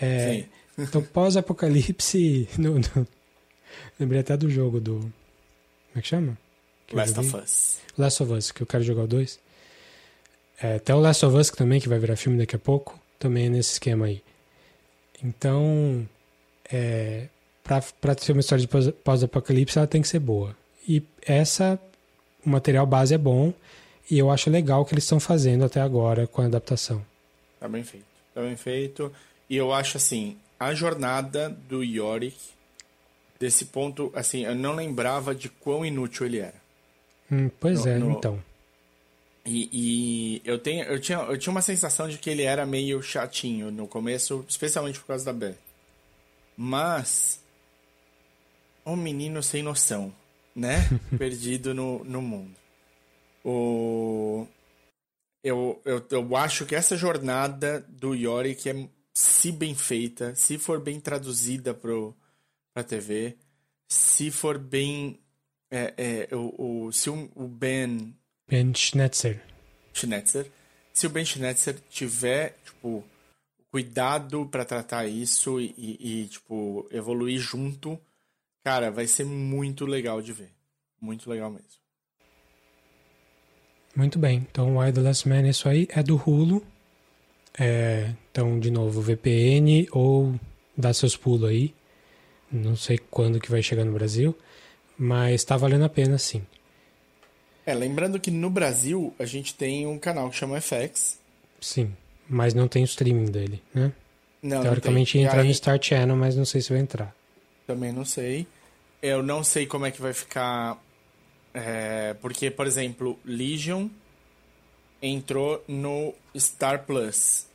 [0.00, 0.46] É, Sim.
[0.78, 2.48] então, pós-apocalipse.
[2.58, 3.06] no- no-
[3.98, 4.94] Lembrei até do jogo do.
[5.00, 5.12] Como
[5.96, 6.38] é que chama?
[6.86, 7.36] Que Last of.
[7.36, 7.78] Us.
[7.96, 9.38] Last of Us, que eu quero jogar o 2.
[10.62, 13.48] É, até o Last of Us, também, que vai virar filme daqui a pouco, também
[13.48, 14.22] nesse esquema aí.
[15.22, 16.06] Então,
[16.70, 17.28] é,
[17.62, 17.80] pra
[18.18, 20.56] ser uma história de pós- pós-apocalipse, ela tem que ser boa.
[20.86, 21.78] E essa,
[22.44, 23.52] o material base é bom,
[24.10, 27.04] e eu acho legal o que eles estão fazendo até agora com a adaptação.
[27.58, 28.04] Tá bem feito.
[28.34, 29.10] Tá bem feito.
[29.48, 32.36] E eu acho assim, a jornada do Yorick,
[33.40, 36.54] desse ponto, assim, eu não lembrava de quão inútil ele era.
[37.32, 38.42] Hum, pois No- é, no- então.
[39.46, 43.02] E, e eu, tenho, eu, tinha, eu tinha uma sensação de que ele era meio
[43.02, 45.58] chatinho no começo, especialmente por causa da Beth.
[46.56, 47.42] Mas.
[48.86, 50.14] Um menino sem noção,
[50.54, 50.88] né?
[51.18, 52.54] Perdido no, no mundo.
[53.44, 54.46] O.
[55.42, 60.80] Eu, eu, eu acho que essa jornada do Yorick é, se bem feita, se for
[60.80, 62.16] bem traduzida pro,
[62.72, 63.36] pra TV,
[63.86, 65.20] se for bem.
[65.70, 68.14] É, é, o, o, se o, o Ben
[68.48, 69.42] Ben Schnetzer.
[69.92, 70.50] Schnetzer.
[70.92, 73.04] Se o Ben Schnetzer tiver, tipo,
[73.70, 77.98] cuidado pra tratar isso e, e, tipo, evoluir junto,
[78.62, 80.52] cara, vai ser muito legal de ver.
[81.00, 81.68] Muito legal mesmo.
[83.96, 84.46] Muito bem.
[84.50, 86.64] Então, Why the Last Man, isso aí é do Hulu.
[87.58, 90.38] É, então, de novo, VPN ou
[90.76, 91.74] dá seus pulos aí.
[92.50, 94.36] Não sei quando que vai chegar no Brasil,
[94.96, 96.46] mas está valendo a pena sim.
[97.66, 101.18] É, lembrando que no Brasil a gente tem um canal que chama FX.
[101.60, 101.94] Sim,
[102.28, 103.92] mas não tem o streaming dele, né?
[104.42, 106.78] Não, Teoricamente não ia entrar E no aí- Star Channel, mas não sei se vai
[106.80, 107.14] entrar.
[107.66, 108.46] Também não sei.
[109.00, 110.78] Eu não sei como é que vai ficar.
[111.56, 113.88] é, porque, por exemplo, Legion
[115.00, 117.46] entrou no Star Plus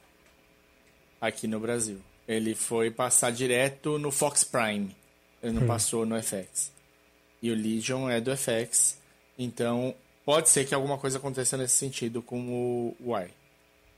[1.19, 1.99] aqui no Brasil.
[2.27, 4.95] Ele foi passar direto no Fox Prime.
[5.43, 5.67] Ele não Hum.
[5.67, 6.71] passou no FX.
[7.41, 8.97] E o Legion é do FX.
[9.39, 9.95] Então,
[10.25, 13.31] pode ser que alguma coisa aconteça nesse sentido com o Y.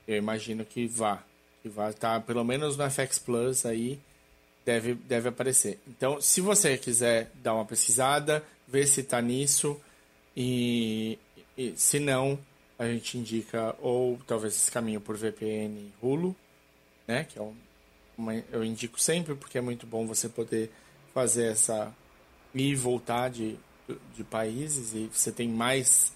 [0.07, 1.23] Eu imagino que vá.
[1.63, 3.99] Que vá estar pelo menos no FX Plus aí
[4.65, 5.79] deve, deve aparecer.
[5.87, 9.79] Então, se você quiser dar uma pesquisada, ver se tá nisso
[10.37, 11.17] e,
[11.57, 12.37] e se não,
[12.77, 16.35] a gente indica ou talvez esse caminho por VPN Hulu,
[17.07, 17.55] né, que é um,
[18.51, 20.71] eu indico sempre porque é muito bom você poder
[21.13, 21.91] fazer essa
[22.53, 23.57] e voltar de,
[24.15, 26.13] de países e você tem mais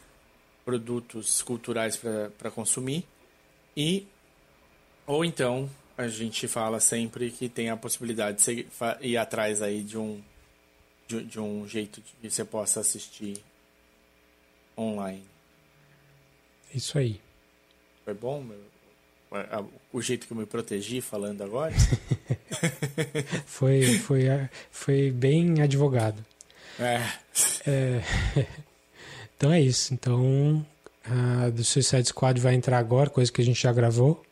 [0.64, 2.00] produtos culturais
[2.38, 3.06] para consumir
[3.76, 4.08] e
[5.06, 8.68] ou então a gente fala sempre que tem a possibilidade de você
[9.02, 10.22] ir atrás aí de um
[11.08, 13.38] de, de um jeito que você possa assistir
[14.76, 15.24] online.
[16.74, 17.22] Isso aí.
[18.04, 18.60] Foi bom meu,
[19.92, 21.74] o jeito que eu me protegi falando agora?
[23.46, 24.24] Foi, foi,
[24.72, 26.24] foi bem advogado.
[26.80, 27.02] É.
[27.66, 28.02] É,
[29.36, 29.94] então é isso.
[29.94, 30.66] Então,
[31.04, 34.24] a do Suicide Squad vai entrar agora, coisa que a gente já gravou.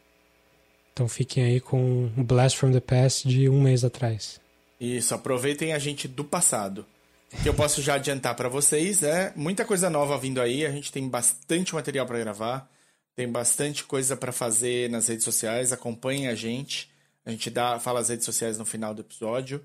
[0.91, 4.39] Então fiquem aí com um Blast from the Past de um mês atrás.
[4.79, 6.85] Isso, aproveitem a gente do passado.
[7.31, 10.65] O que eu posso já adiantar para vocês é muita coisa nova vindo aí.
[10.65, 12.69] A gente tem bastante material para gravar,
[13.15, 15.71] tem bastante coisa para fazer nas redes sociais.
[15.71, 16.91] Acompanhem a gente.
[17.25, 19.63] A gente dá, fala as redes sociais no final do episódio.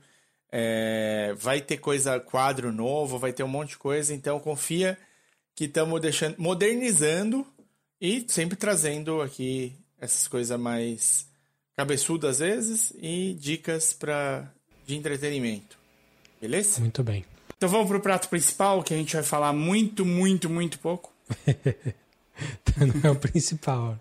[0.50, 4.14] É, vai ter coisa, quadro novo, vai ter um monte de coisa.
[4.14, 4.98] Então confia
[5.54, 7.46] que estamos deixando, modernizando
[8.00, 11.26] e sempre trazendo aqui essas coisas mais
[11.76, 14.52] cabeçudas às vezes e dicas para
[14.86, 15.78] de entretenimento.
[16.40, 16.80] Beleza?
[16.80, 17.24] Muito bem.
[17.56, 21.12] Então vamos pro prato principal, que a gente vai falar muito, muito, muito pouco.
[22.78, 23.98] Não é o principal.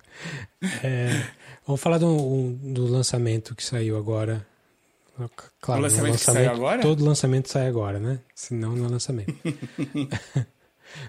[0.84, 1.28] É,
[1.66, 4.46] vamos falar do, do lançamento que saiu agora.
[5.60, 6.82] Claro, O lançamento no que saiu agora?
[6.82, 8.20] Todo lançamento sai agora, né?
[8.36, 9.34] Senão não é lançamento.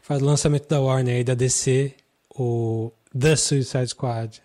[0.03, 1.95] Faz o lançamento da Warner e da DC,
[2.35, 4.43] o The Suicide Squad.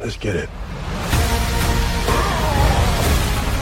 [0.00, 0.48] Let's get it.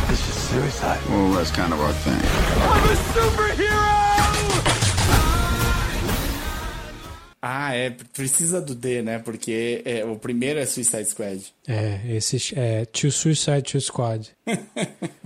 [0.09, 1.01] This is suicide.
[1.09, 2.21] Well, that's kind of our thing.
[7.41, 9.19] Ah, é, precisa do D, né?
[9.19, 11.55] Porque é, o primeiro é Suicide Squad.
[11.69, 14.31] É, esse é To Suicide to Squad.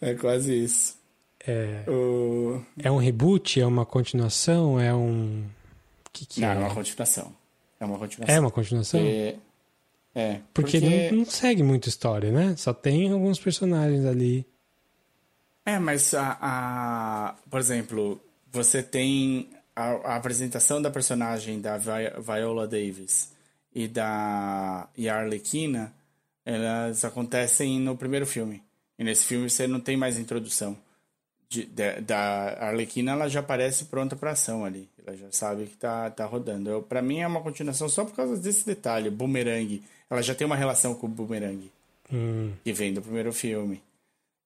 [0.00, 0.96] É quase isso.
[1.46, 2.60] É, O...
[2.82, 3.60] é um reboot?
[3.60, 4.80] É uma continuação?
[4.80, 5.44] É um.
[6.12, 6.54] que, que Não, é?
[6.54, 7.32] é uma continuação.
[7.80, 8.34] É uma continuação.
[8.36, 9.00] É uma continuação?
[9.00, 9.36] É,
[10.16, 12.54] é Porque, Não, não segue muita história, né?
[12.56, 14.44] Só tem alguns personagens ali.
[15.64, 18.20] É, mas a, a- por exemplo,
[18.50, 19.48] você tem
[19.78, 23.30] a, a apresentação da personagem da Vi- Viola Davis
[23.74, 25.92] e da e a Arlequina,
[26.44, 28.62] elas acontecem no primeiro filme.
[28.98, 30.76] E nesse filme você não tem mais introdução.
[31.48, 32.18] De- de- da
[32.68, 34.88] Arlequina, ela já aparece pronta para ação ali.
[35.06, 36.84] Ela já sabe que tá, tá rodando.
[36.88, 39.08] Para mim é uma continuação só por causa desse detalhe.
[39.10, 39.82] Boomerang.
[40.10, 41.70] Ela já tem uma relação com o Boomerang
[42.12, 43.82] Hum, que vem do primeiro filme.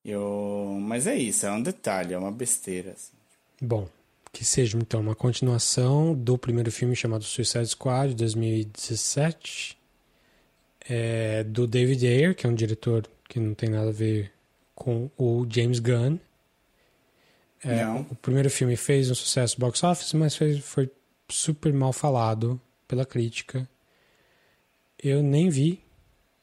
[0.05, 0.77] Eu...
[0.81, 2.91] Mas é isso, é um detalhe, é uma besteira.
[2.91, 3.11] assim.
[3.61, 3.87] bom,
[4.33, 9.77] que seja então uma continuação do primeiro filme chamado Suicide Squad, de 2017.
[10.89, 14.33] É, do David Ayer, que é um diretor que não tem nada a ver
[14.75, 16.17] com o James Gunn.
[17.63, 17.85] É.
[18.11, 20.91] O primeiro filme fez um sucesso box office, mas fez- foi
[21.29, 23.69] super mal falado pela crítica.
[25.01, 25.79] Eu nem vi,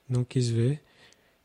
[0.09, 0.81] não quis ver.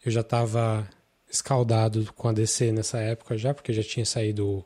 [0.06, 0.88] Eu já estava
[1.30, 4.66] escaldado com a DC nessa época já, porque já tinha saído o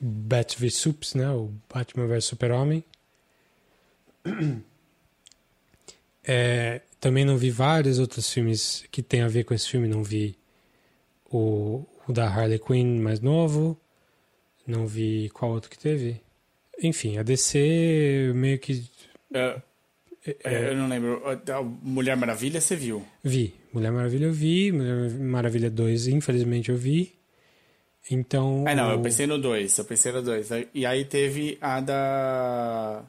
[0.00, 1.30] Bat v Sups, né?
[1.30, 2.84] O Batman vs Super-Homem.
[6.24, 9.88] É, também não vi vários outros filmes que tem a ver com esse filme.
[9.88, 10.36] Não vi
[11.30, 13.76] o, o da Harley Quinn mais novo.
[14.66, 16.20] Não vi qual outro que teve.
[16.82, 18.84] Enfim, a DC meio que
[19.32, 19.60] É,
[20.44, 21.22] É, Eu não lembro.
[21.26, 23.04] A Mulher Maravilha você viu?
[23.24, 23.54] Vi.
[23.72, 24.72] Mulher Maravilha eu vi.
[24.72, 27.12] Mulher Maravilha 2, infelizmente, eu vi.
[28.10, 28.64] Então.
[28.66, 29.78] Ah, não, eu pensei no 2.
[29.78, 30.48] Eu pensei no 2.
[30.74, 33.04] E aí teve a da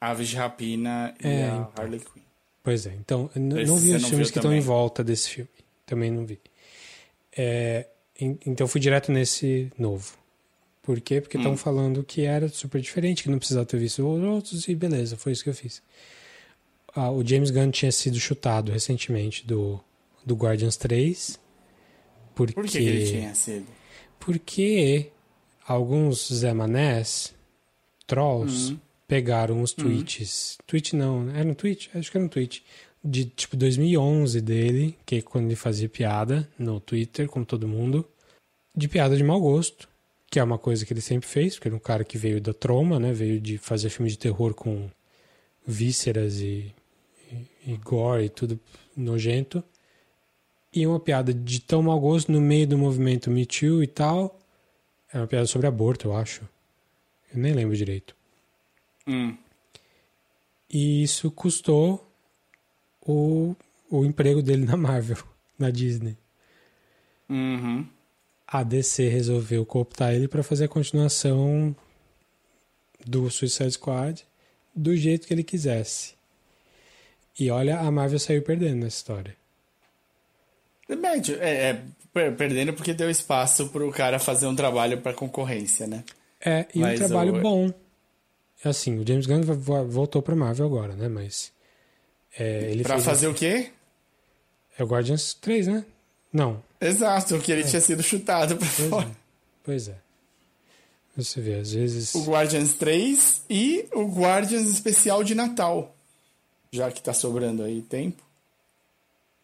[0.00, 1.72] Aves de Rapina e É, a então.
[1.76, 2.22] Harley Quinn.
[2.62, 4.60] Pois é, então não vi os filmes que estão em também?
[4.60, 5.50] volta desse filme.
[5.86, 6.38] Também não vi.
[7.36, 7.86] É,
[8.20, 10.14] en- então fui direto nesse novo.
[10.82, 11.20] Por quê?
[11.20, 11.40] Porque Hum.
[11.40, 15.16] estão falando que era super diferente, que não precisava ter visto os outros e beleza,
[15.16, 15.82] foi isso que eu fiz.
[16.94, 19.80] Ah, o James Gunn tinha sido chutado recentemente do,
[20.24, 21.38] do Guardians 3.
[22.34, 23.66] Porque, Por que, que ele tinha sido?
[24.20, 25.10] Porque
[25.66, 27.34] alguns Zé Manés,
[28.06, 28.78] trolls, Uhum.
[29.08, 30.56] pegaram os tweets.
[30.66, 31.90] Tweet não, era um tweet?
[31.94, 32.62] Acho que era um tweet.
[33.02, 38.06] De tipo 2011 dele, que é quando ele fazia piada no Twitter, como todo mundo.
[38.76, 39.88] De piada de mau gosto,
[40.30, 42.52] que é uma coisa que ele sempre fez, porque era um cara que veio da
[42.52, 43.12] troma, né?
[43.12, 44.88] Veio de fazer filme de terror com
[45.66, 46.72] vísceras e,
[47.32, 48.60] e, e gore e tudo
[48.96, 49.64] nojento.
[50.72, 54.38] E uma piada de tão mau gosto no meio do movimento Me Too e tal.
[55.12, 56.42] É uma piada sobre aborto, eu acho.
[57.32, 58.14] Eu nem lembro direito.
[59.06, 59.36] Hum.
[60.68, 62.08] E isso custou
[63.00, 63.56] o,
[63.90, 65.18] o emprego dele na Marvel,
[65.58, 66.16] na Disney.
[67.28, 67.86] Uhum.
[68.46, 71.74] A DC resolveu cooptar ele para fazer a continuação
[73.06, 74.24] do Suicide Squad
[74.74, 76.14] do jeito que ele quisesse.
[77.38, 79.36] E olha, a Marvel saiu perdendo nessa história.
[81.40, 86.02] É, é, per- perdendo porque deu espaço pro cara fazer um trabalho pra concorrência, né?
[86.44, 87.72] É, e Mas um trabalho o- bom.
[88.64, 91.08] Assim, o James Gunn vo- vo- voltou pra Marvel agora, né?
[91.08, 91.52] Mas.
[92.38, 93.70] É, ele Pra fazer o quê?
[94.78, 95.84] É o Guardians 3, né?
[96.32, 96.62] Não.
[96.80, 97.66] Exato, que ele É.
[97.66, 99.06] tinha sido chutado pra Pois fora.
[99.06, 99.10] é.
[99.64, 99.94] Pois é.
[101.16, 102.14] Você vê, às vezes.
[102.14, 105.94] O Guardians 3 e o Guardians especial de Natal.
[106.72, 108.22] Já que tá sobrando aí tempo.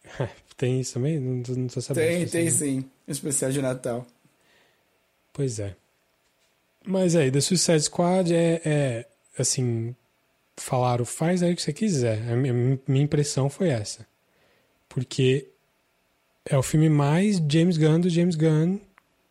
[0.57, 1.19] Tem isso também?
[1.19, 2.07] Não, não tô sabendo.
[2.07, 2.51] Tem, tem né?
[2.51, 2.85] sim.
[3.07, 4.05] Especial de Natal.
[5.31, 5.75] Pois é.
[6.85, 9.05] Mas aí, The Suicide Squad é, é
[9.37, 9.95] assim,
[10.55, 12.31] falaram, faz aí o que você quiser.
[12.31, 14.07] A minha, minha impressão foi essa.
[14.89, 15.47] Porque
[16.43, 18.79] é o filme mais James Gunn do James Gunn,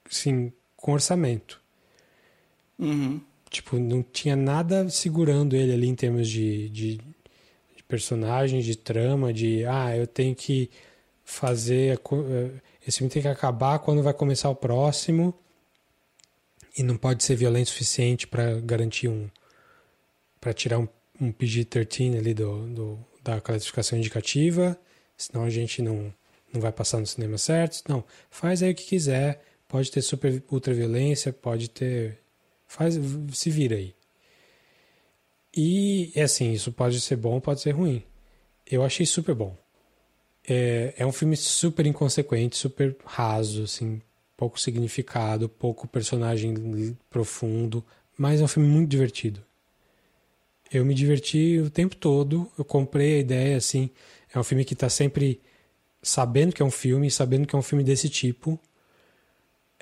[0.08, 1.60] assim, com orçamento.
[2.78, 3.20] Uhum.
[3.50, 9.32] Tipo, não tinha nada segurando ele ali em termos de, de, de personagem, de trama,
[9.32, 10.70] de, ah, eu tenho que
[11.26, 12.52] fazer, co- eh,
[12.86, 15.34] esse filme tem que acabar quando vai começar o próximo
[16.78, 19.28] e não pode ser violento o suficiente para garantir um,
[20.40, 20.88] para tirar um,
[21.20, 24.78] um PG-13 ali do, do, da classificação indicativa,
[25.18, 26.14] senão a gente não,
[26.52, 27.82] não vai passar no cinema certo.
[27.88, 32.20] Não, faz aí o que quiser, pode ter super ultra violência, pode ter
[32.68, 32.94] faz
[33.32, 33.94] se vira aí.
[35.56, 38.04] E é assim, isso pode ser bom, pode ser ruim.
[38.70, 39.56] Eu achei super bom.
[40.48, 44.00] É, é um filme super inconsequente, super raso, assim,
[44.36, 47.84] pouco significado, pouco personagem profundo,
[48.16, 49.42] mas é um filme muito divertido.
[50.72, 53.90] Eu me diverti o tempo todo, eu comprei a ideia, assim,
[54.32, 55.40] é um filme que tá sempre
[56.02, 58.58] sabendo que é um filme, sabendo que é um filme desse tipo,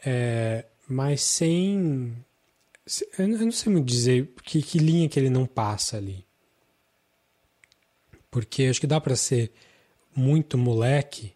[0.04, 2.14] é, mas sem
[2.86, 6.26] se- Eu não sei muito dizer que, que linha que ele não passa ali.
[8.30, 9.52] Porque acho que dá pra ser
[10.14, 11.34] muito moleque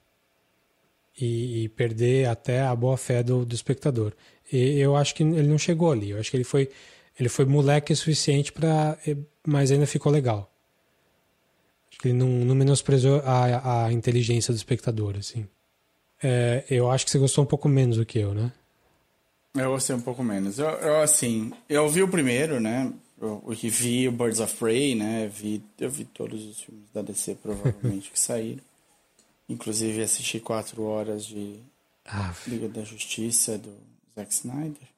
[1.20, 4.12] e, e perder até a boa fé do, do espectador.
[4.52, 6.10] E eu acho que ele não chegou ali.
[6.10, 6.70] Eu acho que ele foi,
[7.18, 8.98] ele foi moleque o suficiente para,
[9.46, 10.50] mas ainda ficou legal.
[11.90, 15.46] Acho que ele não, não menosprezou a, a inteligência do espectador, assim.
[16.22, 18.52] É, eu acho que você gostou um pouco menos do que eu, né?
[19.55, 20.59] Eu gostei um pouco menos.
[20.59, 22.92] Eu, eu, assim, eu vi o primeiro, né?
[23.20, 25.30] Eu, eu vi o Birds of Prey, né?
[25.32, 28.68] Vi, eu vi todos os filmes da DC, provavelmente, que saíram.
[29.49, 31.61] Inclusive assisti quatro horas de
[32.05, 33.75] Ah, Liga da Justiça do
[34.15, 34.89] Zack Snyder.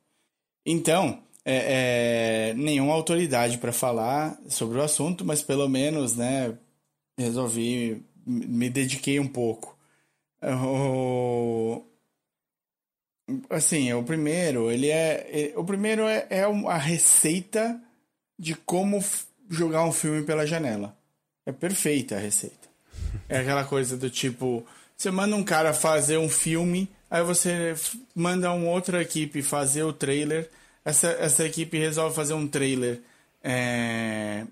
[0.66, 6.56] Então, é, é, nenhuma autoridade para falar sobre o assunto, mas pelo menos, né?
[7.16, 9.76] Resolvi, me dediquei um pouco.
[10.42, 11.82] O,
[13.48, 17.80] assim, o primeiro, ele é, é- o primeiro é, é a receita
[18.38, 19.02] de como
[19.48, 20.96] jogar um filme pela janela.
[21.46, 22.59] É perfeita a receita.
[23.30, 24.66] É aquela coisa do tipo,
[24.96, 27.76] você manda um cara fazer um filme, aí você
[28.14, 30.50] manda uma outra equipe fazer o trailer,
[30.84, 33.00] essa, essa equipe resolve fazer um trailer
[33.42, 34.44] é,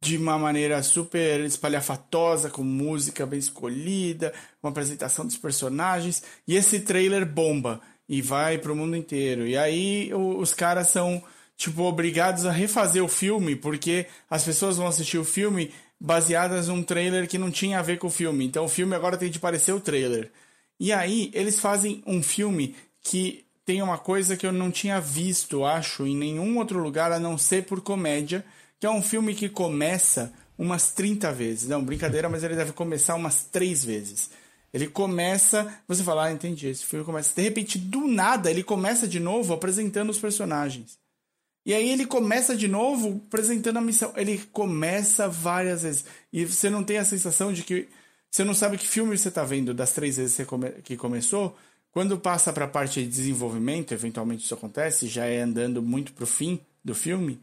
[0.00, 4.32] de uma maneira super espalhafatosa, com música bem escolhida,
[4.62, 9.46] uma apresentação dos personagens, e esse trailer bomba e vai pro mundo inteiro.
[9.46, 11.22] E aí o- os caras são
[11.56, 15.70] tipo, obrigados a refazer o filme, porque as pessoas vão assistir o filme
[16.00, 18.46] baseadas num trailer que não tinha a ver com o filme.
[18.46, 20.30] Então o filme agora tem de parecer o trailer.
[20.80, 25.64] E aí, eles fazem um filme que tem uma coisa que eu não tinha visto,
[25.64, 28.44] acho, em nenhum outro lugar a não ser por comédia,
[28.78, 31.68] que é um filme que começa umas 30 vezes.
[31.68, 34.30] Não, brincadeira, mas ele deve começar umas três vezes.
[34.72, 37.34] Ele começa, você fala, ah, entendi, esse filme começa.
[37.34, 40.98] De repente, do nada, ele começa de novo apresentando os personagens.
[41.68, 44.10] E aí ele começa de novo apresentando a missão.
[44.16, 46.06] Ele começa várias vezes.
[46.32, 47.86] E você não tem a sensação de que.
[48.30, 51.54] Você não sabe que filme você está vendo das três vezes que, come, que começou.
[51.92, 56.26] Quando passa para a parte de desenvolvimento, eventualmente isso acontece, já é andando muito pro
[56.26, 57.38] fim do filme.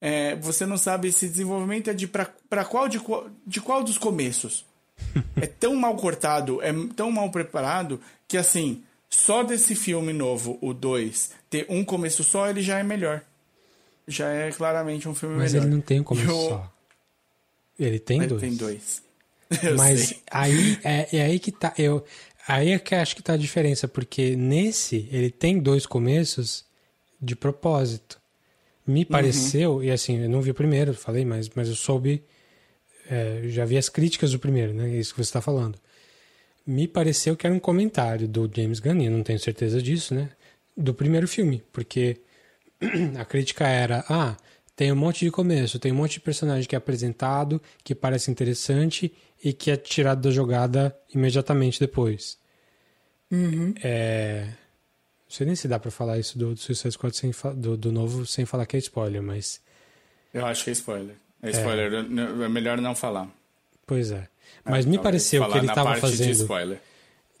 [0.00, 3.98] É, você não sabe se desenvolvimento é de para qual de, qual de qual dos
[3.98, 4.64] começos.
[5.36, 10.72] é tão mal cortado, é tão mal preparado que assim, só desse filme novo, o
[10.72, 13.22] 2, ter um começo só, ele já é melhor.
[14.08, 15.66] Já é claramente um filme Mas melhor.
[15.66, 16.72] ele não tem um começo Eu- só.
[17.78, 18.40] Ele tem Ele dois.
[18.40, 19.02] tem dois.
[19.62, 20.18] Eu Mas sei.
[20.30, 21.72] aí é, é aí que tá.
[21.76, 22.04] Eu,
[22.48, 26.64] aí é que acho que tá a diferença, porque nesse ele tem dois começos
[27.20, 28.18] de propósito.
[28.86, 29.06] Me Uhum.
[29.06, 32.22] pareceu, e assim, eu não vi o primeiro, falei, mas, mas eu soube.
[33.08, 34.88] é, já vi as críticas do primeiro, né?
[34.90, 35.78] Isso que você está falando.
[36.66, 40.30] Me pareceu que era um comentário do James Gunn, eu não tenho certeza disso, né?
[40.76, 42.16] Do primeiro filme, porque
[43.18, 44.36] a crítica era: ah,
[44.74, 48.30] tem um monte de começo, tem um monte de personagem que é apresentado, que parece
[48.30, 49.12] interessante
[49.42, 52.38] e que é tirado da jogada imediatamente depois.
[53.82, 54.46] É.
[55.28, 57.76] Não sei nem se dá pra falar isso do, do Suicide Squad sem fa- do,
[57.76, 59.60] do novo sem falar que é spoiler, mas.
[60.32, 61.16] Eu acho que é spoiler.
[61.42, 63.28] É spoiler, é melhor não falar.
[63.86, 64.28] Pois é.
[64.64, 66.30] Mas me Talvez pareceu que ele estava fazendo.
[66.32, 66.80] spoiler.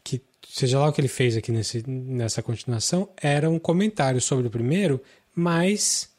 [0.02, 4.46] que seja lá o que ele fez aqui nesse, nessa continuação, era um comentário sobre
[4.46, 5.00] o primeiro,
[5.36, 6.10] mas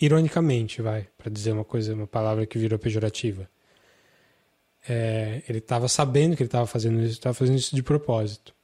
[0.00, 3.50] ironicamente, vai, para dizer uma coisa, uma palavra que virou pejorativa.
[4.88, 8.54] É, ele estava sabendo que ele estava fazendo isso, estava fazendo isso de propósito.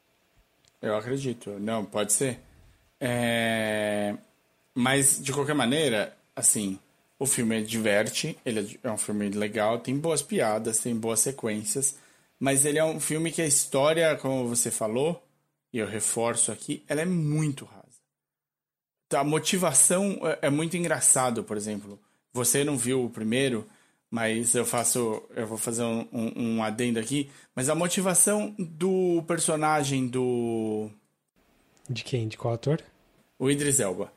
[0.80, 1.50] Eu acredito.
[1.58, 2.38] Não, pode ser.
[3.00, 4.14] É,
[4.74, 6.78] Mas, de qualquer maneira, assim,
[7.18, 11.96] o filme diverte, ele é um filme legal, tem boas piadas, tem boas sequências,
[12.38, 15.22] mas ele é um filme que a história, como você falou,
[15.72, 17.83] e eu reforço aqui, ela é muito rasa.
[19.14, 21.98] A motivação é- é muito engraçado, por exemplo.
[22.32, 23.66] Você não viu o primeiro,
[24.10, 27.30] mas eu faço, eu vou fazer um, um, um adendo aqui.
[27.54, 30.90] Mas a motivação do personagem do
[31.88, 32.26] De quem?
[32.28, 32.80] De qual ator?
[33.38, 34.12] o Idris Elba.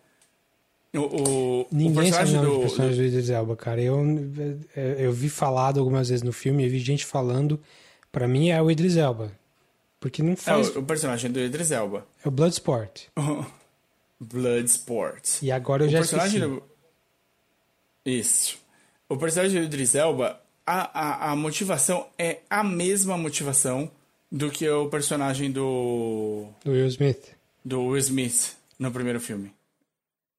[0.94, 3.82] O, o, o Ninguém sabe o personagem nome do personagem do- do Idris Elba, cara.
[3.82, 3.98] Eu,
[4.76, 7.60] eu, vi falado algumas vezes no filme, eu vi gente falando,
[8.12, 9.32] pra mim é o Idris Elba.
[10.00, 10.76] Porque não é, faz.
[10.76, 12.08] o, o personagem do Idris Elba.
[12.24, 13.08] É o Bloodsport.
[14.20, 15.42] Bloodsport.
[15.42, 16.64] E agora eu o já personagem do...
[18.06, 18.58] Isso.
[19.10, 23.92] O personagem do Idris Elba, a, a, a motivação é a mesma motivação
[24.32, 27.36] do que o personagem do, Do Will Smith.
[27.64, 29.54] do Will Smith no primeiro filme.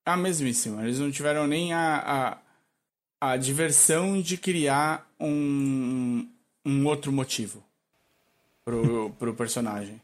[0.05, 0.83] A mesmíssima.
[0.83, 2.39] Eles não tiveram nem a,
[3.21, 6.27] a, a diversão de criar um,
[6.65, 7.63] um outro motivo
[8.65, 10.01] pro, pro personagem.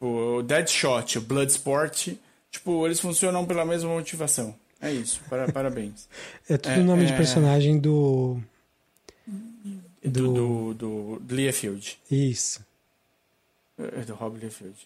[0.00, 2.08] O Deadshot, o Bloodsport,
[2.54, 4.54] tipo, eles funcionam pela mesma motivação.
[4.80, 5.20] É isso.
[5.28, 6.08] Para, parabéns.
[6.48, 8.38] É tudo É, nome de é- personagem do.
[10.02, 11.98] Do, do, do, do Liefeld.
[12.10, 12.64] Isso.
[13.78, 14.76] É do Rob Liefeld.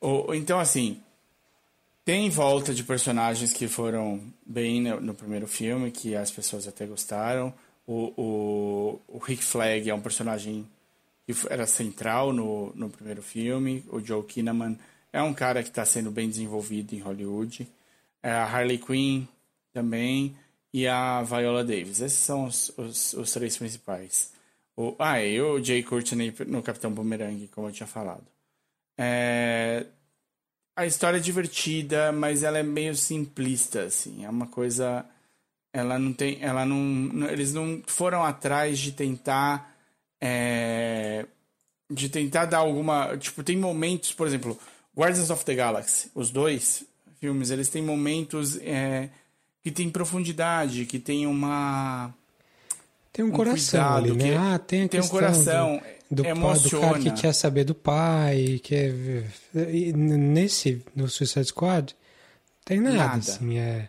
[0.00, 1.00] Ou, então, assim,
[2.04, 6.84] tem volta de personagens que foram bem no, no primeiro filme, que as pessoas até
[6.86, 7.54] gostaram.
[7.86, 10.66] O, o, o Rick Flag é um personagem
[11.24, 13.84] que era central no, no primeiro filme.
[13.90, 14.76] O Joe Kinnaman
[15.14, 17.68] é um cara que está sendo bem desenvolvido em Hollywood.
[18.20, 19.28] É a Harley Quinn
[19.72, 20.36] também.
[20.72, 22.00] E a Viola Davis.
[22.00, 24.32] Esses são os, os, os três principais.
[24.76, 28.26] O, ah, e o Jay Courtney no Capitão Boomerang, como eu tinha falado.
[28.98, 29.86] É,
[30.74, 34.24] a história é divertida, mas ela é meio simplista, assim.
[34.24, 35.06] É uma coisa.
[35.72, 36.38] Ela não tem.
[36.42, 37.28] Ela não.
[37.28, 39.76] Eles não foram atrás de tentar.
[40.20, 41.24] é,
[41.88, 43.16] de tentar dar alguma.
[43.16, 44.58] Tipo, tem momentos, por exemplo,
[44.96, 46.84] Guardians of the Galaxy, os dois
[47.20, 49.08] filmes, eles têm momentos é,
[49.62, 52.14] que tem profundidade, que tem uma.
[53.12, 54.30] Tem um, Um coração cuidado, ali, né?
[54.30, 55.80] que Ah, tem a tem um coração,
[56.10, 59.26] do, do, pai, do cara que quer saber do pai, quer ver-
[59.72, 61.94] e n- nesse no Suicide Squad
[62.64, 63.16] tem nada, Nada.
[63.18, 63.88] assim, é,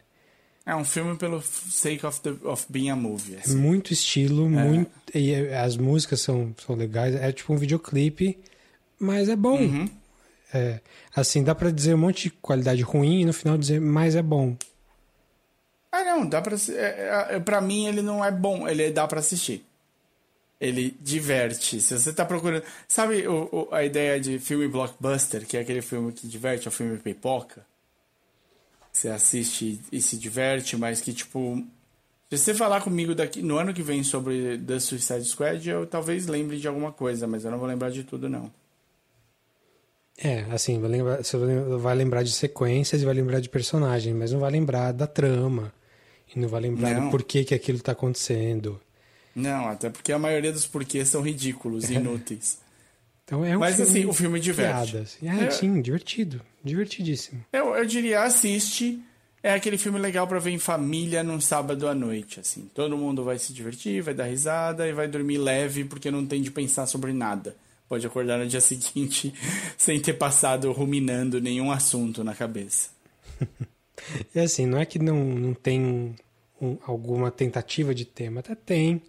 [0.65, 3.35] É um filme pelo sake of, the, of being a movie.
[3.35, 3.55] é assim.
[3.55, 8.37] muito estilo, muito e é- as músicas são, são legais, é tipo um videoclipe,
[8.99, 9.57] mas é bom.
[9.59, 9.89] Uhum.
[10.55, 10.79] É,
[11.13, 14.21] assim, dá pra dizer um monte de qualidade ruim e no final dizer, mas é
[14.21, 14.55] bom.
[15.91, 16.55] Ah, não, dá pra.
[16.55, 19.65] assi- É, é, pra mim, ele não é bom, ele dá pra assistir.
[20.59, 21.81] Ele diverte.
[21.81, 22.63] Se você tá procurando.
[22.87, 26.69] Sabe o, o- a ideia de filme blockbuster, que é aquele filme que diverte, é
[26.69, 27.65] o filme pipoca?
[28.91, 31.61] Você assiste e se diverte, mas que, tipo.
[32.31, 36.25] Se você falar comigo daqui no ano que vem sobre The Suicide Squad, eu talvez
[36.27, 38.51] lembre de alguma coisa, mas eu não vou lembrar de tudo, não.
[40.17, 43.49] É, assim, vai lembrar, você vai lem- vai lembrar de sequências e vai lembrar de
[43.49, 45.73] personagem, mas não vai lembrar da trama.
[46.33, 47.05] E não vai lembrar Não.
[47.05, 48.79] do porquê que aquilo tá acontecendo.
[49.35, 52.57] Não, até porque a maioria dos porquês são ridículos e inúteis.
[53.25, 54.91] Então é um Mas, filme assim, o filme diverte.
[54.91, 55.17] piadas.
[55.21, 55.51] É, É.
[55.51, 56.41] sim, divertido.
[56.63, 57.43] Divertidíssimo.
[57.51, 58.99] Eu, eu diria, assiste.
[59.43, 62.69] É aquele filme legal pra ver em família num sábado à noite, assim.
[62.73, 66.41] Todo mundo vai se divertir, vai dar risada e vai dormir leve porque não tem
[66.41, 67.55] de pensar sobre nada.
[67.87, 69.33] Pode acordar no dia seguinte
[69.77, 72.89] sem ter passado ruminando nenhum assunto na cabeça.
[74.35, 76.13] E assim, não é que não, não tem
[76.61, 79.01] um- alguma tentativa de tema, até tem.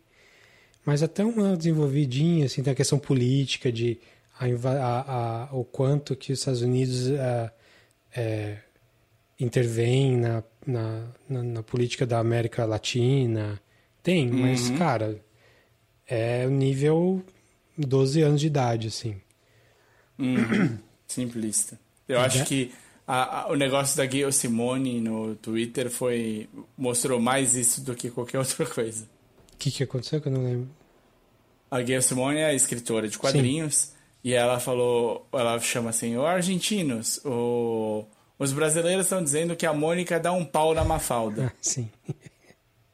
[0.86, 3.98] Mas até uma desenvolvidinha, assim, tem a questão política de
[4.38, 7.52] a, a- a- o quanto que os Estados Unidos ah,
[8.14, 8.58] é,
[9.38, 13.60] intervém na, na, na, na política da América Latina.
[14.02, 14.78] Tem, mas, Uhum.
[14.78, 15.20] cara,
[16.06, 17.22] é o nível
[17.76, 19.16] 12 anos de idade, assim.
[20.18, 21.78] Hum, simplista.
[22.08, 22.72] Eu acho que
[23.06, 28.10] a- a- o negócio da Gayle Simone no Twitter foi mostrou mais isso do que
[28.10, 29.04] qualquer outra coisa.
[29.54, 30.68] O que, que aconteceu que eu não lembro?
[31.70, 33.92] A Gayle Simone é escritora de quadrinhos
[34.22, 38.04] e ela falou, ela chama assim, o argentinos, o,
[38.38, 41.52] os brasileiros estão dizendo que a Mônica dá um pau na Mafalda.
[41.60, 41.88] Sim.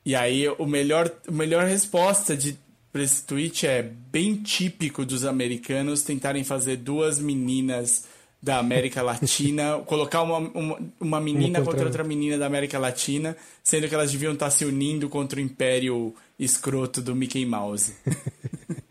[0.05, 2.59] E aí o melhor, a melhor resposta de
[2.93, 8.05] pra esse tweet é bem típico dos americanos tentarem fazer duas meninas
[8.43, 13.37] da América Latina, colocar uma, uma, uma menina Uma contra outra menina da América Latina,
[13.63, 17.95] sendo que elas deviam estar se unindo contra o império escroto do Mickey Mouse.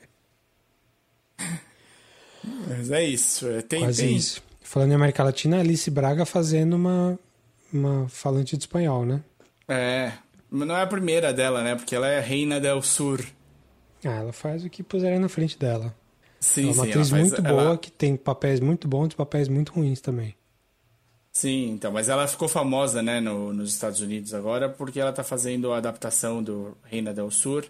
[2.67, 4.41] Mas é isso, é, tem, Quase tem- isso.
[4.63, 7.19] Falando em América Latina, Alice Braga fazendo uma,
[7.73, 9.21] uma falante de espanhol, né?
[9.67, 10.13] É,
[10.49, 11.75] mas não é a primeira dela, né?
[11.75, 13.21] Porque ela é Reina del Sur.
[14.03, 15.93] Ah, ela faz o que puserem na frente dela.
[16.39, 18.87] Sim, ela é uma sim, atriz ela faz- muito ela- boa, que tem papéis muito
[18.87, 20.35] bons e papéis muito ruins também.
[21.33, 25.23] Sim, então, mas ela ficou famosa, né, no- nos Estados Unidos agora, porque ela tá
[25.23, 27.65] fazendo a adaptação do Reina del Sur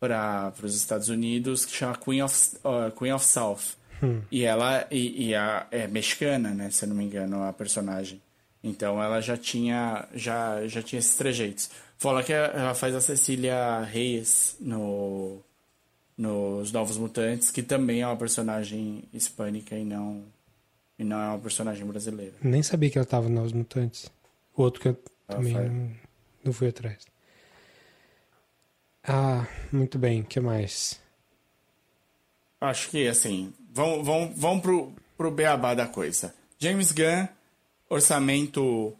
[0.00, 2.34] para os Estados Unidos, que chama Queen of,
[2.64, 3.76] uh, Queen of South.
[4.02, 4.22] Hum.
[4.30, 8.20] E ela e, e a, é mexicana, né, se eu não me engano, a personagem.
[8.62, 11.70] Então ela já tinha já, já tinha esses trejeitos.
[11.96, 15.40] Fala que ela faz a Cecília Reyes no
[16.18, 20.24] nos Novos Mutantes, que também é uma personagem hispânica e não
[20.98, 22.34] e não é uma personagem brasileira.
[22.42, 24.10] Nem sabia que ela tava nos Mutantes.
[24.56, 25.70] O outro que eu Ela também faz.
[25.70, 25.90] não,
[26.44, 27.06] não fui atrás.
[29.04, 30.22] Ah, muito bem.
[30.22, 31.00] O que mais?
[32.60, 36.34] Acho que, assim, vamos, vamos, vamos pro, pro beabá da coisa.
[36.58, 37.28] James Gunn,
[37.88, 38.92] orçamento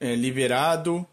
[0.00, 1.06] eh, liberado,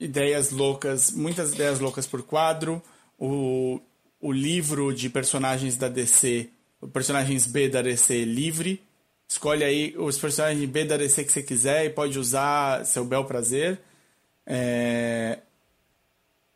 [0.00, 2.82] ideias loucas, muitas ideias loucas por quadro,
[3.16, 3.80] o,
[4.24, 6.48] o livro de personagens da DC,
[6.94, 8.82] personagens B da DC livre,
[9.28, 13.26] escolhe aí os personagens B da DC que você quiser e pode usar seu bel
[13.26, 13.78] prazer.
[14.46, 15.40] É,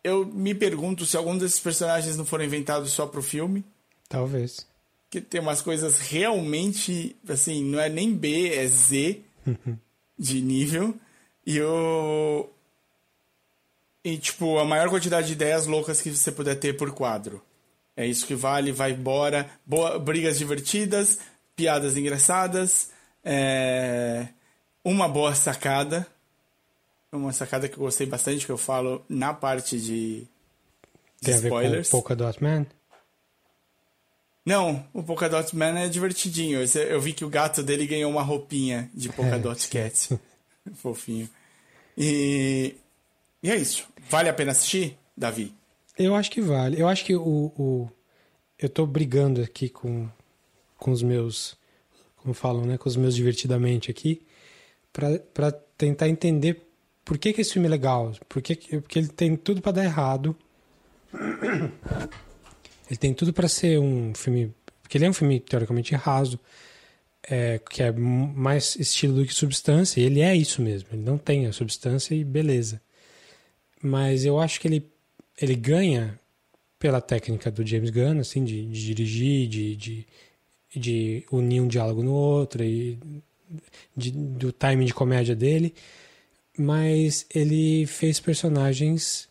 [0.03, 3.63] Eu me pergunto se algum desses personagens não foram inventados só pro filme
[4.09, 4.67] Talvez.
[5.11, 9.21] que tem umas coisas realmente, assim, não é nem B, é Z
[10.19, 10.95] de nível.
[11.47, 12.49] E o.
[14.03, 17.43] E, tipo, a maior quantidade de ideias loucas que você puder ter por quadro.
[17.99, 19.51] É isso que vale, vai embora.
[19.67, 21.19] Boa, brigas divertidas,
[21.57, 22.91] piadas engraçadas,
[23.25, 24.29] é,
[24.85, 26.07] uma boa sacada.
[27.11, 30.27] Uma sacada que eu gostei bastante, que eu falo na parte de, de
[31.23, 31.89] Tem a ver spoilers.
[31.89, 32.67] com Polka Dot Man?
[34.47, 36.61] Não, o Polkadot Man é divertidinho.
[36.77, 40.17] Eu vi que o gato dele ganhou uma roupinha de Polkadot Cat.
[40.77, 41.29] Fofinho.
[41.97, 42.77] E...
[43.43, 43.89] e é isso.
[44.09, 45.58] Vale a pena assistir, Davi?
[45.99, 46.81] Eu acho que vale.
[46.81, 47.53] Eu acho que o.
[47.57, 47.91] o
[48.59, 50.09] eu tô brigando aqui com,
[50.77, 51.57] com os meus.
[52.17, 52.77] Como falam, né?
[52.79, 54.23] Com os meus divertidamente aqui.
[54.93, 56.63] Pra tentar entender
[57.05, 58.13] por que, que esse filme é legal.
[58.29, 60.37] Por que que- porque ele tem tudo pra dar errado.
[62.91, 64.53] Ele tem tudo pra ser um filme.
[64.83, 66.39] Porque ele é um filme teoricamente raso.
[67.31, 70.01] é, que é mais estilo do que substância.
[70.01, 70.89] E ele é isso mesmo.
[70.93, 72.81] Ele não tem a substância e beleza.
[73.83, 74.91] Mas eu acho que ele,
[75.41, 76.19] ele ganha
[76.79, 80.07] pela técnica do James Gunn, assim, de, de dirigir, de, de,
[80.77, 82.99] de unir um diálogo no outro, e
[83.97, 85.75] de- do timing de comédia dele.
[86.57, 89.29] mas ele fez personagens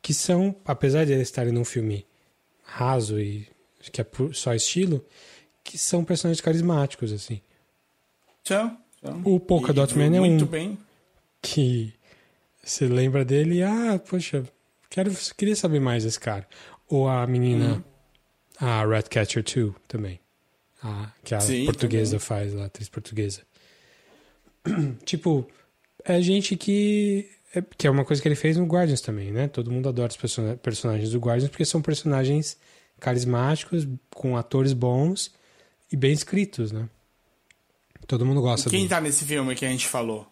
[0.00, 2.04] que são, apesar de eles estarem num filme
[2.62, 3.46] raso e
[3.92, 5.04] que é só estilo,
[5.62, 7.40] que são personagens carismáticos, assim.
[8.44, 9.22] São, são.
[9.24, 10.48] O Polka Dot Man é muito um.
[10.48, 10.78] bem.
[11.42, 11.92] que
[12.64, 14.44] você lembra dele e, ah, poxa,
[14.92, 16.46] quero, queria saber mais desse cara.
[16.88, 17.82] Ou a menina,
[18.60, 18.68] Uhum.
[18.68, 20.20] a Ratcatcher 2 também.
[20.82, 22.26] A, que a Sim, portuguesa também.
[22.26, 23.40] faz, a atriz portuguesa.
[25.04, 25.46] tipo,
[26.04, 27.28] é gente que.
[27.54, 29.46] É, que é uma coisa que ele fez no Guardians também, né?
[29.46, 32.56] Todo mundo adora os persona- personagens do Guardians porque são personagens
[32.98, 35.30] carismáticos, com atores bons
[35.90, 36.88] e bem escritos, né?
[38.06, 38.88] Todo mundo gosta Quem do.
[38.88, 40.26] tá nesse filme que a gente falou?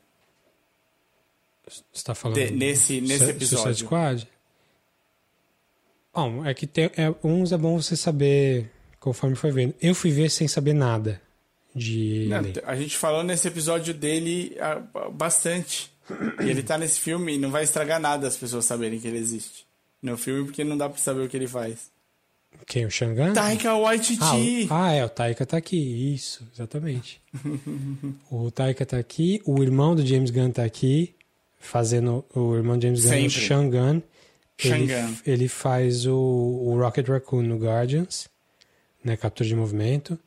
[1.93, 3.65] Você tá falando De- nesse- nesse Su- episódio.
[3.65, 4.29] Suicide Squad?
[6.13, 9.75] Bom, é que tem, é, uns é bom você saber conforme foi vendo.
[9.81, 11.21] Eu fui ver sem saber nada
[11.75, 14.83] de Não, a gente falou nesse episódio dele ah,
[15.13, 15.91] bastante.
[16.43, 19.19] E ele tá nesse filme e não vai estragar nada as pessoas saberem que ele
[19.19, 19.65] existe.
[20.03, 21.91] No filme, porque não dá pra saber o que ele faz.
[22.67, 22.85] Quem?
[22.85, 23.33] O Shangan?
[23.33, 24.19] Taika Waititi!
[24.69, 26.13] Ah, o- ah, é, o Taika tá aqui.
[26.15, 27.21] Isso, exatamente.
[28.31, 31.15] o Taika tá aqui, o irmão do James Gunn tá aqui,
[31.61, 33.31] fazendo o irmão do James Gunn, o Sempre.
[34.69, 38.29] Ele, ele faz o, o Rocket Raccoon no Guardians,
[39.05, 40.19] né, captura de movimento.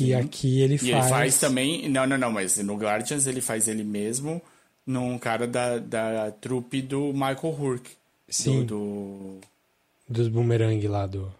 [0.00, 0.90] E aqui ele E faz...
[0.90, 1.88] ele faz também.
[1.88, 4.40] Não, não, não, mas no Guardians ele faz ele mesmo
[4.86, 7.90] num cara da, da trupe do Michael Hurk.
[8.28, 8.64] Sim.
[8.64, 9.36] Do,
[10.08, 11.30] dos boomerang lá do...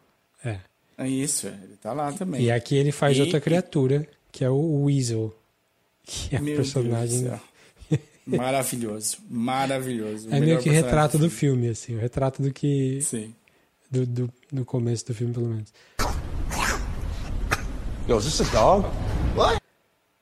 [0.45, 0.53] É.
[0.55, 0.61] do-
[0.99, 2.43] É isso, é, ele tá lá também.
[2.43, 5.35] E aqui ele faz E- outra criatura, que é o Weasel.
[6.05, 7.23] Que é o Meu personagem...
[7.23, 7.49] Deus do céu.
[8.27, 10.29] Maravilhoso, maravilhoso.
[10.31, 11.97] É meio que retrato do filme, assim.
[11.97, 13.01] O retrato do que...
[13.03, 13.35] Sim.
[13.91, 15.73] Do, do, do começo do filme, pelo menos.
[18.09, 18.89] Yo, is this a dog?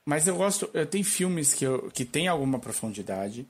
[0.04, 0.68] Mas eu gosto.
[0.74, 3.46] Eu tenho filmes que, eu, que tem alguma profundidade,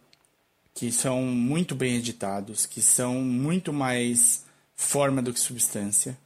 [0.75, 4.45] que são muito bem editados, que são muito mais
[4.77, 6.19] forma do que substância,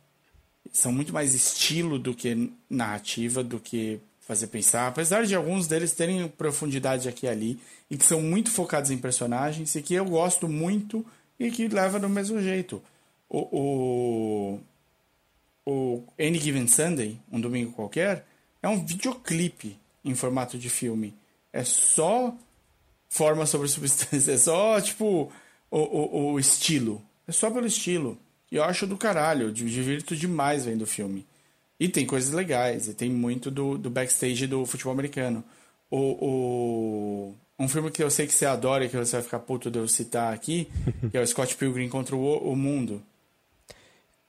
[0.72, 4.88] são muito mais estilo do que narrativa, do que fazer pensar.
[4.88, 7.60] Apesar de alguns deles terem profundidade aqui e ali,
[7.90, 11.04] e que são muito focados em personagens, e que eu gosto muito
[11.38, 12.82] e que leva do mesmo jeito.
[13.28, 14.60] O,
[15.66, 18.26] o, o Any Given Sunday, um domingo qualquer,
[18.62, 21.14] é um videoclipe em formato de filme.
[21.52, 22.34] É só
[23.08, 25.30] forma sobre substância, é só, tipo,
[25.70, 27.02] o, o, o estilo.
[27.26, 28.18] É só pelo estilo.
[28.50, 31.26] E eu acho do caralho, eu divirto demais vendo o filme.
[31.84, 35.44] E tem coisas legais, e tem muito do, do backstage do futebol americano.
[35.90, 39.38] O, o, um filme que eu sei que você adora e que você vai ficar
[39.40, 40.66] puto de eu citar aqui,
[41.12, 43.02] que é o Scott Pilgrim contra o, o Mundo.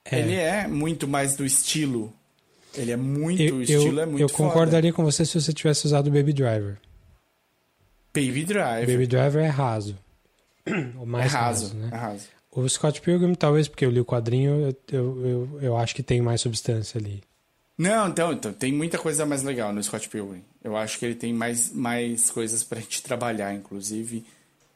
[0.03, 0.19] É.
[0.19, 2.11] Ele é muito mais do estilo.
[2.73, 4.49] Ele é muito, Eu, estilo eu, é muito eu foda.
[4.49, 6.77] concordaria com você se você tivesse usado o Baby Driver.
[8.13, 8.85] Baby Driver.
[8.85, 9.97] Baby Driver é raso.
[10.67, 11.89] O é mais raso, raso, né?
[11.89, 12.27] é raso.
[12.51, 16.03] O Scott Pilgrim, talvez porque eu li o quadrinho, eu, eu, eu, eu acho que
[16.03, 17.23] tem mais substância ali.
[17.77, 20.43] Não, então, então, tem muita coisa mais legal no Scott Pilgrim.
[20.63, 24.25] Eu acho que ele tem mais, mais coisas pra gente trabalhar, inclusive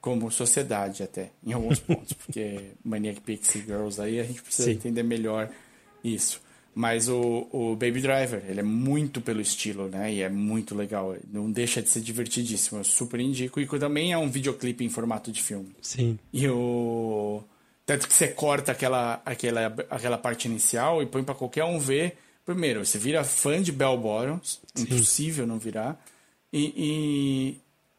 [0.02, 4.76] como sociedade até, em alguns pontos, porque Maniac Pixie Girls aí a gente precisa Sim.
[4.76, 5.50] entender melhor
[6.04, 6.42] isso.
[6.74, 10.14] Mas o, o Baby Driver, ele é muito pelo estilo, né?
[10.14, 11.16] E é muito legal.
[11.30, 12.80] Não deixa de ser divertidíssimo.
[12.80, 13.60] Eu super indico.
[13.60, 15.76] E também é um videoclipe em formato de filme.
[15.82, 16.18] Sim.
[16.32, 17.44] E o.
[17.86, 22.18] Tanto que você corta aquela, aquela, aquela parte inicial e põe pra qualquer um ver.
[22.54, 24.60] Primeiro, você vira fã de Bell Bottoms.
[24.76, 26.04] Impossível não virar.
[26.52, 26.74] E,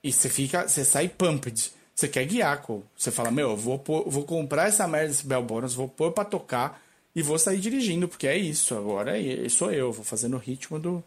[0.03, 0.67] e, e você fica.
[0.67, 1.71] Você sai pumped.
[1.95, 2.83] Você quer guiar, co.
[2.97, 6.11] Você fala, meu, eu vou, pôr- vou comprar essa merda desse Bell Bottoms, vou pôr
[6.11, 6.83] pra tocar
[7.15, 8.75] e vou sair dirigindo, porque é isso.
[8.75, 11.05] Agora é, sou eu, vou fazendo o ritmo do,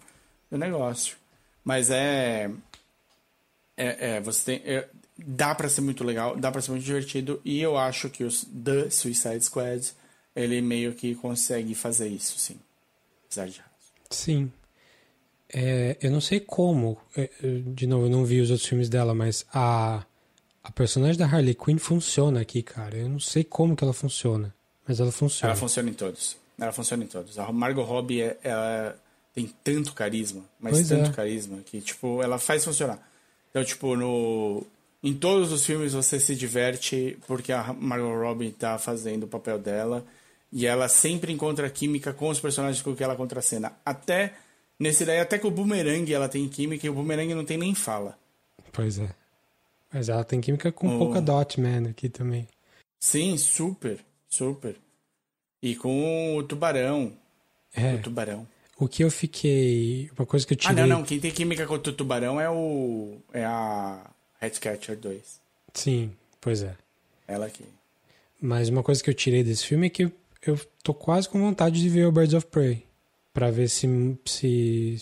[0.50, 1.18] do negócio.
[1.66, 2.50] Mas é.
[3.76, 4.62] É, é, você tem.
[4.74, 4.88] é,
[5.18, 7.42] dá pra ser muito legal, dá pra ser muito divertido.
[7.44, 9.92] E eu acho que os The Suicide Squad,
[10.34, 12.58] ele meio que consegue fazer isso, sim.
[13.34, 13.72] Apesar de raso.
[14.10, 14.52] Sim.
[15.50, 18.90] É, eu não sei como, é, eu- de novo, eu não vi os outros filmes
[18.90, 20.04] dela, mas a,
[20.64, 22.98] a personagem da Harley Quinn funciona aqui, cara.
[22.98, 24.54] Eu não sei como que ela funciona,
[24.88, 25.52] mas ela funciona.
[25.52, 26.38] Ela funciona em todos.
[26.60, 27.38] Ela funciona em todos.
[27.38, 28.96] A Margot Robbie é, ela
[29.34, 31.14] tem tanto carisma, mas Pois tanto é.
[31.14, 33.00] carisma, que, tipo, ela faz funcionar.
[33.50, 34.66] Então, tipo, no.
[35.04, 39.60] Em todos os filmes você se diverte porque a Margot Robbie tá fazendo o papel
[39.60, 40.04] dela.
[40.56, 43.74] E ela sempre encontra química com os personagens com que ela contracena.
[43.84, 44.34] Até.
[44.80, 47.74] Nesse daí, até com o Boomerang ela tem química e o Boomerang não tem nem
[47.74, 48.18] fala.
[48.72, 49.10] Pois é.
[49.92, 50.98] Mas ela tem química com Oh.
[51.00, 52.48] Polka Dot Man aqui também.
[53.00, 54.00] Sim, super,
[54.30, 54.76] super.
[55.62, 57.14] E com o tubarão.
[57.74, 57.96] É.
[57.96, 58.48] O tubarão.
[58.78, 60.10] O que eu fiquei.
[60.18, 60.86] Uma coisa que eu Ah, tirei.
[60.86, 61.04] não, não.
[61.06, 63.18] Quem tem química contra o tubarão é o.
[63.32, 64.02] É a
[64.42, 65.40] Hatcatcher 2.
[65.74, 66.12] Sim,
[66.42, 66.76] pois é.
[67.28, 67.66] Ela aqui.
[68.42, 70.12] Mas uma coisa que eu tirei desse filme é que
[70.46, 72.86] eu tô quase com vontade de ver o Birds of Prey.
[73.34, 73.88] Pra ver se,
[74.26, 74.96] se,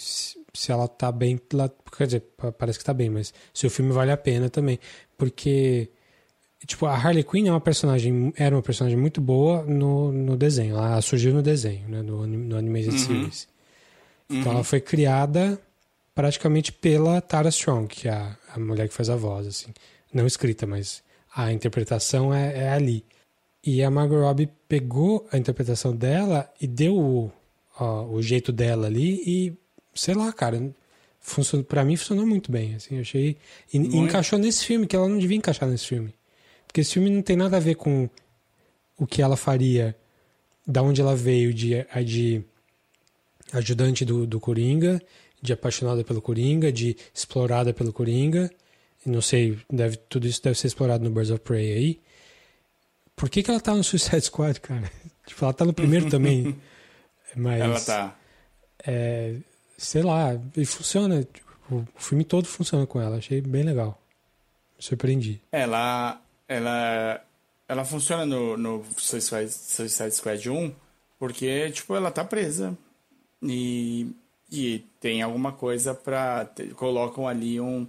[0.53, 1.69] se ela tá bem lá.
[1.97, 2.23] Quer dizer,
[2.57, 4.79] parece que tá bem, mas se o filme vale a pena também.
[5.17, 5.89] Porque,
[6.65, 10.75] tipo, a Harley Quinn é uma personagem, era uma personagem muito boa no, no desenho.
[10.77, 12.01] Ela surgiu no desenho, né?
[12.01, 12.97] No, no Animated Uhum.
[12.97, 13.47] Series.
[14.29, 14.57] Então Uhum.
[14.57, 15.59] ela foi criada
[16.15, 19.73] praticamente pela Tara Strong, que é a, a mulher que faz a voz, assim.
[20.13, 21.03] Não escrita, mas
[21.35, 23.03] a interpretação é, é ali.
[23.63, 27.31] E a Margot Robbie pegou a interpretação dela e deu o,
[27.79, 29.53] ó, o jeito dela ali e,
[29.93, 30.73] sei lá, cara,
[31.19, 33.37] funcionou, pra mim funcionou muito bem, assim, eu achei...
[33.71, 36.13] E, e encaixou nesse filme, que ela não devia encaixar nesse filme.
[36.65, 38.09] Porque esse filme não tem nada a ver com
[38.97, 39.95] o que ela faria,
[40.65, 42.43] da onde ela veio de, de
[43.53, 45.01] ajudante do, do Coringa,
[45.41, 48.49] de apaixonada pelo Coringa, de explorada pelo Coringa.
[49.05, 51.99] Não sei, deve, tudo isso deve ser explorado no Birds of Prey aí.
[53.21, 54.91] Por que, que ela tá no Suicide Squad, cara?
[55.27, 56.59] Tipo, ela tá no primeiro também.
[57.37, 57.61] Mas.
[57.61, 58.15] Ela tá.
[58.83, 59.35] É,
[59.77, 61.23] sei lá, e funciona.
[61.23, 63.17] Tipo, o filme todo funciona com ela.
[63.17, 64.01] Achei bem legal.
[64.75, 65.39] Me surpreendi.
[65.51, 67.23] Ela, ela,
[67.67, 70.73] ela funciona no, no Suicide, Suicide Squad 1
[71.19, 72.75] porque, tipo, ela tá presa.
[73.43, 74.09] E,
[74.51, 76.49] e tem alguma coisa pra...
[76.75, 77.87] Colocam ali um,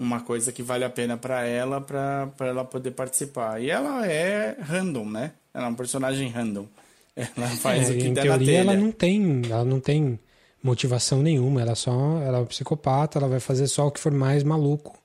[0.00, 3.60] uma coisa que vale a pena pra ela, pra, pra ela poder participar.
[3.62, 5.32] E ela é random, né?
[5.54, 6.66] Ela é um personagem random.
[7.36, 10.18] Ela faz É, o que em der na teoria, ela não tem, ela não tem
[10.62, 11.60] motivação nenhuma.
[11.60, 13.18] Ela só, ela é um psicopata.
[13.18, 14.96] Ela vai fazer só o que for mais maluco.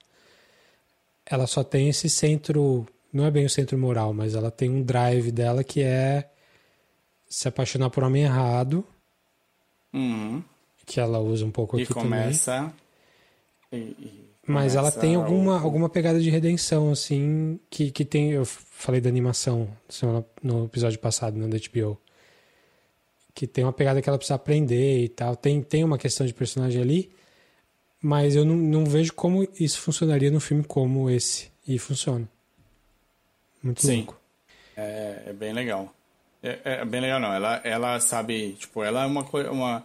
[1.26, 4.82] Ela só tem esse centro, não é bem o centro moral, mas ela tem um
[4.84, 6.30] drive dela que é
[7.28, 8.86] se apaixonar por homem errado,
[9.94, 10.42] Uhum.
[10.86, 12.10] que ela usa um pouco E aqui também.
[12.10, 12.72] começa...
[13.72, 18.32] e- e Mas ela tem alguma, alguma pegada de redenção, assim, que, que tem.
[18.32, 22.00] Eu falei da animação semana- no episódio passado, né, da HBO.
[23.34, 25.36] Que tem uma pegada que ela precisa aprender e tal.
[25.36, 27.12] Tem, tem uma questão de personagem ali,
[28.02, 31.50] mas eu não, não vejo como isso funcionaria num filme como esse.
[31.68, 32.30] E funciona.
[33.64, 33.98] Muito Sim.
[33.98, 34.20] louco.
[34.78, 35.92] É, é bem legal.
[36.44, 37.34] É, é bem legal, não.
[37.34, 39.84] Ela, ela sabe, tipo, ela é uma, uma,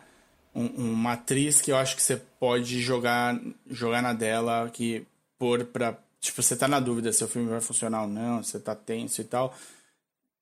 [0.55, 5.06] um- uma atriz que eu acho que você pode jogar, jogar na dela, que
[5.39, 5.97] pôr pra.
[6.20, 9.20] Tipo, você tá na dúvida se o filme vai funcionar ou não, você tá tenso
[9.20, 9.55] e tal.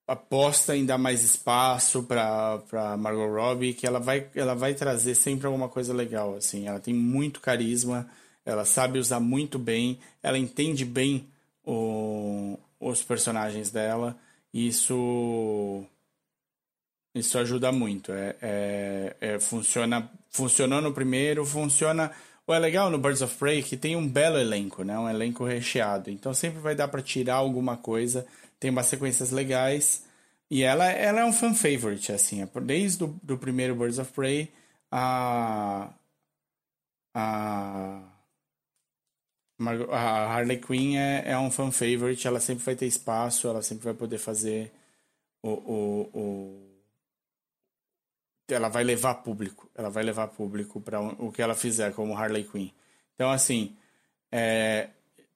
[0.07, 5.47] Aposta em dar mais espaço pra Margot Robbie, que ela vai, ela vai trazer sempre
[5.47, 6.67] alguma coisa legal, assim.
[6.67, 8.09] Ela tem muito carisma,
[8.45, 11.29] ela sabe usar muito bem, ela entende bem
[11.63, 14.17] o, os personagens dela.
[14.53, 15.85] e Isso
[17.15, 18.13] isso ajuda muito.
[18.13, 22.13] É, é, é, funciona, funcionou no primeiro, funciona.
[22.47, 24.99] O é legal no Birds of Prey que tem um belo elenco, né?
[24.99, 26.11] Um elenco recheado.
[26.11, 28.27] Então sempre vai dar para tirar alguma coisa.
[28.59, 30.05] Tem umas sequências legais.
[30.51, 32.43] E ela, ela é um fan favorite, assim.
[32.43, 34.51] é Desde o do primeiro Birds of Prey,
[34.91, 35.91] a.
[37.15, 38.03] A.
[39.91, 43.85] A Harley Quinn é, é um fan favorite, ela sempre vai ter espaço, ela sempre
[43.85, 44.71] vai poder fazer
[45.43, 46.68] o, o, o-
[48.49, 52.45] ela vai levar público, ela vai levar público para o que ela fizer como Harley
[52.45, 52.71] Quinn.
[53.15, 53.77] Então assim,
[54.33, 54.91] é,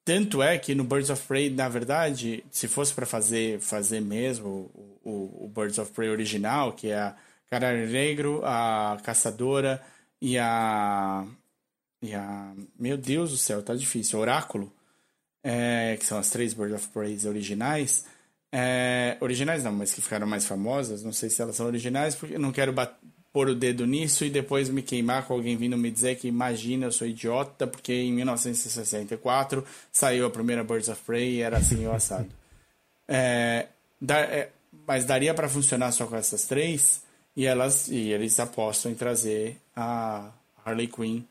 [0.05, 4.71] tanto é que no Birds of Prey, na verdade, se fosse para fazer fazer mesmo
[4.75, 7.17] o, o, o Birds of Prey original, que é a
[7.49, 9.83] Canário Negro, a Caçadora
[10.21, 11.25] e a
[12.03, 14.73] e a meu Deus do céu, tá difícil, Oráculo,
[15.45, 18.05] é, que são as três Birds of Prey originais.
[18.55, 21.03] É, originais não, mas que ficaram mais famosas.
[21.03, 22.75] Não sei se elas são originais, porque eu não quero
[23.33, 26.85] pôr o dedo nisso e depois me queimar com alguém vindo me dizer que imagina,
[26.87, 31.87] eu sou idiota, porque em 1964 saiu a primeira Birds of Prey e era assim
[31.87, 32.29] o assado.
[33.15, 33.67] É,
[34.01, 34.51] dá- é,
[34.87, 37.03] mas daria para funcionar só com essas três
[37.37, 40.31] e elas e eles apostam em trazer a
[40.65, 41.25] Harley Quinn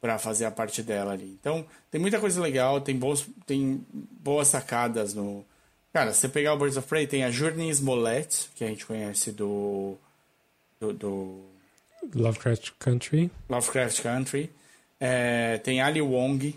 [0.00, 1.36] para fazer a parte dela ali.
[1.38, 5.44] Então, tem muita coisa legal, tem, bons, tem boas sacadas no.
[5.96, 8.84] Cara, se você pegar o Birds of Prey, tem a Journey Smollett, que a gente
[8.84, 9.96] conhece do.
[10.78, 11.40] do, do
[12.14, 13.30] Lovecraft Country.
[13.48, 14.50] Lovecraft Country.
[15.00, 16.54] É, tem Ali Wong.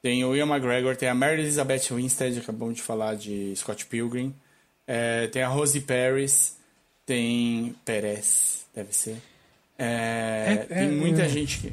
[0.00, 0.96] Tem o Ian McGregor.
[0.96, 4.32] Tem a Mary Elizabeth Winstead, acabamos de falar de Scott Pilgrim.
[4.86, 6.56] É, tem a Rosie Paris.
[7.04, 7.74] Tem.
[7.84, 9.16] Perez, deve ser.
[9.76, 11.28] É, É, tem é, muita é.
[11.28, 11.72] gente que.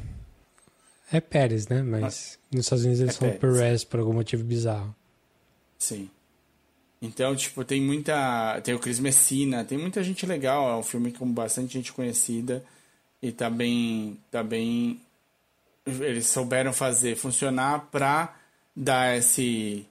[1.12, 1.80] É Pérez, né?
[1.80, 3.38] Mas nos Estados Unidos eles É falam.
[3.38, 4.92] Perez por algum motivo bizarro.
[5.78, 6.10] Sim.
[7.02, 8.60] Então, tipo, tem muita.
[8.62, 10.70] Tem o Chris Messina, tem muita gente legal.
[10.70, 12.62] É um filme com bastante gente conhecida.
[13.22, 14.18] E tá bem.
[14.30, 15.00] Tá bem.
[15.86, 18.36] Eles souberam fazer funcionar pra
[18.76, 19.86] dar esse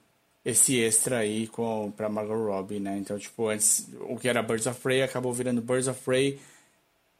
[0.45, 2.97] esse extra aí com para Margot Robbie, né?
[2.97, 6.39] Então, tipo, antes o que era Birds of Prey acabou virando Birds of Prey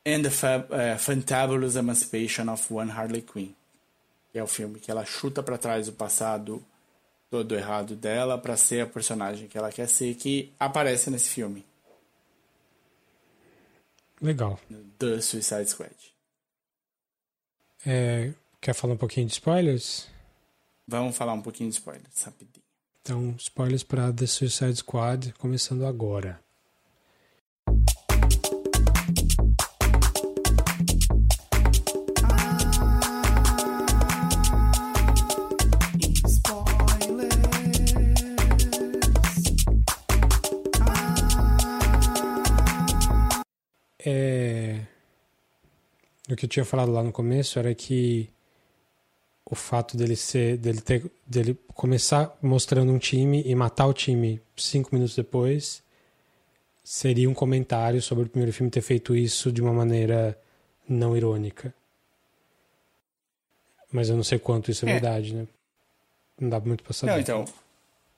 [0.05, 3.53] and the Fab, uh, Fantabulous Emancipation of One Harley Quinn.
[4.31, 6.63] Que é o filme que ela chuta para trás o passado
[7.29, 11.65] todo errado dela para ser a personagem que ela quer ser, que aparece nesse filme.
[14.21, 14.59] Legal.
[14.97, 15.95] The Suicide Squad.
[17.85, 20.07] É, quer falar um pouquinho de spoilers?
[20.87, 22.63] Vamos falar um pouquinho de spoilers, rapidinho.
[23.01, 26.39] Então, spoilers para The Suicide Squad, começando agora.
[44.11, 44.81] É...
[46.31, 48.29] O que eu tinha falado lá no começo era que
[49.45, 54.39] o fato dele ser dele ter dele começar mostrando um time e matar o time
[54.55, 55.81] cinco minutos depois
[56.83, 60.39] seria um comentário sobre o primeiro filme ter feito isso de uma maneira
[60.87, 61.73] não irônica.
[63.91, 64.91] Mas eu não sei quanto isso é, É.
[64.93, 65.47] verdade né?
[66.39, 67.11] Não dá muito pra saber.
[67.13, 67.45] Não, então,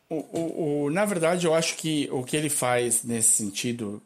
[0.09, 4.01] o, o, o- na verdade, eu acho que o que ele faz nesse sentido,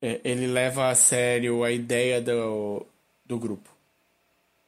[0.00, 2.86] ele leva a sério a ideia do,
[3.26, 3.68] do grupo.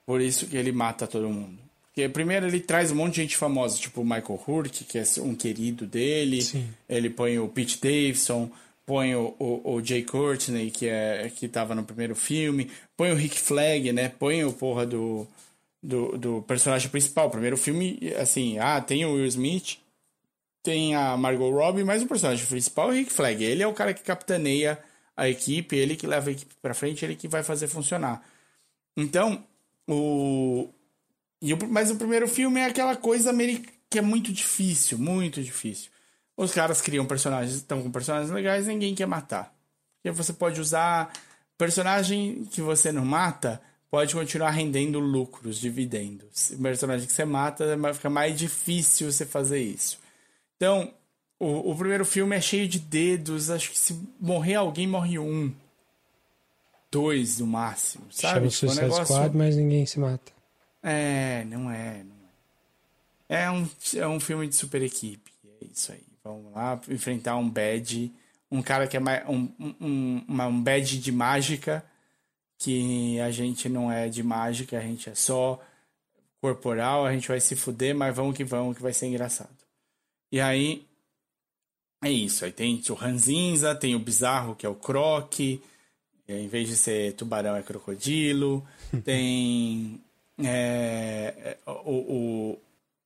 [0.04, 1.58] Por isso que ele mata todo mundo.
[1.84, 5.04] Porque primeiro ele traz um monte de gente famosa, tipo o Michael Hurk, que é
[5.18, 6.42] um querido dele.
[6.42, 6.68] Sim.
[6.88, 8.50] Ele põe o Pete Davidson,
[8.86, 13.14] põe o, o, o Jay Courtney, que, é, que tava no primeiro filme, põe o
[13.14, 14.08] Rick Flag, né?
[14.08, 15.28] Põe o porra do,
[15.82, 17.28] do, do personagem principal.
[17.28, 19.78] O primeiro filme, assim, ah, tem o Will Smith,
[20.62, 23.44] tem a Margot Robbie, mas o personagem principal é o Rick Flag.
[23.44, 24.78] Ele é o cara que capitaneia
[25.20, 28.24] a equipe, ele que leva a equipe pra frente, ele que vai fazer funcionar.
[28.96, 29.44] Então,
[29.86, 30.70] o.
[31.42, 33.30] E o mas o primeiro filme é aquela coisa
[33.90, 35.90] que é muito difícil, muito difícil.
[36.38, 39.54] Os caras criam personagens, estão com personagens legais, ninguém quer matar.
[39.96, 41.12] Porque você pode usar
[41.58, 43.60] personagem que você não mata,
[43.90, 46.52] pode continuar rendendo lucros, dividendos.
[46.62, 49.98] Personagem que você mata, vai ficar mais difícil você fazer isso.
[50.56, 50.94] Então,
[51.40, 53.50] o, o primeiro filme é cheio de dedos.
[53.50, 55.52] Acho que se morrer alguém, morre um.
[56.92, 58.34] Dois no máximo, sabe?
[58.34, 60.32] chama Tipo, um Suicide negócio- Squad mas ninguém se mata
[60.82, 62.16] É, não é, não
[63.28, 63.42] é.
[63.44, 65.30] É um, é um filme de super equipe.
[65.62, 66.02] É isso aí.
[66.24, 68.12] Vamos lá enfrentar um bad.
[68.50, 69.22] Um cara que é mais.
[69.28, 69.48] Um,
[69.80, 71.84] um, uma- um bad de mágica.
[72.58, 75.58] Que a gente não é de mágica, a gente é só
[76.42, 79.48] corporal, a gente vai se fuder, mas vamos que vamos, que vai ser engraçado.
[80.30, 80.84] E aí.
[82.02, 82.44] É isso.
[82.44, 85.38] Aí tem o Ranzinza, tem o Bizarro, que é o Croc.
[85.40, 85.60] e
[86.28, 88.66] Em vez de ser tubarão, é crocodilo.
[89.04, 90.00] Tem.
[90.42, 92.58] é, o,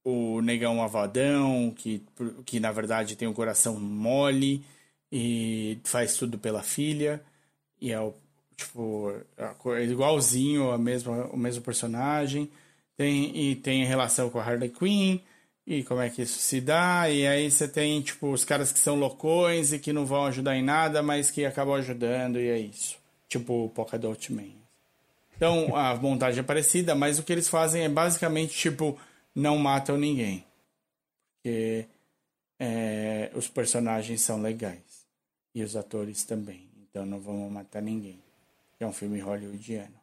[0.05, 2.03] o, o negão avadão, que,
[2.45, 4.65] que na verdade tem um coração mole
[5.11, 7.23] e faz tudo pela filha.
[7.81, 8.15] E é o
[8.57, 9.13] tipo
[9.77, 12.51] é igualzinho a mesma, o mesmo personagem.
[12.97, 15.19] Tem, e tem relação com a Harley Quinn.
[15.67, 17.09] E como é que isso se dá?
[17.09, 20.57] E aí você tem, tipo, os caras que são loucões e que não vão ajudar
[20.57, 22.99] em nada, mas que acabam ajudando, e é isso.
[23.29, 24.53] Tipo o Polka Dot Man.
[25.37, 28.99] Então, a montagem é parecida, mas o que eles fazem é basicamente, tipo,
[29.35, 30.45] não matam ninguém.
[31.43, 31.87] Porque
[32.61, 34.83] é, os personagens são legais.
[35.55, 36.69] E os atores também.
[36.91, 38.19] Então não vão matar ninguém.
[38.79, 39.95] É um filme hollywoodiano.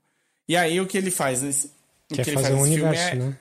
[0.48, 1.68] E aí o que ele faz nesse.
[2.10, 3.38] o quer que ele fazer faz um nesse filme universo é- né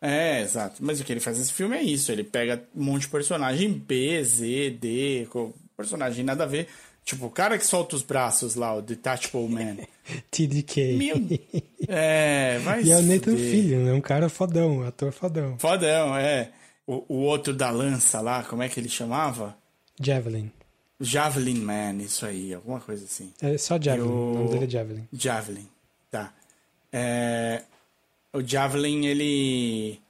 [0.00, 0.76] é, exato.
[0.80, 2.10] Mas o que ele faz nesse filme é isso.
[2.10, 5.28] Ele pega um monte de personagem B, Z, D,
[5.76, 6.68] personagem nada a ver.
[7.04, 9.76] Tipo, o cara que solta os braços lá, o Detachable Man.
[10.30, 11.16] TDK Meu...
[11.92, 13.50] É, vai e é o Nathan fuder.
[13.50, 13.92] Fillion né?
[13.92, 16.52] um cara fodão um ator fodão Fodão, é.
[16.86, 19.56] O, o outro da lança lá, como é que ele chamava?
[20.00, 20.52] Javelin
[21.00, 23.32] Javelin Man, isso aí, alguma coisa assim.
[23.40, 25.68] é só Javelin E o nome dele é Javelin Javelin,
[26.12, 26.32] tá.
[26.92, 27.62] É,
[28.32, 30.00] o Javelin, ele.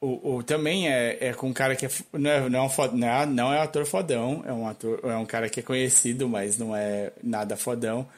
[0.00, 2.68] O, o- também é, é com um cara que é, não, é, não, é um
[2.68, 5.58] fod- não, é, não é um ator fodão, é um, ator, é um cara que
[5.60, 8.08] é conhecido, mas não é nada fodão,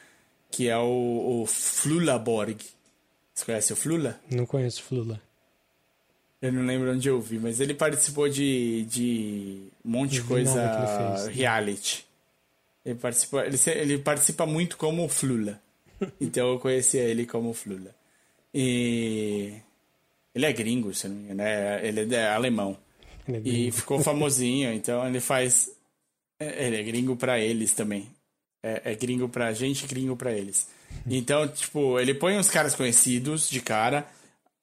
[0.51, 2.59] que é o, o Flula Borg.
[3.33, 4.19] Você conhece o Flula?
[4.29, 5.19] não conheço Flula
[6.39, 11.15] Eu não lembro onde eu vi, mas ele participou de, de um monte de coisa
[11.15, 11.35] fez.
[11.35, 12.05] reality.
[12.85, 15.59] Ele participa, ele, ele participa muito como o Flula.
[16.21, 17.95] Então eu conhecia ele como o Flula.
[18.53, 19.53] E
[20.35, 22.77] ele é gringo, se não me engano, é, ele é alemão.
[23.27, 25.69] Ele é E ficou famosinho, então ele faz.
[26.39, 28.07] é- Ele é gringo pra eles também.
[28.63, 30.67] É, é gringo pra gente, gringo pra eles.
[31.09, 34.07] Então, tipo, ele põe uns caras conhecidos de cara.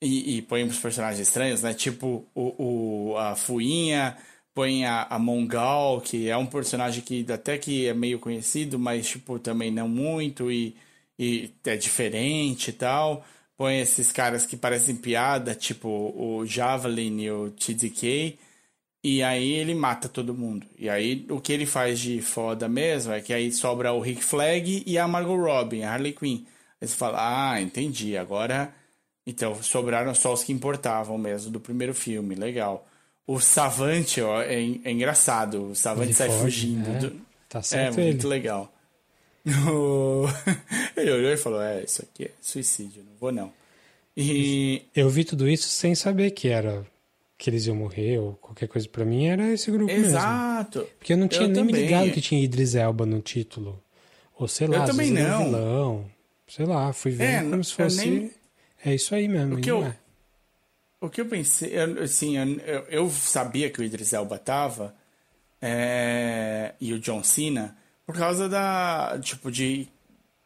[0.00, 1.74] E, e põe uns personagens estranhos, né?
[1.74, 4.16] Tipo o, o, a Fuinha,
[4.54, 9.08] põe a, a Mongal, que é um personagem que até que é meio conhecido, mas
[9.08, 10.76] tipo, também não muito, e,
[11.18, 13.26] e é diferente e tal.
[13.58, 18.38] Põe esses caras que parecem piada, tipo o Javelin e o TDK.
[19.04, 20.66] E aí ele mata todo mundo.
[20.78, 24.22] E aí o que ele faz de foda mesmo é que aí sobra o Rick
[24.24, 26.44] Flag e a Margot Robbie, a Harley Quinn.
[26.80, 28.72] Aí você fala, ah, entendi, agora...
[29.26, 32.88] Então, sobraram só os que importavam mesmo do primeiro filme, legal.
[33.26, 34.54] O Savante, ó, é,
[34.84, 35.64] é engraçado.
[35.72, 36.88] O Savante Ele sai foge, fugindo.
[36.88, 36.98] é.
[36.98, 38.26] do- Tá É certo muito ele.
[38.26, 38.72] legal.
[40.96, 43.52] Ele olhou e falou, é, isso aqui é suicídio, não vou não.
[44.16, 44.82] E...
[44.94, 46.84] Eu vi tudo isso sem saber que era
[47.36, 50.06] que eles iam morrer ou qualquer coisa pra mim, era esse grupo mesmo.
[50.06, 50.88] Exato.
[50.98, 51.84] Porque eu não tinha Eu nem me também.
[51.86, 53.80] ligado que tinha Idris Elba no título.
[54.36, 55.44] Ou sei lá, Eu também era não.
[55.44, 56.10] vilão.
[56.48, 58.08] Sei lá, fui vendo É, como se eu fosse.
[58.10, 58.30] nem-
[58.84, 59.54] É isso aí mesmo.
[59.56, 59.96] O que não eu- é.
[61.00, 64.92] O que eu pensei, eu- assim, eu- eu sabia que o Idris Elba tava,
[65.62, 67.76] é, e o John Cena,
[68.08, 69.86] por causa da, tipo, de,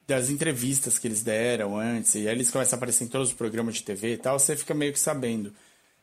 [0.04, 3.34] das entrevistas que eles deram antes, e aí eles começam a aparecer em todos os
[3.34, 5.54] programas de TV e tal, você fica meio que sabendo.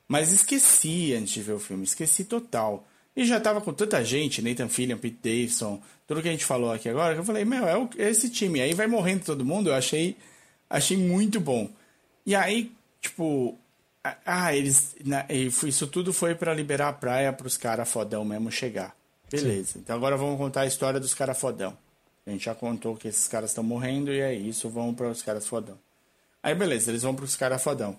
[0.08, 2.88] Mas esqueci antes de ver o filme, esqueci total.
[3.14, 6.72] E já tava com tanta gente, Nathan Fillion, Pete Davidson, tudo que a gente falou
[6.72, 8.62] aqui agora, que eu falei, meu, é, o- é esse time.
[8.62, 10.16] Aí vai morrendo todo mundo, eu achei,
[10.70, 11.70] achei muito bom.
[12.26, 12.72] E aí,
[13.02, 13.60] tipo,
[14.26, 14.96] ah, eles.
[15.04, 18.96] na- isso tudo foi pra liberar a praia pros caras fodão mesmo chegar.
[19.32, 19.78] Beleza.
[19.80, 21.78] Então agora vamos contar a história dos caras fodão.
[22.26, 25.22] A gente já contou que esses caras estão morrendo e é isso, vamos para os
[25.22, 25.78] caras fodão.
[26.44, 27.96] Aí beleza, eles vão pros caras fodão.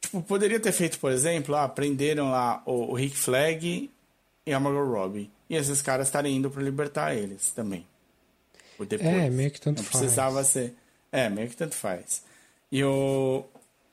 [0.00, 3.90] Tipo, poderia ter feito, por exemplo, ah, prenderam lá o, o Rick Flag
[4.46, 5.30] e a Margot Robbie.
[5.48, 7.86] E esses caras estarem indo pra libertar eles também.
[8.78, 9.08] Ou depois.
[9.10, 10.00] É, meio que tanto Não faz.
[10.00, 10.74] precisava ser.
[11.12, 12.22] É, meio que tanto faz.
[12.72, 13.44] E o.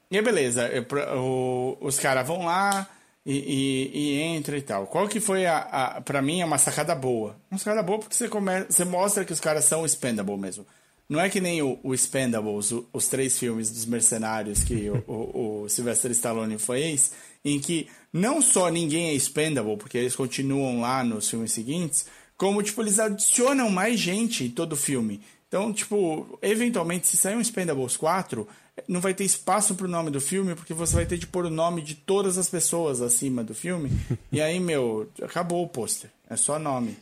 [0.09, 0.79] E aí, beleza, é
[1.15, 2.87] o- os caras vão lá
[3.27, 4.87] e, e, e entra e tal.
[4.87, 6.01] Qual que foi a, a.
[6.01, 7.35] Pra mim é uma sacada boa.
[7.51, 10.65] Uma sacada boa porque você, come, você mostra que os caras são expendable mesmo.
[11.09, 15.03] Não é que nem o, o Expendables, o- os três filmes dos mercenários que o,
[15.07, 17.11] o, o Sylvester Stallone fez,
[17.45, 22.05] em que não só ninguém é expendable, porque eles continuam lá nos filmes seguintes,
[22.37, 25.21] como, tipo, eles adicionam mais gente em todo o filme.
[25.47, 28.45] Então, tipo, eventualmente, se sair um Expendables 4,
[28.87, 31.49] não vai ter espaço pro nome do filme, porque você vai ter de pôr o
[31.49, 33.89] nome de todas as pessoas acima do filme.
[34.31, 36.09] e aí, meu, acabou o pôster.
[36.29, 36.97] É só nome.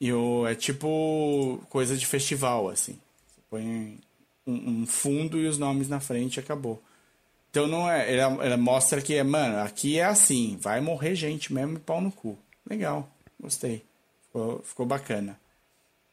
[0.00, 2.98] E o, é tipo coisa de festival, assim.
[3.26, 3.98] Você põe
[4.46, 6.82] um, um fundo e os nomes na frente acabou.
[7.50, 8.14] Então não é.
[8.14, 12.00] Ela, ela mostra que é, mano, aqui é assim, vai morrer gente mesmo e pau
[12.00, 12.38] no cu.
[12.68, 13.08] Legal,
[13.40, 13.82] gostei.
[14.26, 15.40] Ficou, ficou bacana.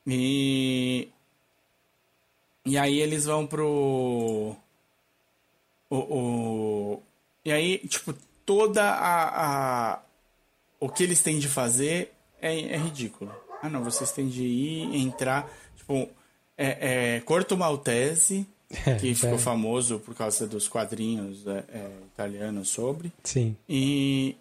[0.08, 1.10] E.
[2.66, 4.56] E aí eles vão pro.
[5.94, 5.98] O,
[6.96, 7.04] o-
[7.46, 8.14] e aí, tipo,
[8.46, 10.00] toda a, a.
[10.80, 12.12] O que eles têm de fazer
[12.42, 13.32] é, é ridículo.
[13.62, 15.50] Ah, não, vocês têm de ir, entrar.
[15.78, 16.10] Tipo,
[16.58, 18.46] é, é Corto Maltese,
[18.88, 19.38] É, que ficou é.
[19.38, 23.12] famoso por causa dos quadrinhos é, é, italianos sobre.
[23.24, 23.56] Sim.
[23.70, 24.36] E,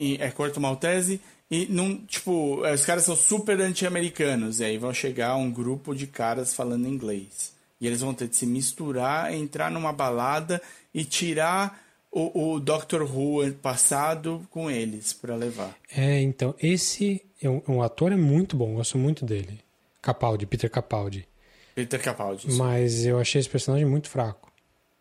[0.00, 1.20] e é Corto Maltese.
[1.50, 4.58] E não, tipo, os caras são super anti-americanos.
[4.58, 7.53] E aí vão chegar um grupo de caras falando inglês.
[7.84, 10.58] E eles vão ter de se misturar, entrar numa balada
[10.94, 11.78] e tirar
[12.10, 15.76] o, o Doctor Who passado com eles pra levar.
[15.94, 19.60] É, então, esse é um, um ator é muito bom, gosto muito dele.
[20.00, 21.28] Capaldi, Peter Capaldi.
[21.74, 22.48] Peter Capaldi.
[22.48, 22.56] isso.
[22.56, 24.50] Mas eu achei esse personagem muito fraco.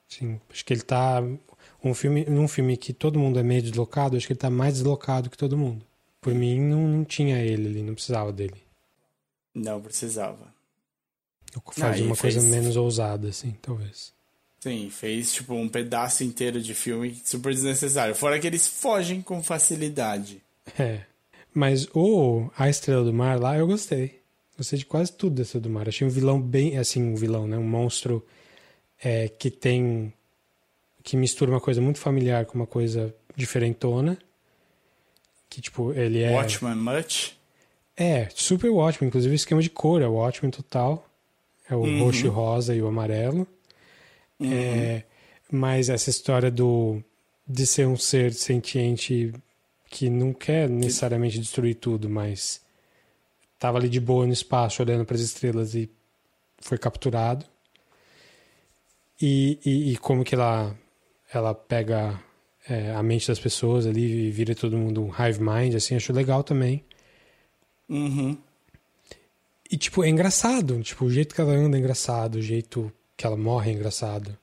[0.10, 1.23] Sim, acho que ele tá
[1.81, 4.73] um filme, num filme que todo mundo é meio deslocado, acho que ele tá mais
[4.73, 5.85] deslocado que todo mundo.
[6.19, 8.61] Por mim não, não tinha ele ali, não precisava dele.
[9.55, 10.53] Não precisava.
[11.71, 14.11] Fazia Ah, uma coisa fez- menos ousada assim, talvez.
[14.59, 18.15] Sim, fez tipo um pedaço inteiro de filme super desnecessário.
[18.15, 20.41] Fora que eles fogem com facilidade.
[20.80, 21.01] É.
[21.53, 24.21] Mas o A Estrela do Mar lá eu gostei.
[24.57, 25.89] Gostei de quase tudo da Estrela do Mar.
[25.89, 27.57] Achei um vilão bem, assim, um vilão, né?
[27.57, 28.25] Um monstro
[29.03, 30.13] é, que tem
[31.03, 34.17] que mistura uma coisa muito familiar com uma coisa diferentona.
[35.49, 37.34] Que tipo, ele é Watchman Much.
[37.97, 41.05] É, super Watchmen, inclusive o esquema de cor é o Watchmen total.
[41.69, 42.03] É o Uhum.
[42.03, 43.48] roxo e rosa e o amarelo.
[44.41, 45.03] É,
[45.52, 47.02] mas essa história do
[47.48, 49.34] de ser um ser sentiente
[49.90, 52.61] que não quer necessariamente destruir tudo, mas
[53.53, 55.90] estava ali de boa no espaço olhando para as estrelas e
[56.60, 57.45] foi capturado.
[59.22, 60.76] E, e, e como que ela
[61.34, 62.19] ela pega
[62.68, 66.14] é, a mente das pessoas ali e vira todo mundo um hive mind, assim, acho
[66.14, 66.84] legal também.
[67.90, 68.38] Uhum.
[69.73, 70.79] E, tipo, é engraçado.
[70.83, 72.35] Tipo, o jeito que ela anda é engraçado.
[72.35, 74.37] O jeito que ela morre é engraçado.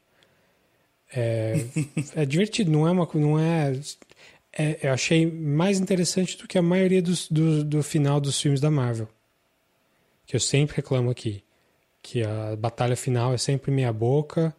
[1.14, 1.66] É,
[2.16, 3.08] é divertido, não é uma.
[3.14, 3.78] Não é,
[4.52, 8.60] é, eu achei mais interessante do que a maioria dos, do, do final dos filmes
[8.60, 9.08] da Marvel.
[10.26, 11.44] Que eu sempre reclamo aqui.
[12.02, 14.52] Que a batalha final é sempre meia boca,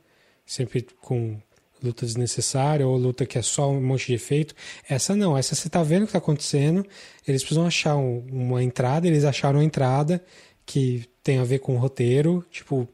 [0.45, 1.37] sempre com
[1.83, 4.55] luta desnecessária ou luta que é só um monte de efeito.
[4.87, 6.85] Essa não, essa você tá vendo o que tá acontecendo.
[7.27, 10.23] Eles precisam achar um, uma entrada, eles acharam uma entrada
[10.71, 12.45] que tem a ver com o roteiro.
[12.51, 12.87] Tipo,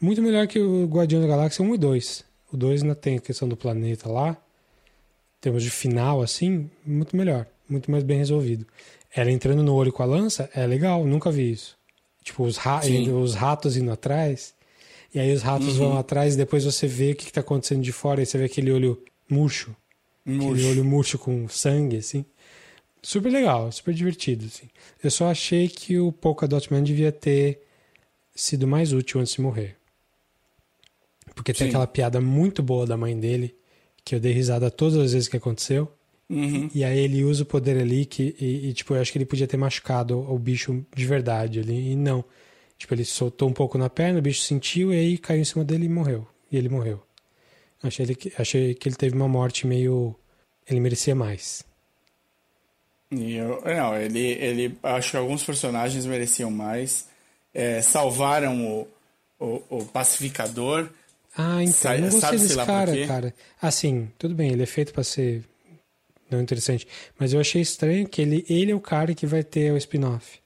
[0.00, 2.24] muito melhor que o Guardião da Galáxia 1 e 2.
[2.52, 4.30] O 2 ainda tem a questão do planeta lá.
[4.30, 7.46] Em termos de final, assim, muito melhor.
[7.68, 8.66] Muito mais bem resolvido.
[9.14, 11.76] Ela entrando no olho com a lança é legal, nunca vi isso.
[12.22, 13.10] Tipo, os, ra Sim.
[13.12, 14.54] os ratos indo atrás.
[15.14, 15.90] E aí os ratos Uhum.
[15.90, 18.36] vão atrás e depois você vê o que, que tá acontecendo de fora e você
[18.38, 19.74] vê aquele olho murcho.
[20.24, 20.48] Murcho.
[20.50, 22.24] Aquele olho murcho com sangue, assim.
[23.06, 24.68] Super legal, super divertido, assim.
[25.00, 27.62] Eu só achei que o Polka Dot Man devia ter
[28.34, 29.76] sido mais útil antes de morrer.
[31.32, 31.68] Porque tem Sim.
[31.68, 33.54] aquela piada muito boa da mãe dele,
[34.04, 35.88] que eu dei risada todas as vezes que aconteceu.
[36.28, 36.68] Uhum.
[36.74, 39.24] E aí ele usa o poder ali que, e, e, tipo, eu acho que ele
[39.24, 42.24] podia ter machucado o bicho de verdade ali, e não.
[42.76, 45.64] Tipo, ele soltou um pouco na perna, o bicho sentiu e aí caiu em cima
[45.64, 46.26] dele e morreu.
[46.50, 47.00] E ele morreu.
[47.80, 50.16] Achei, ele, achei que ele teve uma morte meio.
[50.68, 51.64] Ele merecia mais.
[53.10, 54.78] E eu, não, ele, ele.
[54.82, 57.06] Acho que alguns personagens mereciam mais.
[57.54, 58.88] É, salvaram o,
[59.38, 60.88] o, o pacificador.
[61.36, 61.72] Ah, então.
[61.74, 63.34] Sa- eu não gostei desse cara, cara.
[63.62, 65.44] Assim, tudo bem, ele é feito pra ser
[66.30, 66.86] não interessante.
[67.18, 70.40] Mas eu achei estranho que ele, ele é o cara que vai ter o spin-off.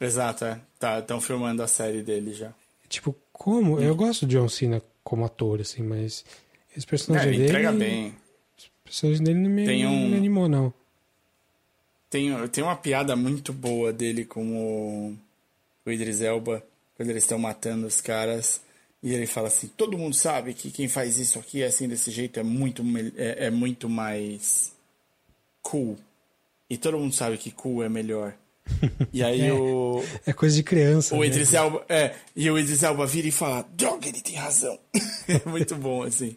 [0.00, 0.58] Exato, é.
[0.78, 2.52] Tá, estão filmando a série dele já.
[2.88, 3.76] Tipo, como?
[3.78, 3.80] Hum.
[3.82, 6.24] Eu gosto do John Cena como ator, assim, mas
[6.76, 7.48] esse É, personagem ele dele.
[7.50, 8.08] entrega bem.
[8.08, 10.74] O personagem dele não me, um- não me animou, não.
[12.12, 15.16] Tem, tem uma piada muito boa dele com o,
[15.86, 16.62] o Idris Elba,
[16.94, 18.60] quando eles estão matando os caras.
[19.02, 22.38] E ele fala assim: todo mundo sabe que quem faz isso aqui assim desse jeito
[22.38, 22.84] é muito,
[23.16, 24.74] é, é muito mais
[25.62, 25.96] cool.
[26.68, 28.34] E todo mundo sabe que cool é melhor.
[29.10, 29.52] E aí É.
[29.54, 31.14] o, É coisa de criança.
[31.14, 31.28] o né?
[31.28, 31.82] Idris Elba.
[31.88, 34.78] É, e o Idris Elba vira e fala: droga, ele tem razão.
[35.26, 36.36] é muito bom, assim.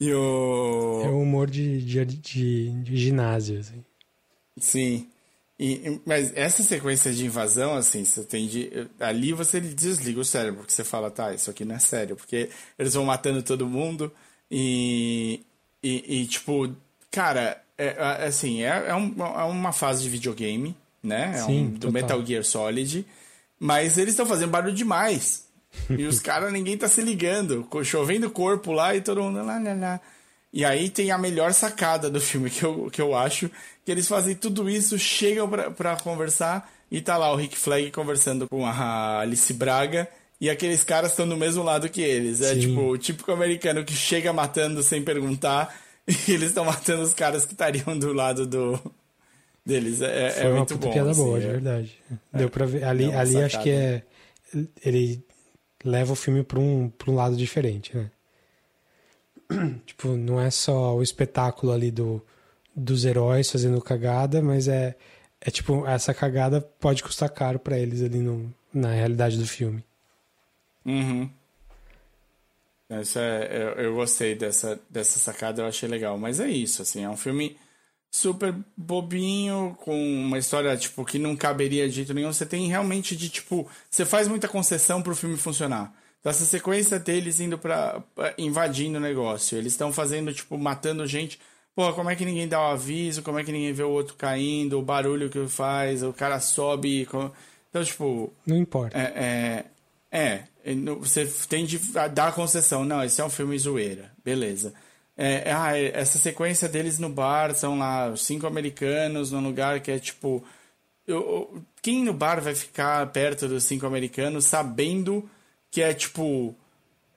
[0.00, 1.02] E o.
[1.04, 3.84] É o humor de, de, de, de ginásio, assim.
[4.62, 5.08] Sim.
[5.60, 8.88] E, mas essa sequência de invasão, assim, você tem de.
[8.98, 12.48] Ali você desliga o cérebro, porque você fala, tá, isso aqui não é sério, porque
[12.78, 14.10] eles vão matando todo mundo
[14.50, 15.40] e.
[15.84, 16.72] E, e, tipo,
[17.10, 21.32] cara, é, é, assim, é, é, um- é uma fase de videogame, né?
[21.34, 21.92] É Sim, um, do total.
[21.92, 23.04] Metal Gear Solid.
[23.58, 25.44] Mas eles estão fazendo barulho demais.
[25.90, 27.66] E os caras, ninguém tá se ligando.
[27.82, 30.00] Chovendo corpo lá e todo mundo lá, lá, lá.
[30.52, 33.50] E aí tem a melhor sacada do filme que eu, que eu acho,
[33.84, 37.90] que eles fazem tudo isso, chegam pra, pra conversar e tá lá o Rick Flag
[37.90, 40.08] conversando com a Alice Braga
[40.40, 42.40] e aqueles caras estão do mesmo lado que eles.
[42.40, 42.60] É Sim.
[42.60, 45.74] tipo o típico americano que chega matando sem perguntar
[46.06, 48.78] e eles estão matando os caras que estariam do lado do
[49.64, 50.00] deles.
[50.02, 50.92] É, é Foi uma muito puta bom.
[50.92, 51.40] piada assim, boa, é.
[51.40, 51.98] de verdade.
[52.32, 52.84] Deu pra ver.
[52.84, 54.02] Ali, É ali acho que é.
[54.84, 55.24] Ele
[55.84, 58.10] leva o filme pra um, um lado diferente, né?
[59.86, 62.22] tipo, não é só o espetáculo ali do,
[62.74, 64.96] dos heróis fazendo cagada, mas é,
[65.40, 69.84] é tipo, essa cagada pode custar caro pra eles ali no, na realidade do filme.
[70.84, 71.30] Uhum.
[73.00, 76.18] Isso é, eu, eu gostei dessa, dessa sacada, eu achei legal.
[76.18, 77.56] Mas é isso, assim, é um filme
[78.10, 82.32] super bobinho, com uma história, tipo, que não caberia de jeito nenhum.
[82.32, 85.94] Você tem realmente de, tipo, você faz muita concessão pro filme funcionar.
[86.20, 88.02] Então, essa sequência deles indo pra-
[88.36, 89.56] invadindo o negócio.
[89.56, 91.40] Eles estão fazendo, tipo, matando gente.
[91.74, 93.22] Porra, como é que ninguém dá o aviso?
[93.22, 94.78] Como é que ninguém vê o outro caindo?
[94.78, 97.06] O barulho que faz, o cara sobe.
[97.06, 97.30] com-
[97.70, 98.96] Então, tipo, Não importa.
[98.98, 99.64] é,
[100.12, 101.78] é, é, você tem de
[102.12, 102.84] dar a concessão.
[102.84, 104.10] Não, esse é um filme zoeira.
[104.22, 104.74] Beleza.
[105.16, 109.80] É, é, ah, é, essa sequência deles no bar são lá cinco americanos num lugar
[109.80, 110.44] que é tipo.
[111.06, 115.28] eu- quem no bar vai ficar perto dos cinco americanos sabendo
[115.70, 116.54] que é tipo.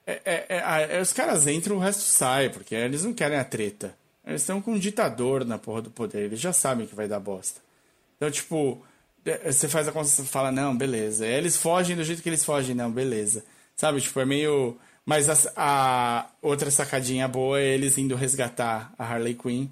[0.08, 3.44] é- é- é- é, os caras entram, o resto sai, porque eles não querem a
[3.44, 3.96] treta.
[4.26, 7.20] Eles estão com um ditador na porra do poder, eles já sabem que vai dar
[7.20, 7.62] bosta.
[8.18, 8.84] Então, tipo,
[9.26, 11.26] é, você faz a concessão, fala, não, beleza.
[11.26, 13.44] Eles fogem do jeito que eles fogem, não, beleza.
[13.76, 14.78] Sabe, tipo, é meio.
[15.06, 19.68] Mas a, a outra sacadinha boa é eles indo resgatar a Harley Quinn.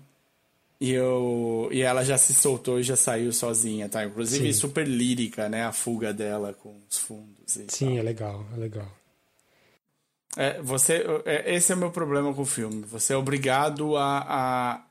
[0.80, 4.04] E, eu, e ela já se soltou e já saiu sozinha, tá?
[4.04, 4.60] Inclusive, Sim.
[4.60, 5.64] super lírica, né?
[5.64, 7.58] A fuga dela com os fundos.
[7.70, 8.92] Sim, é legal, é legal.
[10.38, 12.82] É, você, é, esse é o meu problema com o filme.
[12.84, 14.84] Você é obrigado a,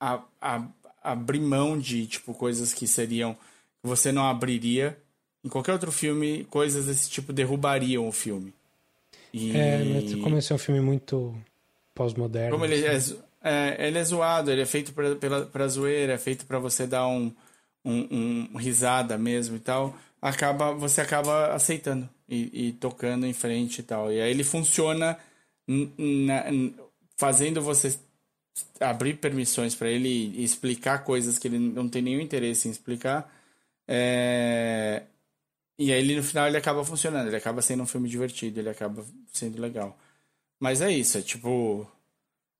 [0.00, 0.68] a, a, a
[1.02, 4.98] abrir mão de tipo coisas que seriam que você não abriria
[5.44, 6.44] em qualquer outro filme.
[6.44, 8.52] Coisas desse tipo derrubariam o filme.
[9.32, 9.56] E...
[9.56, 11.36] É, como esse é um filme muito
[11.94, 12.50] pós-moderno.
[12.52, 13.14] Como ele é, assim.
[13.14, 16.58] zo- é, ele é zoado, ele é feito pra, pela, pra zoeira, é feito pra
[16.58, 17.32] você dar um,
[17.84, 19.94] um, um risada mesmo e tal,
[20.24, 24.12] acaba, você acaba aceitando e, e tocando em frente e tal.
[24.12, 25.18] E aí ele funciona
[25.68, 26.44] na-
[27.16, 27.98] fazendo você
[28.80, 33.32] abrir permissões pra ele explicar coisas que ele não tem nenhum interesse em explicar.
[33.88, 35.04] É,
[35.78, 38.70] E aí ele no final ele acaba funcionando, ele acaba sendo um filme divertido, ele
[38.70, 39.98] acaba sendo legal.
[40.60, 41.86] Mas é isso, é tipo.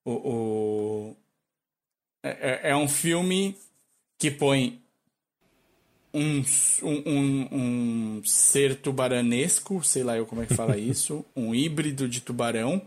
[0.06, 1.16] O, o-
[2.22, 3.56] é, é- é um filme
[4.18, 4.82] que põe
[6.14, 6.42] um,
[6.82, 12.08] um, um, um ser tubaranesco, sei lá eu como é que fala isso, um híbrido
[12.08, 12.80] de tubarão,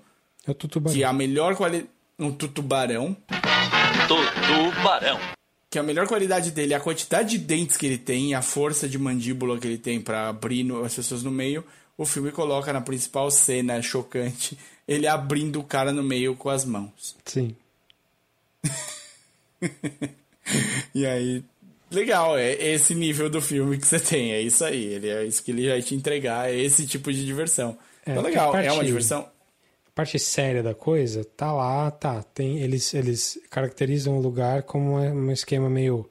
[0.47, 0.95] É o Tutubarão.
[0.97, 1.89] que a melhor qualidade.
[2.19, 3.15] Um tutubarão,
[4.07, 5.19] Tubarão.
[5.69, 8.41] que a melhor qualidade dele é a quantidade de dentes que ele tem e a
[8.41, 11.63] força de mandíbula que ele tem pra abrir no- as pessoas no meio.
[11.95, 16.63] O filme coloca na principal cena chocante ele abrindo o cara no meio com as
[16.65, 17.15] mãos.
[17.25, 17.55] Sim.
[20.95, 21.43] E aí,
[21.91, 24.83] legal, é esse nível do filme que você tem, é isso aí.
[24.85, 27.77] Ele é isso que ele vai te entregar, é esse tipo de diversão.
[28.05, 29.21] É, então, legal, é parte- uma diversão.
[29.87, 32.21] A parte séria da coisa tá lá, tá.
[32.21, 36.07] Tem, eles, eles caracterizam o lugar como um esquema meio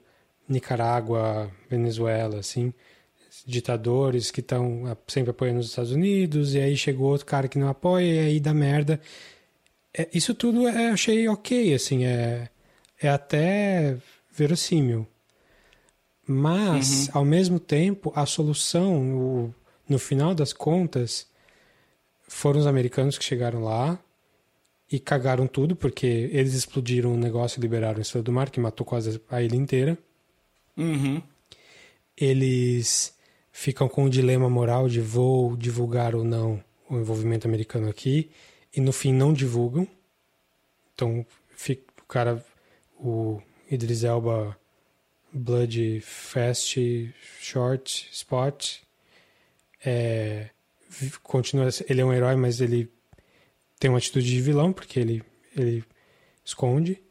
[0.47, 2.73] Nicarágua, Venezuela, assim.
[3.45, 7.69] Ditadores que estão sempre apoiando os Estados Unidos, e aí chegou outro cara que não
[7.69, 8.99] apoia, e aí dá merda.
[9.97, 12.49] É, isso tudo eu achei ok, assim, é,
[13.01, 13.95] é até
[14.31, 15.07] verossímil.
[16.27, 19.55] Mas, ao mesmo tempo, a solução, o-
[19.87, 21.25] no final das contas,
[22.27, 23.97] foram os americanos que chegaram lá
[24.91, 28.59] e cagaram tudo, porque eles explodiram um negócio e liberaram a Estrela do Mar, que
[28.59, 29.97] matou quase a ilha inteira.
[30.75, 31.21] Uhum.
[32.15, 33.13] Eles
[33.51, 38.29] ficam com o dilema moral de vou divulgar ou não o envolvimento americano aqui,
[38.75, 39.87] e no fim não divulgam.
[40.93, 41.25] Então,
[41.55, 42.45] fica, o cara,
[42.99, 44.57] o Idris Elba,
[45.37, 48.77] Blood Fast, Short, Spot,
[49.85, 50.49] é,
[51.23, 52.89] continua, ele é um herói, mas ele
[53.79, 55.23] tem uma atitude de vilão, porque ele,
[55.55, 55.83] ele
[56.43, 57.01] esconde.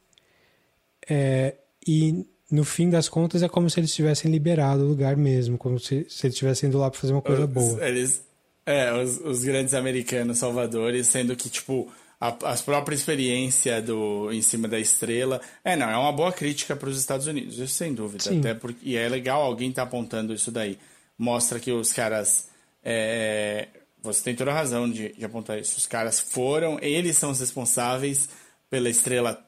[1.08, 1.54] É,
[1.86, 5.78] e no fim das contas é como se eles tivessem liberado o lugar mesmo, como
[5.78, 7.86] se, se eles estivessem indo lá pra fazer uma coisa Os- boa.
[7.88, 8.22] Eles,
[8.64, 11.90] é, os, os grandes americanos salvadores, sendo que, tipo,
[12.20, 15.40] a, a própria experiência do em cima da estrela.
[15.64, 18.24] É, não, é uma boa crítica para os Estados Unidos, isso sem dúvida.
[18.24, 18.40] Sim.
[18.40, 20.78] Até porque, e é legal alguém tá apontando isso daí.
[21.18, 22.48] Mostra que os caras.
[22.84, 23.68] é,
[24.02, 25.76] você tem toda a razão de, de apontar isso.
[25.78, 28.28] Os caras foram, eles são os responsáveis
[28.70, 29.44] pela estrela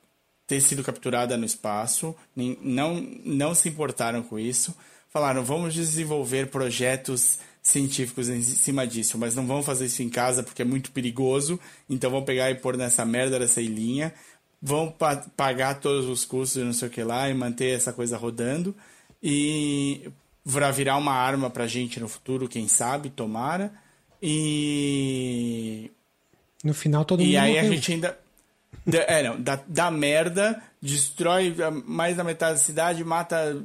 [0.49, 4.75] ter sido capturada no espaço, nem- não, não se importaram com isso.
[5.11, 7.39] Falaram, vamos desenvolver projetos
[7.69, 11.59] científicos em cima disso, mas não vamos fazer isso em casa porque é muito perigoso,
[11.89, 14.13] então vamos pegar e pôr nessa merda dessa ilhinha,
[14.61, 17.93] vão pa- pagar todos os custos e não sei o que lá e manter essa
[17.93, 18.75] coisa rodando
[19.23, 20.09] e
[20.45, 23.71] vai virar uma arma pra gente no futuro, quem sabe, tomara.
[24.21, 25.91] E
[26.65, 27.73] No final todo e mundo aí a morreu.
[27.75, 28.19] gente ainda.
[28.87, 33.63] da- É, não, dá, dá merda, destrói a- mais da metade da cidade, mata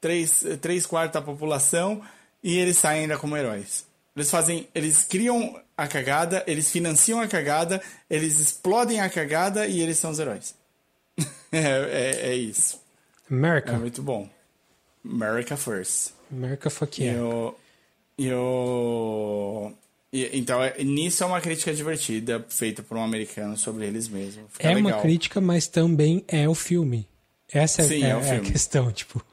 [0.00, 2.00] três, três quartos da população
[2.42, 3.86] e eles saem ainda como heróis.
[4.16, 4.68] Eles fazem.
[4.74, 10.10] Eles criam a cagada, eles financiam a cagada, eles explodem a cagada e eles são
[10.10, 10.54] os heróis.
[11.52, 12.80] é, é, é isso.
[13.30, 13.72] America.
[13.72, 14.28] É muito bom.
[15.04, 16.10] America First.
[16.30, 17.24] America fuck E yeah.
[17.24, 17.54] o.
[18.18, 19.72] E o.
[20.12, 24.44] e- então, é- nisso é uma crítica divertida, feita por um americano sobre eles mesmos.
[24.52, 24.92] Fica É legal.
[24.92, 27.08] uma crítica, mas também é o filme.
[27.52, 28.50] Essa é, Sim, é- é o é a filme.
[28.52, 29.24] questão, tipo.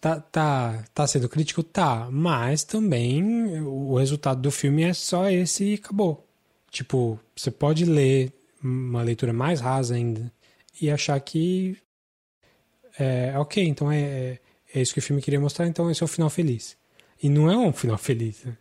[0.00, 1.62] Tá, tá, tá sendo crítico?
[1.62, 2.08] Tá.
[2.10, 6.26] Mas também o resultado do filme é só esse e acabou.
[6.70, 8.32] Tipo, você pode ler
[8.62, 10.32] uma leitura mais rasa ainda
[10.80, 11.76] e achar que
[12.98, 14.38] é ok, então é,
[14.74, 16.76] é isso que o filme queria mostrar, então esse é o final feliz.
[17.22, 18.56] E não é um final feliz, né?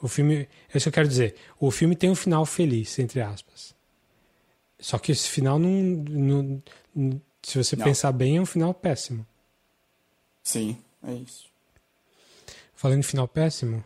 [0.00, 0.36] O filme,
[0.72, 1.34] é isso que eu quero dizer.
[1.58, 3.74] O filme tem um final feliz, entre aspas.
[4.78, 5.70] Só que esse final não.
[5.70, 6.62] não-
[6.94, 7.84] não- se você Não.
[7.84, 9.24] pensar bem, é um final péssimo.
[10.46, 11.46] Sim, é isso.
[12.76, 13.84] Falando em final péssimo,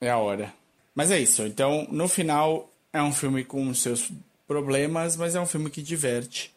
[0.00, 0.52] É a hora.
[0.96, 1.42] Mas é isso.
[1.42, 4.10] Então, no final, é um filme com seus
[4.48, 6.52] problemas, mas é um filme que diverte.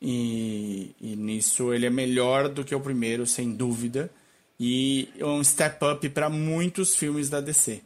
[0.00, 4.08] E, e nisso ele é melhor do que o primeiro, sem dúvida.
[4.60, 7.82] E é um step up para muitos filmes da DC.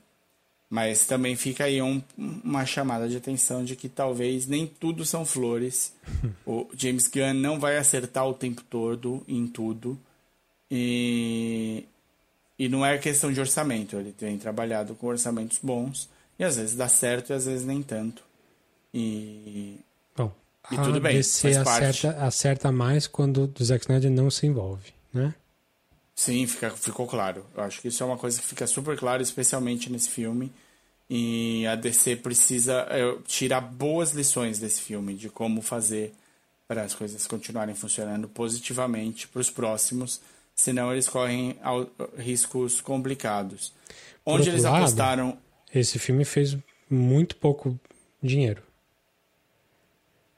[0.68, 5.24] Mas também fica aí um- uma chamada de atenção de que talvez nem tudo são
[5.24, 5.94] flores.
[6.44, 9.98] o James Gunn não vai acertar o tempo todo em tudo.
[10.70, 11.84] E,
[12.58, 13.96] e não é questão de orçamento.
[13.96, 16.08] Ele tem trabalhado com orçamentos bons
[16.38, 18.22] E às vezes dá certo e às vezes nem tanto.
[18.92, 19.78] E.
[20.16, 20.32] Bom,
[20.70, 21.84] E a tudo bem, DC faz parte.
[21.84, 25.34] acerta, acerta mais quando o Zack Snyder não se envolve, né?
[26.14, 27.46] Sim, fica, ficou claro.
[27.56, 30.52] Eu acho que isso é uma coisa que fica super claro, especialmente nesse filme.
[31.08, 36.12] E a DC precisa é, tirar boas lições desse filme, de como fazer
[36.66, 40.20] para as coisas continuarem funcionando positivamente para os próximos,
[40.58, 41.56] senão eles correm
[42.18, 43.72] riscos complicados.
[44.24, 45.38] Por Onde eles lado, apostaram.
[45.72, 46.56] Esse filme fez
[46.90, 47.78] muito pouco
[48.20, 48.60] dinheiro.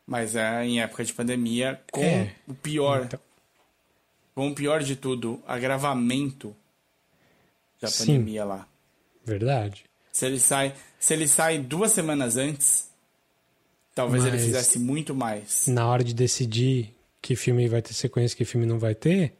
[0.06, 2.34] Mas é em época de pandemia, com É.
[2.46, 3.20] o pior, Então,
[4.34, 6.54] com o pior de tudo, agravamento
[7.80, 8.06] da Sim.
[8.18, 8.66] pandemia lá.
[9.24, 9.84] verdade.
[10.12, 12.90] Se ele sai, se ele sai duas semanas antes,
[13.94, 15.66] talvez ele Mas- fizesse muito mais.
[15.68, 16.92] Na hora de decidir
[17.22, 19.34] que filme vai ter sequência e que filme não vai ter,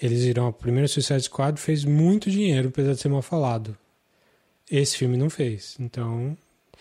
[0.00, 3.76] eles viram a primeira Suicide Squad fez muito dinheiro, apesar de ser mal falado.
[4.70, 5.76] Esse filme não fez.
[5.78, 6.36] Então,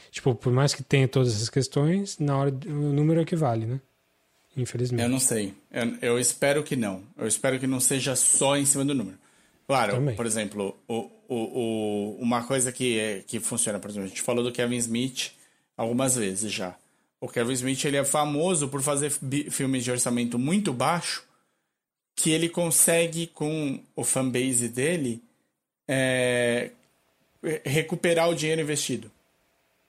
[0.10, 3.36] tipo, por mais que tenha todas essas questões, na hora o número é o que
[3.36, 3.82] vale, né?
[4.56, 5.04] Infelizmente.
[5.04, 5.54] Eu não sei.
[5.72, 7.04] Eu, eu espero que não.
[7.18, 9.18] Eu espero que não seja só em cima do número.
[9.68, 10.16] Claro, Também.
[10.16, 14.22] por exemplo, o, o, o, uma coisa que, é, que funciona, por exemplo, a gente
[14.22, 15.32] falou do Kevin Smith
[15.78, 16.76] algumas vezes já.
[17.22, 19.12] O Kevin Smith ele é famoso por fazer
[19.52, 21.29] filmes de orçamento muito baixo
[22.20, 25.24] que ele consegue, com o fanbase dele,
[25.88, 26.70] é,
[27.64, 29.10] recuperar o dinheiro investido.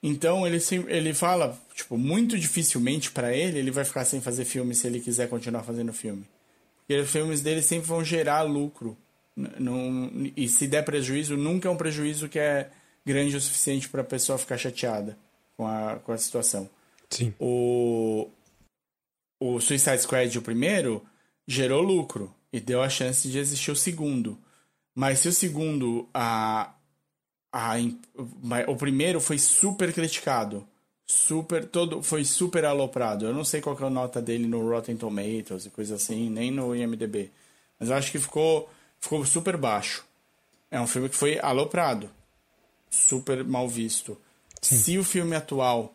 [0.01, 4.73] Então ele, ele fala, tipo, muito dificilmente pra ele, ele vai ficar sem fazer filme
[4.73, 6.23] se ele quiser continuar fazendo filme.
[6.77, 8.97] Porque os filmes dele sempre vão gerar lucro.
[9.35, 12.69] Não- e se der prejuízo, nunca é um prejuízo que é
[13.05, 15.17] grande o suficiente pra pessoa ficar chateada
[15.57, 16.69] com a, com a situação.
[17.09, 17.33] Sim.
[17.37, 18.29] O,
[19.37, 21.05] o Suicide Squad, o primeiro,
[21.47, 24.37] gerou lucro e deu a chance de existir o segundo.
[24.93, 26.73] Mas se o segundo, a,
[27.51, 27.75] a,
[28.67, 30.67] o primeiro foi super criticado.
[31.07, 33.25] Super, todo, foi super aloprado.
[33.25, 36.51] Eu não sei qual é a nota dele no Rotten Tomatoes e coisa assim, nem
[36.51, 37.31] no IMDb.
[37.79, 40.05] Mas eu acho que ficou, ficou super baixo.
[40.69, 42.09] É um filme que foi aloprado.
[42.89, 44.17] Super mal visto.
[44.61, 45.93] Se o filme atual,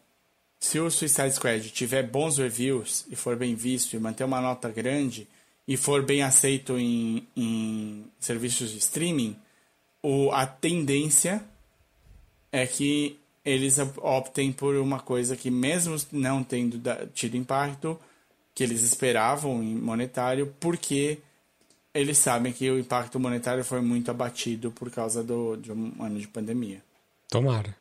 [0.58, 4.68] se o Suicide Squad tiver bons reviews e for bem visto e manter uma nota
[4.70, 5.28] grande
[5.66, 9.36] e for bem aceito em, em serviços de streaming,
[10.02, 11.42] o, a tendência
[12.52, 17.98] é que eles op- optem por uma coisa que, mesmo não tendo da- tido impacto
[18.54, 21.18] que eles esperavam em monetário, porque
[21.92, 26.18] eles sabem que o impacto monetário foi muito abatido por causa do, de um ano
[26.18, 26.82] de pandemia.
[27.28, 27.76] Tomara.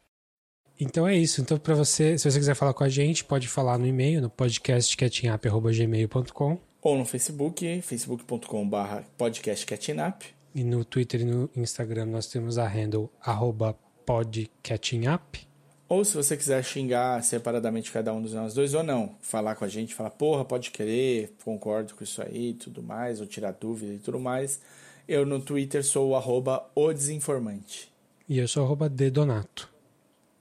[0.80, 1.42] Então é isso.
[1.42, 4.30] Então, para você, se você quiser falar com a gente, pode falar no e-mail, no
[4.30, 10.22] podcastcatchingup.gmail.com Ou no Facebook, facebook.com.br podcastcatchingup.
[10.54, 15.48] e no Twitter e no Instagram nós temos a handle arroba podcatchingup.
[15.90, 19.66] Ou se você quiser xingar separadamente cada um dos nós dois, ou não, falar com
[19.66, 23.54] a gente, falar, porra, pode querer, concordo com isso aí e tudo mais, ou tirar
[23.54, 24.62] dúvida e tudo mais.
[25.08, 27.92] Eu no Twitter sou o arroba o desinformante.
[28.30, 29.68] E eu sou arroba dedonato.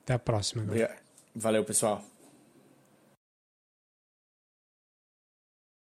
[0.03, 0.95] Até a próxima, galera.
[1.35, 2.05] Valeu, pessoal.